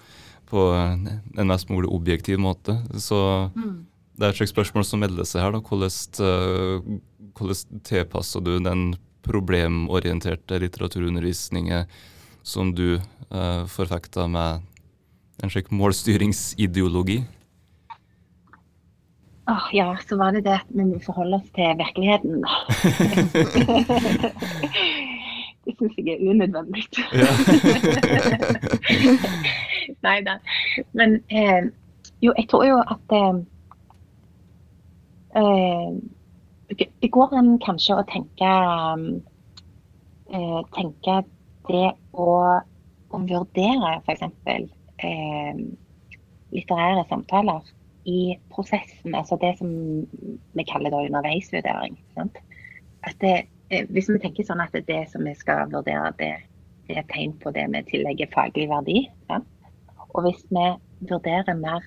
på, 0.48 0.66
en 0.72 1.48
mest 1.48 1.70
mulig 1.70 1.90
objektiv 1.92 2.40
måte. 2.40 2.78
Så 2.98 3.18
mm. 3.54 3.76
det 4.16 4.26
er 4.26 4.32
et 4.32 4.40
slags 4.40 4.54
spørsmål 4.54 4.86
som 4.88 5.04
melder 5.04 5.28
seg 5.28 5.44
her. 5.44 5.54
da. 5.54 5.60
Hvordan, 5.60 7.02
hvordan 7.36 7.84
tilpasser 7.86 8.42
du 8.42 8.56
den 8.64 8.94
problemorienterte 9.22 10.58
litteraturundervisningen 10.64 11.86
som 12.42 12.72
du 12.74 12.96
uh, 12.98 13.64
forfekter 13.70 14.26
med 14.32 14.66
en 15.42 15.50
slik 15.50 15.72
målstyringsideologi? 15.74 17.24
Oh, 19.50 19.66
ja, 19.74 19.96
så 20.08 20.16
var 20.16 20.32
det 20.32 20.44
det 20.44 20.52
at 20.54 20.66
vi 20.68 20.84
må 20.86 20.98
forholde 21.02 21.36
oss 21.36 21.50
til 21.54 21.78
virkeligheten. 21.78 22.40
det 25.64 25.74
syns 25.78 25.94
jeg 25.98 26.08
er 26.14 26.30
unødvendig. 26.30 26.84
Nei 30.06 30.18
da. 30.26 30.32
Men 30.92 31.10
eh, 31.30 31.62
jo, 32.22 32.32
jeg 32.38 32.48
tror 32.50 32.64
jo 32.70 32.76
at 32.94 33.06
eh, 33.18 33.34
eh 35.42 35.90
Det 37.02 37.10
går 37.12 37.34
an 37.36 37.58
kanskje 37.60 37.98
å 38.00 38.02
tenke 38.08 38.48
eh, 40.32 40.60
tenke 40.76 41.14
det 41.68 41.88
å, 42.12 42.26
å 43.12 43.18
vurdere 43.28 44.00
f.eks. 44.06 44.22
Eh, 45.02 45.62
litterære 46.52 47.04
samtaler 47.08 47.64
i 48.04 48.36
prosessen, 48.52 49.14
altså 49.14 49.38
det 49.40 49.54
som 49.58 49.70
vi 50.52 50.64
kaller 50.68 50.92
da 50.92 51.02
underveisvurdering. 51.06 51.96
At 52.18 53.16
det, 53.20 53.46
eh, 53.70 53.86
hvis 53.88 54.10
vi 54.10 54.20
tenker 54.22 54.46
sånn 54.46 54.62
at 54.62 54.74
det 54.74 55.02
som 55.10 55.24
vi 55.26 55.34
skal 55.38 55.70
vurdere, 55.72 56.12
det, 56.18 56.32
det 56.88 56.98
er 57.00 57.08
tegn 57.10 57.34
på 57.42 57.54
det 57.54 57.68
vi 57.72 57.84
tillegger 57.90 58.32
faglig 58.34 58.68
verdi. 58.70 59.06
Sant? 59.30 59.48
Og 60.12 60.26
hvis 60.26 60.42
vi 60.50 60.66
vurderer 61.08 61.56
mer 61.58 61.80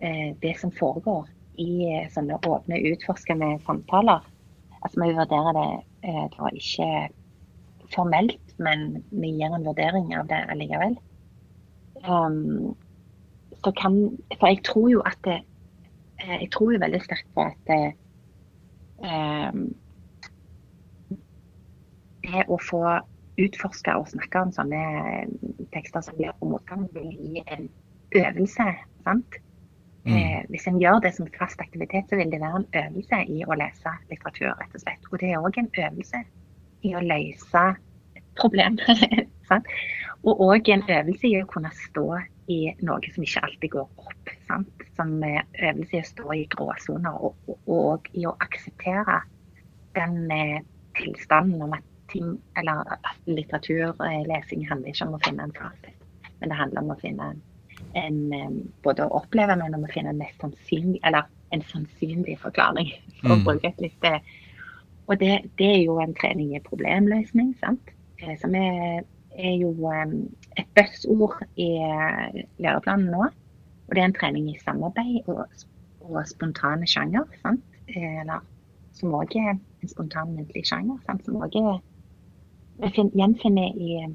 eh, 0.00 0.32
det 0.42 0.56
som 0.60 0.72
foregår 0.72 1.26
i 1.60 1.88
eh, 1.90 2.08
sånne 2.14 2.38
åpne, 2.38 2.80
utforskende 2.92 3.56
samtaler, 3.66 4.24
altså 4.80 5.02
vi 5.02 5.12
vurderer 5.16 5.56
det 5.56 5.70
eh, 6.08 6.24
da 6.36 6.52
ikke 6.54 6.90
formelt, 7.92 8.40
men 8.62 9.02
vi 9.10 9.34
gir 9.36 9.52
en 9.52 9.66
vurdering 9.66 10.14
av 10.16 10.30
det 10.30 10.40
allikevel. 10.50 10.96
Um, 12.04 12.76
så 13.64 13.72
kan 13.72 14.18
For 14.38 14.46
jeg 14.46 14.60
tror 14.64 14.88
jo 14.90 15.00
at 15.00 15.18
det, 15.24 15.40
eh, 16.20 16.40
Jeg 16.42 16.50
tror 16.52 16.72
jo 16.72 16.78
veldig 16.78 17.02
sterkt 17.02 17.28
på 17.34 17.40
at 17.40 17.56
det, 17.66 17.94
um, 19.00 19.74
det 22.26 22.44
å 22.48 22.58
få 22.60 22.82
utforske 23.36 23.94
og 23.96 24.08
snakke 24.08 24.40
om 24.40 24.52
sånne 24.52 24.82
tekster 25.74 26.04
som 26.04 26.16
blir 26.16 26.32
på 26.40 26.48
motgang, 26.48 26.86
vil 26.94 27.10
gi 27.12 27.42
en 27.46 27.68
øvelse. 28.16 28.68
sant? 29.04 29.36
Mm. 30.06 30.16
Eh, 30.16 30.42
hvis 30.48 30.66
en 30.70 30.80
gjør 30.80 31.00
det 31.02 31.14
som 31.16 31.28
fast 31.38 31.60
aktivitet, 31.60 32.08
så 32.08 32.16
vil 32.16 32.30
det 32.30 32.40
være 32.40 32.62
en 32.62 32.68
øvelse 32.80 33.20
i 33.28 33.42
å 33.44 33.58
lese 33.58 33.92
litteratur. 34.10 34.54
rett 34.60 34.74
Og 34.74 34.80
slett. 34.80 35.08
Og 35.12 35.20
det 35.20 35.30
er 35.30 35.42
òg 35.42 35.58
en 35.58 35.70
øvelse 35.84 36.22
i 36.82 36.94
å 36.94 37.02
løse 37.02 37.64
problemer. 38.38 39.02
og 40.24 40.40
òg 40.48 40.70
en 40.72 40.84
øvelse 40.88 41.28
i 41.28 41.40
å 41.40 41.48
kunne 41.50 41.72
stå 41.76 42.06
i 42.52 42.60
noe 42.86 43.12
som 43.14 43.24
ikke 43.26 43.42
alltid 43.46 43.72
går 43.74 44.06
opp. 44.06 44.32
Sant? 44.46 44.86
Som 44.96 45.18
øvelse 45.22 45.96
i 45.96 46.02
å 46.02 46.06
stå 46.06 46.36
i 46.36 46.46
gråsoner, 46.52 47.18
og, 47.28 47.58
og, 47.66 48.08
i 48.14 48.24
å 48.26 48.36
akseptere 48.44 49.20
den 49.98 50.30
eh, 50.32 50.62
tilstanden 50.96 51.66
om 51.66 51.76
at 51.76 51.84
ting, 52.12 52.36
eller 52.58 52.84
at 52.96 53.28
litteraturlesing 53.28 54.62
eh, 54.62 54.70
handler 54.70 54.92
ikke 54.92 55.08
om 55.08 55.18
å 55.18 55.22
finne 55.26 55.46
en 55.48 55.54
fasit, 55.56 56.08
men 56.40 56.52
det 56.52 56.58
handler 56.60 56.84
om 56.84 56.92
å 56.94 56.98
finne 57.00 57.30
en, 57.32 57.40
en 57.98 58.20
eh, 58.36 58.58
både 58.86 59.06
å 59.06 59.22
oppleve, 59.22 59.56
men 59.58 59.74
om 59.76 59.86
å 59.88 59.92
finne 59.92 60.14
en 60.14 60.20
mest 60.20 60.42
sannsynlig, 60.44 61.00
eller 61.08 61.26
en 61.54 61.64
sannsynlig 61.70 62.38
forklaring. 62.42 62.92
for 63.20 63.34
å 63.34 63.40
mm. 63.40 63.46
bruke 63.46 63.72
et 63.72 63.82
litt 63.84 64.10
og 65.06 65.20
det, 65.20 65.38
det, 65.58 65.66
er 65.66 65.82
jo 65.84 66.00
en 66.02 66.14
trening 66.18 66.54
i 66.56 66.62
problemløsning, 66.66 67.52
sant? 67.60 67.92
Eh, 68.18 68.34
som 68.40 68.54
er, 68.58 69.04
er 69.36 69.54
jo 69.60 69.70
et 70.56 70.68
buzzord 70.74 71.42
i 71.56 71.68
eh, 71.76 72.44
læreplanen 72.58 73.10
nå. 73.12 73.28
Og 73.86 73.94
det 73.94 74.02
er 74.02 74.08
en 74.08 74.16
trening 74.16 74.50
i 74.50 74.58
samarbeid 74.64 75.28
og, 75.28 75.46
og 76.00 76.28
spontane 76.28 76.86
sjanger. 76.88 77.26
Sant? 77.42 77.64
Eh, 77.88 78.20
eller 78.22 78.44
som 78.96 79.14
òg 79.14 79.36
er 79.36 79.54
en 79.54 79.90
spontan 79.92 80.34
muntlig 80.34 80.64
sjanger. 80.66 80.98
Sant? 81.06 81.24
Som 81.24 81.40
òg 81.40 81.56
gjenfinner 83.16 83.76
i, 83.76 84.06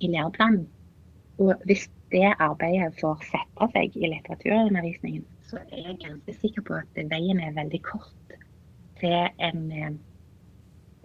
i 0.00 0.12
læreplanen. 0.12 0.66
Og 1.38 1.54
hvis 1.68 1.88
det 2.12 2.28
arbeidet 2.38 2.94
får 3.00 3.24
sette 3.28 3.70
seg 3.74 3.96
i 3.96 4.10
litteraturundervisningen, 4.12 5.24
så 5.46 5.58
er 5.70 5.90
jeg 5.90 5.98
ganske 6.02 6.34
sikker 6.40 6.64
på 6.66 6.76
at 6.78 7.00
veien 7.10 7.40
er 7.40 7.56
veldig 7.56 7.80
kort 7.86 8.36
til 9.00 9.16
en 9.38 9.98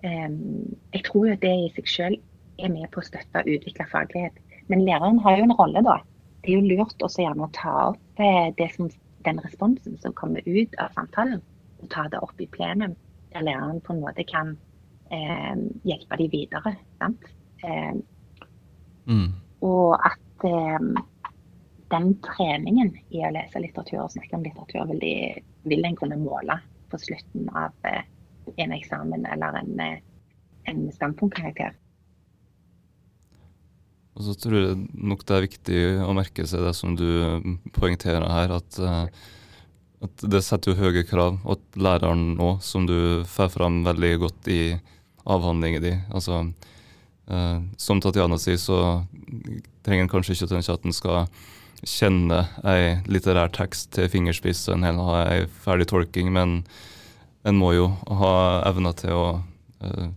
Jeg 0.01 1.03
tror 1.05 1.27
jo 1.29 1.35
det 1.41 1.51
i 1.51 1.73
seg 1.75 1.89
selv 1.89 2.30
er 2.63 2.73
med 2.73 2.89
på 2.93 3.01
å 3.01 3.05
støtte 3.05 3.43
og 3.43 3.51
utvikle 3.51 3.87
faglighet. 3.91 4.39
Men 4.71 4.85
læreren 4.87 5.19
har 5.25 5.37
jo 5.37 5.47
en 5.47 5.57
rolle, 5.59 5.83
da. 5.85 5.99
Det 6.41 6.53
er 6.53 6.59
jo 6.59 6.77
lurt 6.77 7.03
også 7.05 7.25
gjerne 7.25 7.45
å 7.45 7.53
ta 7.55 7.73
opp 7.91 8.21
eh, 8.21 8.73
som, 8.75 8.89
den 9.25 9.41
responsen 9.43 9.97
som 10.01 10.15
kommer 10.17 10.45
ut 10.47 10.75
av 10.81 10.93
samtalen, 10.97 11.41
og 11.81 11.91
ta 11.93 12.07
det 12.09 12.21
opp 12.23 12.41
i 12.41 12.49
plenum, 12.49 12.95
der 13.33 13.45
læreren 13.45 13.81
på 13.85 13.93
en 13.93 14.01
måte 14.03 14.25
kan 14.27 14.55
eh, 15.13 15.55
hjelpe 15.87 16.19
dem 16.21 16.33
videre. 16.33 16.75
sant? 17.01 17.29
Eh, 17.63 17.93
mm. 19.05 19.29
Og 19.67 19.97
at 19.99 20.47
eh, 20.49 20.91
den 21.91 22.13
treningen 22.23 22.93
i 23.11 23.23
å 23.25 23.31
lese 23.35 23.61
litteratur 23.61 24.05
og 24.05 24.13
snakke 24.13 24.37
om 24.37 24.45
litteratur 24.45 24.87
vil, 24.93 25.01
de, 25.03 25.13
vil 25.67 25.85
en 25.87 25.97
kunne 25.99 26.19
måle 26.21 26.57
på 26.91 26.99
slutten 26.99 27.49
av 27.55 27.75
eh, 27.87 28.03
en 28.55 28.73
eksamen 28.75 29.25
eller 29.25 29.59
en, 29.61 29.79
eh, 29.79 29.99
en 30.71 30.85
standpunktkarakter. 30.91 31.75
Og 34.21 34.27
så 34.29 34.35
tror 34.37 34.57
jeg 34.59 34.79
nok 34.93 35.23
det 35.25 35.33
er 35.35 35.45
viktig 35.47 35.77
å 36.05 36.13
merke 36.13 36.45
seg 36.45 36.61
det 36.61 36.75
som 36.77 36.93
du 36.93 37.07
poengterer 37.73 38.27
her, 38.29 38.53
at, 38.53 38.77
eh, 38.77 39.07
at 40.05 40.25
det 40.29 40.43
setter 40.45 40.75
jo 40.75 40.81
høye 40.83 41.01
krav. 41.09 41.39
Og 41.41 41.57
at 41.57 41.79
læreren 41.81 42.35
nå, 42.37 42.51
som 42.61 42.85
du 42.85 43.23
får 43.25 43.49
fram 43.55 43.81
veldig 43.87 44.11
godt 44.21 44.51
i 44.53 44.61
avhandlingen 45.25 45.81
din 45.81 45.99
altså, 46.13 46.43
eh, 47.29 47.57
Som 47.81 48.01
Tatjana 48.01 48.37
sier, 48.37 48.61
så 48.61 48.77
trenger 49.81 50.05
en 50.05 50.13
kanskje 50.13 50.37
ikke 50.37 50.51
tenke 50.53 50.77
at 50.77 50.85
en 50.85 50.93
skal 50.93 51.25
kjenne 51.81 52.43
ei 52.67 53.01
litterær 53.09 53.49
tekst 53.57 53.89
til 53.95 54.09
fingerspissen 54.09 54.85
eller 54.85 55.07
ha 55.07 55.21
ei 55.33 55.45
ferdig 55.65 55.89
tolking, 55.89 56.29
men 56.29 56.59
en 57.41 57.57
må 57.57 57.73
jo 57.73 57.87
ha 58.21 58.61
evner 58.69 58.93
til 58.99 59.17
å 59.17 59.25
uh, 59.81 60.09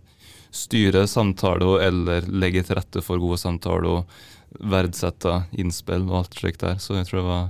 styre 0.55 1.05
samtaler 1.07 1.83
eller 1.89 2.29
legge 2.31 2.63
til 2.65 2.79
rette 2.79 3.03
for 3.05 3.21
gode 3.21 3.39
samtaler 3.41 4.03
verdsette 4.59 5.41
innspill 5.59 6.07
og 6.09 6.21
alt 6.21 6.39
slikt 6.39 6.63
der. 6.63 6.79
Så 6.79 6.95
jeg 6.99 7.09
tror 7.09 7.19
det 7.19 7.27
var, 7.27 7.45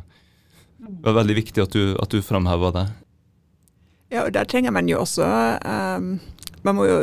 det 0.79 1.05
var 1.05 1.19
veldig 1.21 1.37
viktig 1.41 1.63
at 1.63 1.75
du, 1.75 1.95
at 2.01 2.11
du 2.11 2.25
framheva 2.25 2.71
det. 2.75 2.85
Ja, 4.13 4.25
og 4.25 4.33
der 4.33 4.45
trenger 4.49 4.71
man 4.71 4.89
jo 4.89 4.99
også 5.01 5.25
um, 5.65 6.19
Man 6.63 6.75
må 6.77 6.85
jo 6.85 6.97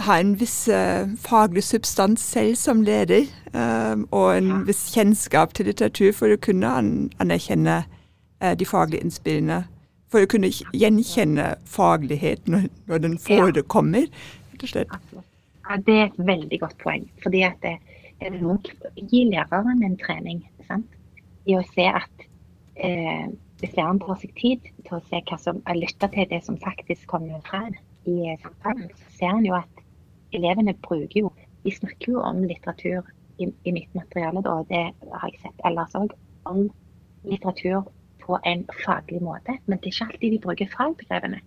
ha 0.00 0.16
en 0.16 0.32
viss 0.40 0.64
uh, 0.72 1.08
faglig 1.20 1.62
substans 1.66 2.22
selv 2.24 2.56
som 2.56 2.80
leder, 2.82 3.28
um, 3.52 4.06
og 4.16 4.36
en 4.38 4.64
viss 4.68 4.86
kjennskap 4.94 5.52
til 5.56 5.68
litteratur 5.68 6.14
for 6.16 6.32
å 6.32 6.40
kunne 6.40 6.68
an 6.68 6.94
anerkjenne 7.20 7.82
uh, 7.84 8.54
de 8.56 8.68
faglige 8.68 9.04
innspillene 9.04 9.62
for 10.10 10.24
å 10.24 10.30
kunne 10.30 10.50
gjenkjenne 10.50 11.52
faglighet 11.70 12.48
når, 12.50 12.70
når 12.90 13.04
den 13.04 13.18
forekommer. 13.20 14.08
rett 14.52 14.64
og 14.64 14.72
slett. 14.72 14.96
Ja, 15.70 15.76
det 15.86 15.94
er 15.94 16.08
et 16.08 16.16
veldig 16.18 16.58
godt 16.60 16.78
poeng. 16.82 17.04
fordi 17.22 17.42
at 17.46 17.62
det, 17.62 17.78
Gi 19.10 19.20
læreren 19.24 19.84
en 19.84 19.96
trening 19.96 20.42
sant? 20.66 20.96
i 21.46 21.54
å 21.56 21.62
se 21.64 21.86
at 21.88 22.24
eh, 22.76 23.30
hvis 23.60 23.76
læreren 23.76 24.00
tar 24.02 24.18
seg 24.20 24.34
tid 24.36 24.66
til 24.82 24.96
å 24.98 25.00
se 25.06 25.20
hva 25.28 25.38
som, 25.38 25.62
er 25.70 25.78
lytta 25.78 26.08
til 26.10 26.26
det 26.28 26.40
som 26.44 26.58
faktisk 26.60 27.06
kommer 27.08 27.40
frem 27.46 27.78
i 28.04 28.34
samtalen, 28.42 28.90
så 28.98 29.14
ser 29.20 29.38
en 29.38 29.46
jo 29.46 29.54
at 29.60 29.84
elevene 30.36 30.74
bruker 30.74 31.22
jo 31.22 31.32
De 31.64 31.72
snakker 31.76 32.14
jo 32.14 32.20
om 32.24 32.42
litteratur 32.48 33.06
i, 33.38 33.46
i 33.68 33.72
mitt 33.76 33.94
materiale, 33.94 34.40
da, 34.40 34.54
og 34.60 34.68
det 34.70 34.84
har 35.12 35.28
jeg 35.28 35.42
sett 35.42 35.64
ellers 35.68 35.96
òg, 35.98 36.14
om 36.48 36.62
litteratur 37.28 37.82
på 38.22 38.38
en 38.48 38.62
faglig 38.84 39.20
måte. 39.20 39.58
Men 39.66 39.76
det 39.76 39.90
er 39.90 39.94
ikke 39.94 40.06
alltid 40.08 40.32
de 40.32 40.38
bruker 40.46 40.70
fagbegrepene. 40.72 41.42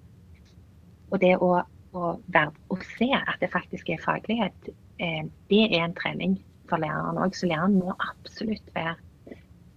Og 1.09 1.17
det 1.24 1.32
å, 1.41 1.49
å, 1.93 2.15
være, 2.33 2.53
å, 2.73 2.77
se 2.97 3.09
at 3.15 3.39
det 3.41 3.51
faktisk 3.53 3.89
er 3.93 4.01
faglighet, 4.03 4.69
eh, 4.99 5.23
det 5.49 5.63
er 5.69 5.85
en 5.85 5.95
trening 5.97 6.37
for 6.69 6.81
læreren 6.81 7.21
òg. 7.21 7.35
Så 7.37 7.49
læreren 7.49 7.79
må 7.79 7.95
absolutt 7.97 8.69
være 8.75 8.97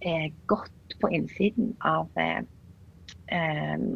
eh, 0.01 0.29
godt 0.49 0.97
på 1.01 1.11
innsiden 1.13 1.75
av, 1.85 2.09
eh, 2.19 2.43
eh 3.33 3.89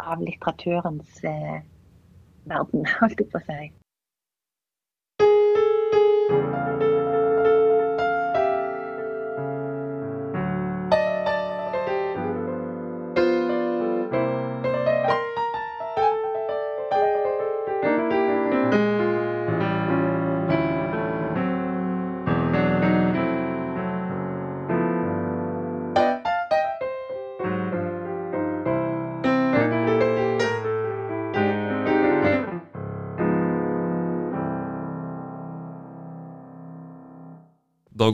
av 0.00 0.22
litteraturens 0.24 1.18
eh, 1.28 1.60
verden, 2.48 2.86
holdt 3.00 3.20
jeg 3.20 3.28
på 3.32 3.42
å 3.42 3.44
si. 3.44 3.60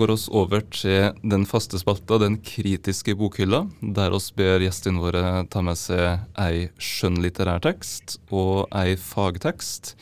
Går 0.01 0.13
oss 0.15 0.27
over 0.33 0.63
til 0.73 1.15
den 1.27 1.47
faste 1.49 1.79
spalta, 1.81 2.19
den 2.23 2.39
kritiske 2.45 3.15
bokhylla, 3.19 3.65
der 3.81 4.15
oss 4.17 4.31
ber 4.35 4.63
gjestene 4.65 5.03
våre 5.03 5.23
ta 5.53 5.63
med 5.65 5.79
seg 5.81 6.23
ei 6.41 6.69
skjønnlitterær 6.79 7.63
tekst 7.65 8.19
og 8.31 8.67
ei 8.77 8.97
fagtekst 9.01 9.95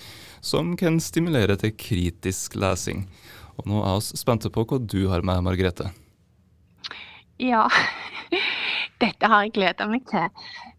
som 0.45 0.75
kan 0.81 1.01
stimulere 1.01 1.57
til 1.61 1.73
kritisk 1.79 2.59
lesing. 2.61 3.07
Og 3.59 3.71
nå 3.71 3.81
er 3.87 4.01
vi 4.01 4.21
spente 4.21 4.51
på 4.53 4.67
hva 4.69 4.81
du 4.83 5.07
har 5.13 5.25
med, 5.27 5.45
Margrethe. 5.47 5.89
Ja, 7.41 7.65
dette 9.03 9.31
har 9.31 9.47
jeg 9.47 9.55
gleda 9.57 9.89
meg 9.91 10.05
til. 10.11 10.29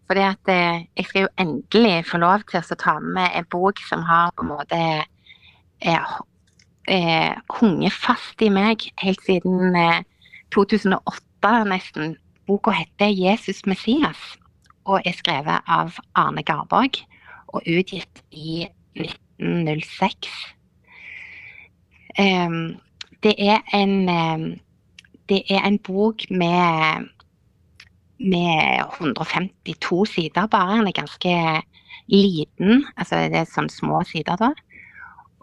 Fordi 0.06 0.22
at 0.22 0.52
eh, 0.52 0.84
jeg 0.94 1.08
skal 1.08 1.26
jo 1.26 1.34
endelig 1.42 1.96
få 2.06 2.20
lov 2.22 2.44
til 2.46 2.62
å 2.62 2.78
ta 2.78 2.98
med 3.02 3.32
en 3.34 3.48
bok 3.50 3.82
som 3.88 4.04
har 4.06 4.30
på 4.36 4.44
en 4.44 4.52
måte 4.52 4.78
eh, 4.78 6.16
eh, 6.88 7.34
hunget 7.58 7.92
fast 7.92 8.42
i 8.42 8.50
meg 8.52 8.88
helt 9.02 9.22
siden 9.26 9.76
eh, 9.76 10.02
2008 10.54 11.52
nesten. 11.70 12.16
Boka 12.46 12.70
heter 12.70 13.10
'Jesus 13.10 13.66
Messias' 13.66 14.38
og 14.86 15.02
er 15.04 15.14
skrevet 15.18 15.66
av 15.66 15.98
Arne 16.14 16.42
Garborg 16.46 17.02
og 17.48 17.62
utgitt 17.66 18.22
i 18.30 18.68
1906. 18.94 20.30
Um, 22.18 22.78
det 23.22 23.34
er 23.38 23.60
en 23.74 24.08
um, 24.08 24.46
det 25.28 25.42
er 25.50 25.66
en 25.66 25.78
bok 25.78 26.30
med 26.30 27.08
med 28.18 28.80
152 29.00 30.06
sider 30.06 30.46
bare. 30.46 30.78
Den 30.78 30.86
er 30.86 30.92
ganske 30.92 31.62
liten. 32.06 32.86
altså 32.96 33.16
Det 33.16 33.42
er 33.42 33.50
sånn 33.50 33.68
små 33.68 34.02
sider 34.08 34.38
da. 34.40 34.52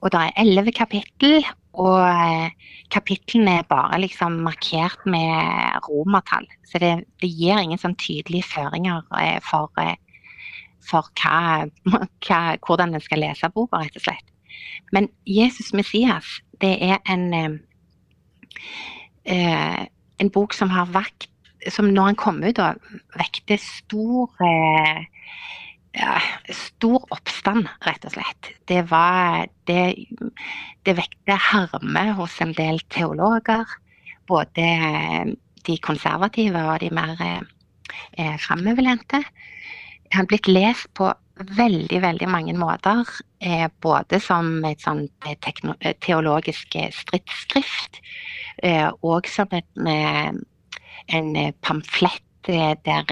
Og 0.03 0.11
det 0.11 0.19
er 0.19 0.41
elleve 0.43 0.73
kapittel, 0.75 1.45
og 1.79 2.01
eh, 2.05 2.51
kapitlene 2.91 3.59
er 3.61 3.69
bare 3.69 4.01
liksom 4.03 4.41
markert 4.45 5.05
med 5.09 5.79
romertall. 5.87 6.45
Så 6.67 6.81
det, 6.83 6.91
det 7.23 7.31
gir 7.31 7.61
ingen 7.61 7.79
sånn 7.81 7.95
tydelige 7.97 8.49
føringer 8.51 9.01
eh, 9.17 9.39
for, 9.47 9.71
eh, 9.81 9.95
for 10.83 11.07
hva, 11.21 11.65
hva, 12.27 12.41
hvordan 12.67 12.93
en 12.93 13.05
skal 13.05 13.23
lese 13.23 13.49
boka, 13.55 13.81
rett 13.81 13.97
og 13.97 14.05
slett. 14.05 14.27
Men 14.93 15.07
Jesus 15.25 15.71
Messias, 15.73 16.27
det 16.61 16.75
er 16.83 16.99
en, 17.09 17.31
en 19.25 20.29
bok 20.35 20.53
som 20.53 20.69
har 20.69 20.91
vakt 20.93 21.29
som 21.71 21.89
når 21.93 22.11
han 22.11 22.19
kom 22.19 22.41
ut, 22.43 22.57
da, 22.57 22.73
vekte 23.19 23.57
stor 23.61 24.31
eh, 24.43 25.03
stor 26.49 27.03
oppstand, 27.13 27.67
rett 27.85 28.05
og 28.07 28.15
slett. 28.15 28.51
Det 28.67 28.81
var 28.89 29.47
Det, 29.67 29.95
det 30.83 30.97
vekte 30.97 31.35
harme 31.39 32.11
hos 32.17 32.41
en 32.41 32.53
del 32.53 32.79
teologer. 32.89 33.65
Både 34.27 34.65
de 35.63 35.77
konservative 35.79 36.59
og 36.67 36.79
de 36.79 36.89
mer 36.91 37.15
eh, 38.17 38.37
framoverlente. 38.39 39.21
Han 40.11 40.25
er 40.25 40.27
blitt 40.27 40.47
lest 40.47 40.89
på 40.93 41.13
veldig, 41.37 42.01
veldig 42.01 42.27
mange 42.27 42.53
måter. 42.53 43.07
Eh, 43.39 43.69
både 43.81 44.19
som 44.19 44.65
et 44.65 44.81
sånt 44.81 45.11
eh, 45.23 45.93
teologisk 46.03 46.75
stridsskrift, 46.91 48.01
eh, 48.63 48.91
og 49.01 49.27
som 49.27 49.47
et 49.51 50.43
en 51.07 51.35
eh, 51.35 51.53
pamflett 51.61 52.49
eh, 52.49 52.75
der 52.85 53.03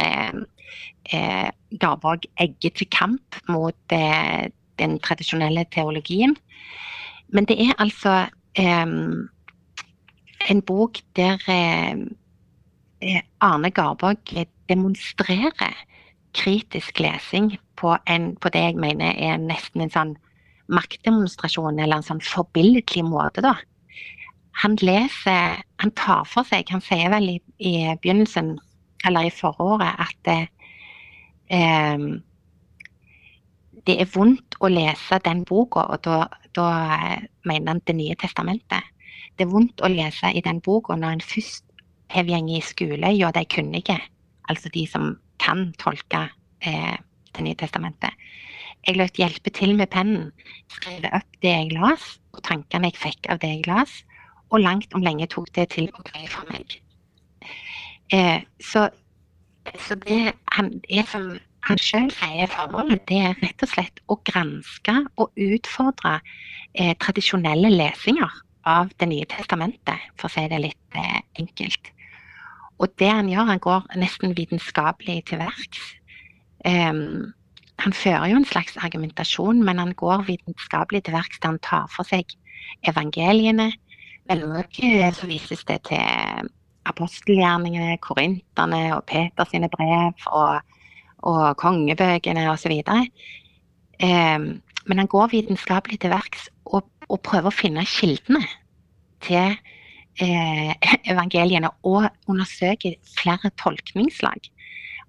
eh, 1.14 1.50
Garborg 1.80 2.28
egget 2.40 2.80
til 2.80 2.90
kamp 2.92 3.38
mot 3.50 3.78
den 3.92 5.00
tradisjonelle 5.00 5.66
teologien. 5.72 6.36
Men 7.30 7.46
det 7.46 7.60
er 7.64 7.74
altså 7.80 8.28
en 10.50 10.62
bok 10.68 11.00
der 11.16 11.38
Arne 13.40 13.72
Garborg 13.72 14.18
demonstrerer 14.70 15.76
kritisk 16.34 17.00
lesing 17.00 17.58
på, 17.76 17.96
en, 18.08 18.36
på, 18.36 18.50
det 18.50 18.60
jeg 18.60 18.76
mener 18.76 19.16
er 19.16 19.38
nesten 19.40 19.82
en 19.86 19.94
sånn 19.94 20.14
maktdemonstrasjon, 20.72 21.80
eller 21.80 22.00
en 22.00 22.08
sånn 22.08 22.24
forbilledlig 22.24 23.04
måte. 23.08 23.44
da 23.44 23.56
han 24.62 24.78
leser 24.82 25.62
Han 25.80 25.92
tar 25.96 26.26
for 26.30 26.48
seg 26.48 26.70
Han 26.70 26.84
sier 26.84 27.12
vel 27.14 27.30
i, 27.30 27.38
i 27.60 27.76
begynnelsen, 28.02 28.58
eller 29.08 29.28
i 29.28 29.34
foråret, 29.34 29.96
at 29.98 30.32
eh, 31.52 32.06
det 33.88 33.98
er 33.98 34.10
vondt 34.14 34.58
å 34.62 34.70
lese 34.70 35.20
den 35.26 35.44
boka, 35.48 35.86
og 35.90 36.04
da, 36.06 36.26
da 36.56 36.70
mener 37.48 37.74
han 37.74 37.82
Det 37.86 37.96
nye 37.98 38.16
testamentet. 38.16 38.84
Det 39.38 39.48
er 39.48 39.52
vondt 39.52 39.82
å 39.82 39.90
lese 39.90 40.32
i 40.34 40.44
den 40.46 40.62
boka 40.62 40.96
når 40.96 41.18
en 41.18 41.26
først 41.26 41.66
har 42.12 42.28
gått 42.28 42.52
i 42.52 42.62
skole 42.62 43.14
ja, 43.16 43.32
de 43.32 43.46
kunnige, 43.46 43.98
altså 44.50 44.70
de 44.74 44.86
som 44.88 45.16
kan 45.40 45.72
tolke 45.80 46.30
eh, 46.62 46.98
Det 47.32 47.44
nye 47.46 47.56
testamentet. 47.56 48.12
Jeg 48.84 48.98
lot 48.98 49.16
hjelpe 49.16 49.52
til 49.54 49.76
med 49.78 49.88
pennen, 49.94 50.32
skrive 50.68 51.12
opp 51.16 51.38
det 51.42 51.52
jeg 51.54 51.74
las, 51.78 52.18
og 52.34 52.42
tankene 52.44 52.90
jeg 52.90 52.98
fikk 53.00 53.30
av 53.30 53.40
det 53.40 53.52
jeg 53.54 53.68
las, 53.70 54.02
og 54.52 54.60
langt 54.60 54.94
om 54.98 55.06
lenge 55.06 55.30
tok 55.32 55.48
det 55.56 55.70
til 55.76 55.88
å 55.94 56.04
greie 56.10 56.28
for 56.28 56.50
meg. 56.50 56.76
Eh, 58.12 58.42
så, 58.60 58.90
så, 59.80 59.96
det 59.96 60.34
han, 60.56 60.72
er 60.90 61.08
som 61.10 61.32
han 61.68 61.82
sjøl 61.82 62.10
sier 62.14 62.50
formålet, 62.50 63.04
det 63.10 63.20
er 63.22 63.42
rett 63.42 63.64
og 63.64 63.70
slett 63.70 64.02
å 64.10 64.18
granske 64.26 64.96
og 65.22 65.30
utfordre 65.38 66.18
eh, 66.74 66.96
tradisjonelle 67.00 67.70
lesinger 67.74 68.42
av 68.70 68.92
Det 68.94 69.08
nye 69.10 69.26
testamentet, 69.26 70.04
for 70.22 70.30
å 70.30 70.34
si 70.36 70.44
det 70.52 70.60
litt 70.62 70.98
eh, 70.98 71.22
enkelt. 71.42 71.90
Og 72.82 72.92
det 73.02 73.10
han 73.10 73.30
gjør, 73.30 73.48
han 73.50 73.62
går 73.62 73.88
nesten 73.98 74.36
vitenskapelig 74.38 75.24
til 75.30 75.42
verks. 75.42 75.82
Um, 76.66 77.34
han 77.82 77.94
fører 77.98 78.28
jo 78.30 78.38
en 78.38 78.46
slags 78.46 78.78
argumentasjon, 78.78 79.64
men 79.66 79.82
han 79.82 79.96
går 79.98 80.28
vitenskapelig 80.28 81.04
til 81.08 81.18
verks 81.18 81.42
der 81.42 81.56
han 81.56 81.62
tar 81.66 81.90
for 81.90 82.06
seg 82.06 82.36
evangeliene, 82.86 83.72
mellomøket 84.30 85.18
så 85.18 85.30
vises 85.30 85.66
det 85.66 85.82
til 85.90 86.52
apostelgjerningene, 86.90 87.98
korinterne 88.02 88.82
og 88.96 89.06
Peters 89.10 89.52
sine 89.54 89.70
brev 89.72 90.28
og, 90.28 90.62
og 91.28 91.58
kongebøkene 91.62 92.48
osv. 92.52 92.80
Eh, 94.02 94.40
men 94.86 94.98
han 94.98 95.12
går 95.12 95.34
vitenskapelig 95.36 96.02
til 96.02 96.14
verks 96.14 96.50
og, 96.66 96.88
og, 97.08 97.20
prøver 97.26 97.52
å 97.52 97.56
finne 97.56 97.86
kildene 97.86 98.42
til 99.22 99.54
eh, 100.22 100.74
evangeliene. 101.12 101.70
Og 101.86 102.10
undersøker 102.32 102.98
flere 103.20 103.54
tolkningslag 103.62 104.50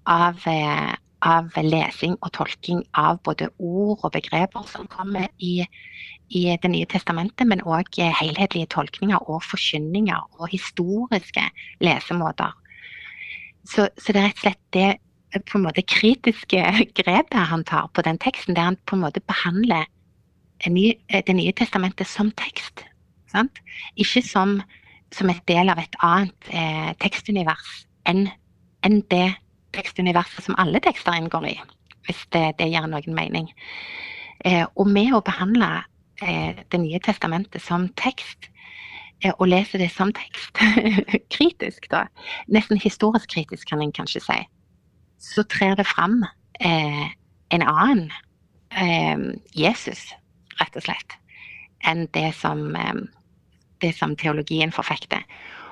av, 0.09 0.43
eh, 0.49 0.93
av 1.23 1.55
lesing 1.55 2.17
og 2.21 2.31
tolking 2.35 2.83
av 2.99 3.21
både 3.23 3.49
ord 3.57 4.03
og 4.03 4.11
begreper 4.15 4.65
som 4.69 4.89
kommer 4.91 5.29
i 5.39 5.63
i 6.33 6.57
Det 6.57 6.69
nye 6.71 6.85
testamentet, 6.89 7.45
men 7.45 7.61
òg 7.61 7.93
helhetlige 7.93 8.65
tolkninger 8.73 9.29
og 9.29 9.43
forkynninger 9.45 10.39
og 10.39 10.49
historiske 10.49 11.43
lesemåter. 11.83 12.55
Så, 13.69 13.89
så, 13.97 14.13
det 14.13 14.21
er 14.21 14.29
rett 14.31 14.39
og 14.39 14.41
slett 14.41 14.63
det 14.73 15.43
på 15.49 15.57
en 15.59 15.65
måte 15.67 15.83
kritiske 15.85 16.63
grepet 16.99 17.49
han 17.51 17.63
tar 17.63 17.89
på 17.93 18.01
den 18.01 18.17
teksten, 18.17 18.55
der 18.55 18.71
han 18.71 18.79
på 18.85 18.95
en 18.95 19.03
måte 19.05 19.21
behandler 19.21 19.85
ny, 20.67 20.93
Det 21.27 21.35
nye 21.35 21.51
testamentet 21.51 22.07
som 22.07 22.31
tekst. 22.31 22.85
Sant? 23.29 23.59
Ikke 23.95 24.21
som, 24.25 24.61
som 25.11 25.29
et 25.29 25.43
del 25.47 25.69
av 25.69 25.77
et 25.77 25.95
annet 26.01 26.49
eh, 26.49 26.93
tekstunivers 27.03 27.85
enn 28.07 28.29
en 28.83 29.01
det 29.11 29.35
tekstuniverset 29.75 30.45
som 30.45 30.57
alle 30.61 30.81
tekster 30.83 31.17
inngår 31.17 31.49
i, 31.49 31.55
hvis 32.07 32.21
det, 32.35 32.45
det 32.59 32.69
gir 32.71 32.87
noen 32.89 33.17
mening. 33.17 33.49
Eh, 34.45 34.65
og 34.75 34.89
med 34.89 35.13
å 35.15 35.23
behandle 35.25 35.83
Eh, 36.21 36.55
det 36.71 36.77
nye 36.77 36.99
testamentet 36.99 37.61
som 37.61 37.87
tekst, 37.97 38.49
eh, 39.23 39.33
og 39.39 39.47
lese 39.47 39.79
det 39.81 39.89
som 39.91 40.13
tekst, 40.13 40.59
kritisk, 41.35 41.89
da, 41.91 42.05
nesten 42.47 42.79
historisk 42.79 43.33
kritisk, 43.33 43.67
kan 43.69 43.81
en 43.81 43.91
kanskje 43.91 44.21
si, 44.21 44.37
så 45.19 45.43
trer 45.49 45.75
det 45.79 45.87
fram 45.89 46.21
eh, 46.59 47.09
en 47.49 47.65
annen 47.65 48.11
eh, 48.77 49.25
Jesus, 49.57 50.05
rett 50.61 50.77
og 50.77 50.85
slett, 50.85 51.17
enn 51.83 52.05
det 52.13 52.29
som, 52.37 52.75
eh, 52.75 53.03
det 53.81 53.95
som 53.97 54.15
teologien 54.15 54.71
forfekter. 54.71 55.25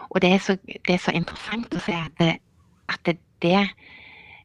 Og 0.10 0.24
det 0.26 0.34
er, 0.34 0.42
så, 0.44 0.58
det 0.66 0.98
er 0.98 1.00
så, 1.00 1.14
interessant 1.16 1.72
å 1.72 1.86
se 1.86 1.96
at 1.96 2.18
det, 2.20 2.34
at 2.92 3.06
det, 3.06 3.20
det 3.42 3.68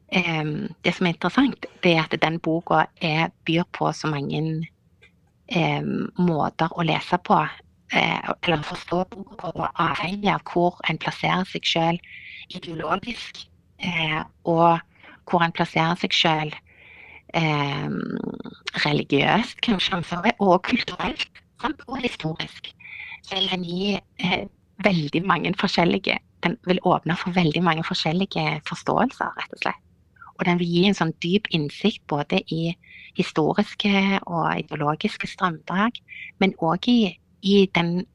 det 0.07 0.93
som 0.95 1.07
er 1.07 1.11
interessant, 1.11 1.65
det 1.83 1.97
er 1.97 2.05
at 2.05 2.13
den 2.21 2.39
boka 2.39 2.85
byr 3.45 3.65
på 3.75 3.91
så 3.91 4.07
mange 4.07 4.39
eh, 5.51 5.83
måter 6.17 6.71
å 6.71 6.85
lese 6.87 7.19
på, 7.23 7.39
eh, 7.91 8.29
eller 8.43 8.63
forstå 8.63 9.03
boka 9.11 9.35
på, 9.41 9.67
avhengig 9.75 10.29
av 10.31 10.43
hvor 10.47 10.79
en 10.89 10.99
plasserer 11.01 11.47
seg 11.51 11.67
selv 11.67 12.55
ideologisk, 12.55 13.43
eh, 13.79 14.21
og 14.45 14.79
hvor 15.27 15.43
en 15.43 15.55
plasserer 15.55 15.99
seg 15.99 16.15
selv 16.15 16.55
eh, 17.35 17.89
religiøst, 18.85 19.59
kanskje, 19.61 20.03
og 20.39 20.61
kulturelt, 20.63 21.43
og 21.87 21.99
historisk. 21.99 22.71
Så 23.27 23.35
vil 23.35 23.49
en 23.51 23.63
gi 23.65 23.97
veldig 24.85 25.23
mange 25.25 25.51
forskjellige 25.59 26.19
Den 26.47 26.55
vil 26.63 26.79
åpne 26.87 27.17
for 27.19 27.35
veldig 27.35 27.61
mange 27.65 27.83
forskjellige 27.83 28.61
forståelser, 28.67 29.33
rett 29.35 29.55
og 29.57 29.63
slett. 29.65 29.83
Og 30.37 30.45
den 30.45 30.59
vil 30.61 30.69
gi 30.69 30.83
en 30.87 30.95
sånn 30.95 31.15
dyp 31.23 31.49
innsikt 31.51 32.03
både 32.07 32.39
i 32.53 32.71
historiske 33.17 33.91
og 34.21 34.45
ideologiske 34.61 35.27
strømdrag, 35.27 35.97
men 36.39 36.53
òg 36.61 36.87
i, 36.91 36.99
i 37.41 37.55
den 37.75 38.05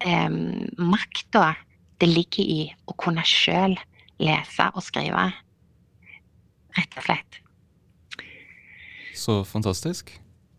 eh, 0.00 0.36
makta 0.78 1.56
det 2.00 2.10
ligger 2.10 2.46
i 2.46 2.60
å 2.86 2.94
kunne 2.98 3.24
sjøl 3.26 3.76
lese 4.22 4.68
og 4.72 4.86
skrive. 4.86 5.28
Rett 6.78 6.98
og 6.98 7.06
slett. 7.08 7.40
Så 9.14 9.42
fantastisk. 9.46 10.14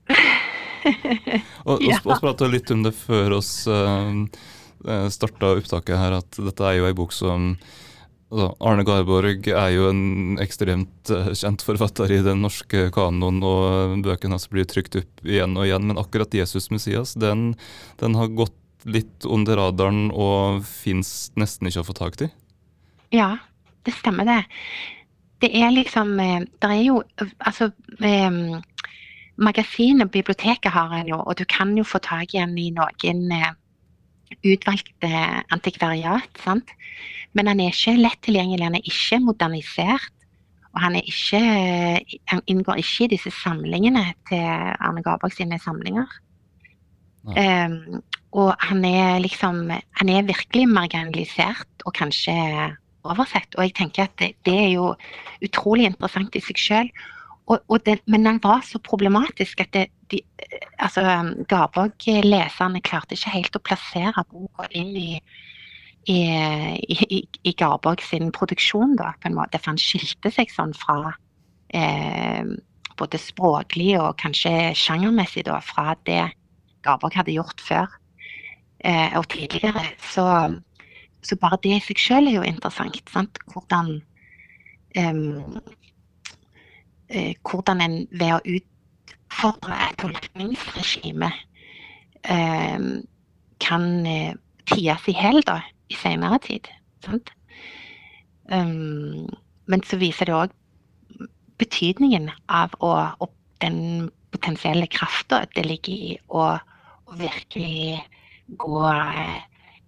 og 1.68 1.82
vi 1.82 1.90
ja. 1.90 2.00
prata 2.04 2.48
litt 2.48 2.72
om 2.72 2.86
det 2.86 2.94
før 2.96 3.40
oss 3.40 3.66
uh, 3.68 4.14
starta 5.14 5.56
opptaket 5.56 5.98
her, 5.98 6.20
at 6.22 6.40
dette 6.42 6.66
er 6.68 6.80
jo 6.80 6.88
ei 6.90 6.96
bok 6.98 7.14
som 7.16 7.54
altså, 8.32 8.50
Arne 8.60 8.86
Garborg 8.88 9.48
er 9.50 9.72
jo 9.76 9.90
en 9.92 10.42
ekstremt 10.44 11.12
uh, 11.14 11.32
kjent 11.34 11.66
forfatter 11.66 12.14
i 12.14 12.22
den 12.26 12.44
norske 12.46 12.90
kanoen, 12.96 13.42
og 13.46 13.98
bøkene 14.06 14.38
hans 14.38 14.50
blir 14.52 14.68
trykt 14.70 15.00
opp 15.02 15.26
igjen 15.26 15.58
og 15.58 15.68
igjen, 15.68 15.90
men 15.90 16.02
akkurat 16.02 16.38
Jesus 16.38 16.70
Messias, 16.74 17.16
den, 17.20 17.54
den 18.02 18.20
har 18.20 18.34
gått 18.36 18.58
litt 18.86 19.26
under 19.26 19.58
radaren 19.58 20.12
og 20.14 20.62
fins 20.68 21.32
nesten 21.40 21.72
ikke 21.72 21.82
å 21.82 21.88
få 21.88 21.98
tak 21.98 22.22
i? 22.22 22.30
Ja, 23.16 23.32
det 23.86 23.96
stemmer 23.98 24.28
det. 24.30 24.44
Det 25.42 25.50
er 25.58 25.74
liksom 25.74 26.16
Det 26.16 26.70
er 26.70 26.80
jo 26.86 27.02
Altså 27.44 27.68
magasinet 29.36 30.12
biblioteket 30.12 30.72
har 30.72 30.94
en 30.96 31.10
jo, 31.10 31.20
og 31.20 31.36
du 31.38 31.46
kan 31.46 31.76
jo 31.78 31.84
få 31.84 32.00
tak 32.04 32.34
i 32.34 32.42
en 32.42 32.56
i 32.58 32.70
noen 32.76 33.32
eh, 33.36 33.52
utvalgte 34.46 35.12
antikvariat. 35.54 36.30
sant? 36.44 36.70
Men 37.36 37.48
han 37.52 37.60
er 37.60 37.74
ikke 37.74 37.98
lett 38.00 38.22
tilgjengelig, 38.26 38.66
han 38.66 38.78
er 38.80 38.92
ikke 38.92 39.22
modernisert. 39.24 40.12
Og 40.76 40.82
han, 40.84 40.98
ikke, 41.00 41.40
han 42.28 42.42
inngår 42.52 42.82
ikke 42.82 43.06
i 43.06 43.14
disse 43.14 43.32
samlingene 43.32 44.10
til 44.28 44.44
Arne 44.44 45.04
Garborg 45.04 45.32
sine 45.32 45.60
samlinger. 45.64 46.10
Um, 47.26 48.02
og 48.38 48.52
han 48.62 48.84
er 48.86 49.18
liksom 49.24 49.72
Han 49.72 50.10
er 50.10 50.28
virkelig 50.28 50.68
marginalisert 50.70 51.86
og 51.86 51.94
kanskje 51.94 52.36
oversett. 53.04 53.56
Og 53.56 53.64
jeg 53.64 53.74
tenker 53.74 54.04
at 54.04 54.20
det, 54.20 54.34
det 54.46 54.58
er 54.66 54.70
jo 54.76 54.92
utrolig 55.46 55.88
interessant 55.88 56.36
i 56.36 56.44
seg 56.44 56.60
sjøl 56.60 56.92
men 57.48 58.26
den 58.26 58.40
var 58.42 58.64
så 58.66 58.80
problematisk 58.82 59.62
at 59.62 59.74
det, 59.74 59.88
de, 60.12 60.22
altså, 60.82 61.02
Garborg-leserne 61.50 62.82
klarte 62.82 63.18
ikke 63.18 63.34
helt 63.36 63.58
å 63.58 63.62
plassere 63.66 64.24
boka 64.32 64.66
inn 64.74 64.96
i, 64.98 65.10
i, 66.10 66.20
i, 66.90 67.20
i 67.22 67.54
Garborg 67.58 68.02
sin 68.06 68.32
produksjon, 68.34 68.96
da, 68.98 69.14
på 69.22 69.30
en 69.30 69.38
måte. 69.38 69.62
For 69.62 69.74
han 69.74 69.82
skilte 69.82 70.34
seg 70.34 70.54
sånn 70.54 70.74
fra 70.78 71.14
eh, 71.70 72.50
både 72.98 73.22
språklig 73.22 73.94
og 74.00 74.18
kanskje 74.22 74.74
sjangermessig 74.78 75.46
da, 75.50 75.60
fra 75.64 75.94
det 76.08 76.24
Garborg 76.86 77.18
hadde 77.18 77.36
gjort 77.36 77.62
før 77.62 77.88
eh, 78.86 79.14
og 79.18 79.28
tidligere. 79.34 79.86
Så, 80.14 80.26
så, 81.26 81.38
bare 81.42 81.62
det 81.64 81.78
i 81.78 81.86
seg 81.92 82.02
selv 82.02 82.32
er 82.32 82.40
jo 82.40 82.46
interessant. 82.46 83.02
Sant? 83.12 83.42
Hvordan 83.54 83.98
um, 84.98 85.26
eh, 85.58 85.74
hvordan 87.10 87.82
en 87.82 87.98
ved 88.12 88.34
å 88.34 88.58
utfordre 88.58 89.78
et 89.86 89.98
tolkningsregime 90.02 91.32
eh, 92.26 92.88
kan 93.62 93.88
eh, 94.10 94.34
ties 94.70 95.08
i 95.10 95.16
hjel 95.16 95.42
i 95.46 95.98
senere 96.00 96.40
tid. 96.42 96.70
Um, 98.50 99.26
men 99.70 99.84
så 99.86 99.98
viser 100.02 100.30
det 100.30 100.38
òg 100.38 100.54
betydningen 101.62 102.30
av 102.52 102.74
å, 102.84 102.92
og 103.22 103.32
den 103.64 104.10
potensielle 104.34 104.88
krafta 104.92 105.46
det 105.56 105.66
ligger 105.66 105.94
i 105.94 106.16
å, 106.28 106.56
å 107.06 107.18
virkelig 107.18 108.02
gå 108.62 108.82
eh, 108.90 109.38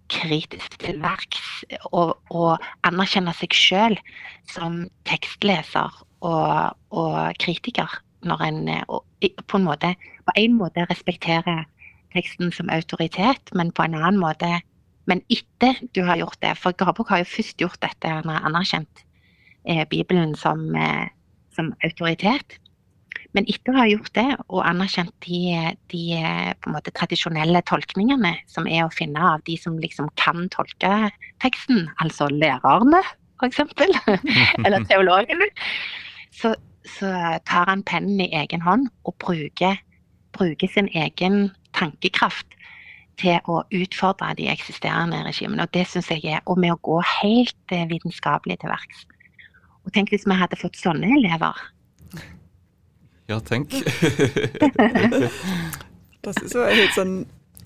kritisk 0.08 0.78
til 0.80 1.00
verks 1.02 1.64
og, 1.92 2.16
og 2.32 2.56
anerkjenne 2.88 3.34
seg 3.36 3.54
sjøl 3.54 3.98
som 4.48 4.86
tekstleser 5.08 6.00
og, 6.20 6.76
og 6.90 7.34
kritiker. 7.42 8.00
Når 8.26 8.40
en 8.42 8.60
på 9.46 9.58
en 9.58 9.66
måte 9.66 9.92
på 10.26 10.34
en 10.36 10.56
måte 10.58 10.86
respekterer 10.90 11.64
teksten 12.14 12.52
som 12.52 12.70
autoritet, 12.72 13.52
men 13.54 13.70
på 13.72 13.86
en 13.86 13.94
annen 13.98 14.20
måte 14.20 14.60
Men 15.08 15.22
etter 15.32 15.78
du 15.96 16.02
har 16.04 16.18
gjort 16.20 16.36
det, 16.44 16.50
for 16.60 16.76
Gabok 16.76 17.08
har 17.08 17.22
jo 17.22 17.30
først 17.30 17.56
gjort 17.62 17.80
dette, 17.80 18.10
han 18.12 18.28
har 18.28 18.44
anerkjent 18.44 19.00
eh, 19.64 19.86
Bibelen 19.88 20.34
som, 20.36 20.74
eh, 20.76 21.08
som, 21.56 21.70
autoritet. 21.80 22.58
Men 23.32 23.48
etter 23.48 23.72
å 23.72 23.78
ha 23.78 23.86
gjort 23.88 24.12
det, 24.12 24.26
og 24.52 24.66
anerkjent 24.68 25.14
de, 25.24 25.72
de 25.88 26.02
en 26.20 26.74
måte 26.74 26.92
tradisjonelle 26.92 27.62
tolkningene 27.64 28.34
som 28.52 28.68
er 28.68 28.84
å 28.84 28.92
finne 28.92 29.16
av 29.30 29.40
de 29.48 29.56
som 29.56 29.80
liksom 29.80 30.10
kan 30.20 30.44
tolke 30.52 31.08
teksten, 31.40 31.88
altså 32.04 32.28
lærerne 32.28 33.00
f.eks., 33.40 33.64
eller 34.66 34.84
teologene, 34.90 35.48
så, 36.34 36.54
så, 36.98 37.10
tar 37.48 37.70
han 37.70 37.82
pennen 37.82 38.20
i 38.20 38.30
egen 38.36 38.62
hånd 38.64 38.88
og 39.04 39.16
bruker, 39.22 39.80
bruker, 40.36 40.68
sin 40.72 40.88
egen 40.94 41.50
tankekraft 41.76 42.56
til 43.18 43.38
å 43.50 43.62
utfordre 43.74 44.34
de 44.38 44.48
eksisterende 44.50 45.24
regimene. 45.26 45.66
Og 45.66 45.74
det 45.74 45.86
syns 45.90 46.10
jeg 46.12 46.24
er 46.30 46.40
Og 46.46 46.58
med 46.58 46.72
å 46.76 46.82
gå 46.82 47.00
helt 47.22 47.74
eh, 47.74 47.88
vitenskapelig 47.90 48.60
til 48.60 48.70
verks. 48.70 49.06
Og 49.84 49.92
tenk 49.94 50.12
hvis 50.12 50.26
vi 50.28 50.36
hadde 50.38 50.58
fått 50.60 50.78
sånne 50.78 51.08
elever. 51.18 51.56
Ja, 53.28 53.40
tenk. 53.44 53.72
det 56.24 56.32
synes 56.36 56.54
jeg 56.54 56.62
var 56.62 56.72
helt 56.72 56.96
sånn 56.96 57.16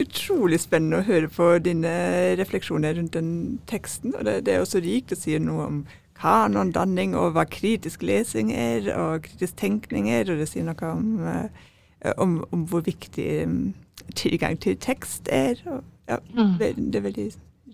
utrolig 0.02 0.58
spennende 0.62 1.00
å 1.00 1.06
høre 1.06 1.28
på 1.30 1.48
dine 1.62 1.92
refleksjoner 2.40 2.96
rundt 2.98 3.14
den 3.14 3.60
teksten. 3.70 4.14
Og 4.16 4.24
det, 4.26 4.40
det 4.46 4.54
er 4.54 4.64
også 4.64 4.82
rikt 4.82 5.14
å 5.14 5.18
si 5.18 5.36
noe 5.38 5.66
om 5.68 5.82
kanondanning 6.22 7.16
over 7.18 7.34
hva 7.36 7.46
kritisk 7.50 8.04
lesing 8.06 8.52
er, 8.54 8.88
og 8.94 9.26
kritisk 9.26 9.58
tenkning 9.58 10.10
er. 10.12 10.30
Og 10.30 10.42
det 10.42 10.48
sier 10.50 10.66
noe 10.66 10.92
om, 10.92 11.08
uh, 11.26 12.12
om, 12.16 12.38
om 12.54 12.66
hvor 12.70 12.84
viktig 12.86 13.28
um, 13.46 13.72
tilgang 14.18 14.58
til 14.62 14.78
tekst 14.80 15.30
er. 15.32 15.58
Og, 15.66 15.82
ja, 16.10 16.20
mm. 16.32 16.56
det, 16.60 16.74
det, 16.78 17.00
er 17.00 17.06
veldig 17.08 17.28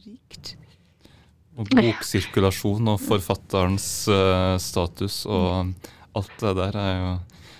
rikt. 0.06 0.54
Og 1.58 1.70
boksirkulasjon 1.74 2.94
og 2.94 3.00
forfatterens 3.02 3.88
uh, 4.12 4.56
status 4.62 5.24
og 5.26 5.74
alt 6.18 6.38
det 6.40 6.54
der 6.58 6.78
er 6.78 6.94
jo 6.98 7.16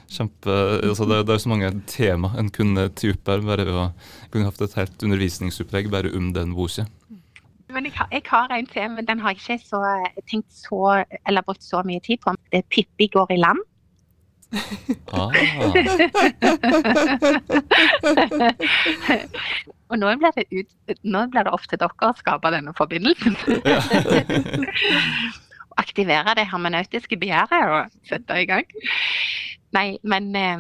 kjempe 0.09 0.55
altså 0.89 1.05
det, 1.05 1.19
det, 1.29 1.35
er 1.35 1.43
så 1.43 1.51
mange 1.53 1.71
tema 1.91 2.31
en 2.41 2.49
kunne 2.53 2.87
til 2.97 3.13
opp 3.13 3.29
her. 3.29 3.43
bare 3.45 3.67
ved 3.69 3.77
å 3.77 3.89
kunne 4.33 4.49
hatt 4.49 4.63
et 4.65 4.77
helt 4.79 5.05
undervisningsopplegg 5.05 5.91
bare 5.93 6.13
om 6.17 6.33
den 6.37 6.55
boka. 6.57 6.87
Men 7.69 7.85
jeg 7.85 7.93
har, 7.97 8.09
jeg 8.13 8.23
har, 8.27 8.53
en 8.53 8.67
til, 8.67 8.91
men 8.91 9.09
den 9.09 9.21
har 9.21 9.35
jeg 9.35 9.37
ikke 9.37 9.59
så, 9.69 10.11
tenkt 10.31 10.53
så, 10.53 11.05
eller 11.29 11.43
brukt 11.45 11.65
så 11.65 11.83
mye 11.85 12.01
tid 12.01 12.17
på. 12.25 12.31
Det 12.53 12.59
er 12.59 12.63
'Pippi 12.71 13.07
går 13.13 13.33
i 13.33 13.37
land'. 13.37 13.65
Ah. 15.13 15.29
og 19.89 19.99
nå 19.99 20.17
blir, 20.17 20.33
ut, 20.53 20.67
nå 21.05 21.27
blir, 21.29 21.43
det 21.45 21.53
opp 21.53 21.69
til 21.69 21.79
dere 21.81 22.09
å 22.09 22.13
skape 22.17 22.51
denne 22.55 22.73
forbindelsen. 22.79 23.37
Aktivere 25.83 26.35
det 26.39 26.47
hermenautiske 26.49 27.17
begjæret 27.21 27.69
og 27.69 27.81
sette 28.09 28.33
i 28.41 28.49
gang. 28.49 28.65
Nei, 29.77 29.89
men 30.03 30.37
eh, 30.37 30.59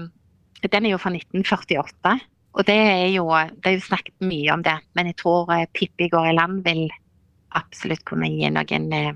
den 0.68 0.84
er 0.84 0.90
jo 0.92 1.00
fra 1.00 1.10
1948. 1.14 2.18
Og 2.58 2.66
det 2.66 2.74
er 2.74 3.06
jo 3.14 3.28
Det 3.30 3.70
er 3.70 3.76
jo 3.76 3.86
snakket 3.86 4.14
mye 4.20 4.52
om 4.52 4.64
det, 4.66 4.78
men 4.94 5.06
jeg 5.06 5.16
tror 5.22 5.52
eh, 5.54 5.68
Pippi 5.74 6.08
går 6.10 6.32
i 6.32 6.34
land 6.36 6.64
vil 6.64 6.88
absolutt 7.56 8.04
kunne 8.04 8.28
gi 8.28 8.50
noen 8.52 8.92
eh, 8.92 9.12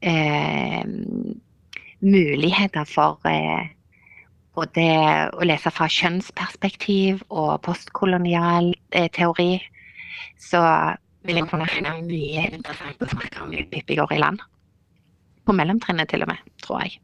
eh, 0.00 0.84
muligheter 2.00 2.88
for 2.88 3.20
eh, 3.28 3.68
både 4.56 4.86
å 5.36 5.46
lese 5.46 5.70
fra 5.72 5.86
kjønnsperspektiv 5.92 7.22
og 7.28 7.60
postkolonial 7.66 8.72
eh, 8.96 9.10
teori. 9.12 9.60
Så 10.40 10.60
vil 11.28 11.36
jeg 11.36 11.48
kunne 11.50 11.68
finne 11.68 11.94
mye 12.08 12.48
interessant 12.48 13.04
å 13.04 13.12
snakke 13.12 13.44
om 13.44 13.54
i 13.54 13.66
Pippi 13.68 13.98
går 14.00 14.16
i 14.16 14.20
land. 14.24 14.42
På 15.44 15.54
mellomtrinnet 15.56 16.10
til 16.10 16.24
og 16.24 16.32
med, 16.32 16.42
tror 16.64 16.84
jeg. 16.84 16.98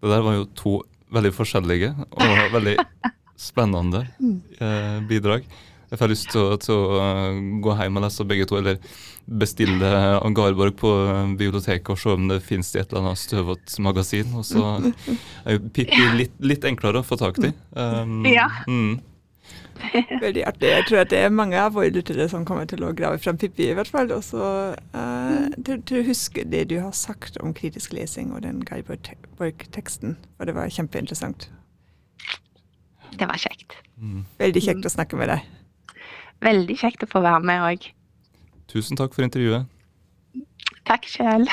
Det 0.00 0.12
der 0.12 0.22
var 0.24 0.36
jo 0.36 0.44
to 0.56 0.74
veldig 1.14 1.32
forskjellige 1.36 1.92
og 1.96 2.36
veldig 2.56 2.76
spennende 3.38 4.06
eh, 4.24 4.98
bidrag. 5.08 5.46
Jeg 5.86 6.00
får 6.00 6.10
lyst 6.10 6.32
til 6.32 6.56
til 6.64 6.80
å 6.98 7.10
gå 7.62 7.74
hjem 7.78 7.98
og 8.00 8.02
lese 8.02 8.26
begge 8.26 8.46
to, 8.50 8.56
eller 8.58 8.80
bestille 9.26 9.90
Garborg 10.34 10.74
på 10.78 10.90
biblioteket 11.38 11.92
og 11.94 12.00
se 12.00 12.14
om 12.14 12.26
det 12.30 12.40
finnes 12.46 12.72
i 12.74 12.80
et 12.80 12.90
eller 12.90 13.12
annet 13.12 13.22
støvete 13.22 13.82
magasin. 13.86 14.32
Og 14.34 14.46
så 14.48 14.64
er 15.46 15.58
jo 15.58 15.68
Pippi 15.70 16.08
litt, 16.18 16.34
litt, 16.42 16.66
enklere 16.66 17.02
å 17.02 17.06
få 17.06 17.18
tak 17.20 17.38
i. 17.38 17.52
Um, 17.78 18.26
ja. 18.26 18.48
Mm. 18.66 18.98
Veldig 20.24 20.44
artig. 20.46 20.68
Jeg 20.70 20.86
tror 20.88 21.00
at 21.02 21.10
det 21.12 21.18
er 21.20 21.34
mange 21.34 21.58
av 21.60 21.74
våre 21.76 21.90
lyttere 21.92 22.28
som 22.30 22.44
kommer 22.48 22.68
til 22.68 22.84
å 22.84 22.92
grave 22.96 23.18
fram 23.22 23.38
Pippi, 23.40 23.70
i 23.70 23.76
hvert 23.76 23.90
fall. 23.90 24.10
Og 24.14 24.24
så 24.24 24.46
uh, 24.76 25.46
til, 25.66 26.00
å 26.00 26.06
huske 26.06 26.46
det 26.48 26.66
du 26.72 26.78
har 26.80 26.94
sagt 26.96 27.38
om 27.42 27.54
kritisk 27.56 27.94
lesing 27.96 28.32
og 28.34 28.42
den 28.46 28.62
Guy 28.66 28.84
Bork-teksten. 28.86 30.16
Og 30.40 30.48
det 30.48 30.56
var 30.56 30.72
kjempeinteressant. 30.72 31.50
Det 33.16 33.28
var 33.28 33.40
kjekt. 33.40 33.78
Mm. 33.96 34.24
Veldig 34.40 34.62
kjekt 34.64 34.88
å 34.88 34.92
snakke 34.92 35.20
med 35.20 35.32
deg. 35.32 35.46
Veldig 36.44 36.76
kjekt 36.80 37.06
å 37.06 37.10
få 37.10 37.24
være 37.24 37.44
med 37.48 37.64
òg. 37.70 37.90
Tusen 38.68 38.98
takk 38.98 39.14
for 39.16 39.24
intervjuet. 39.24 39.70
Takk 40.86 41.08
sjøl. 41.10 41.48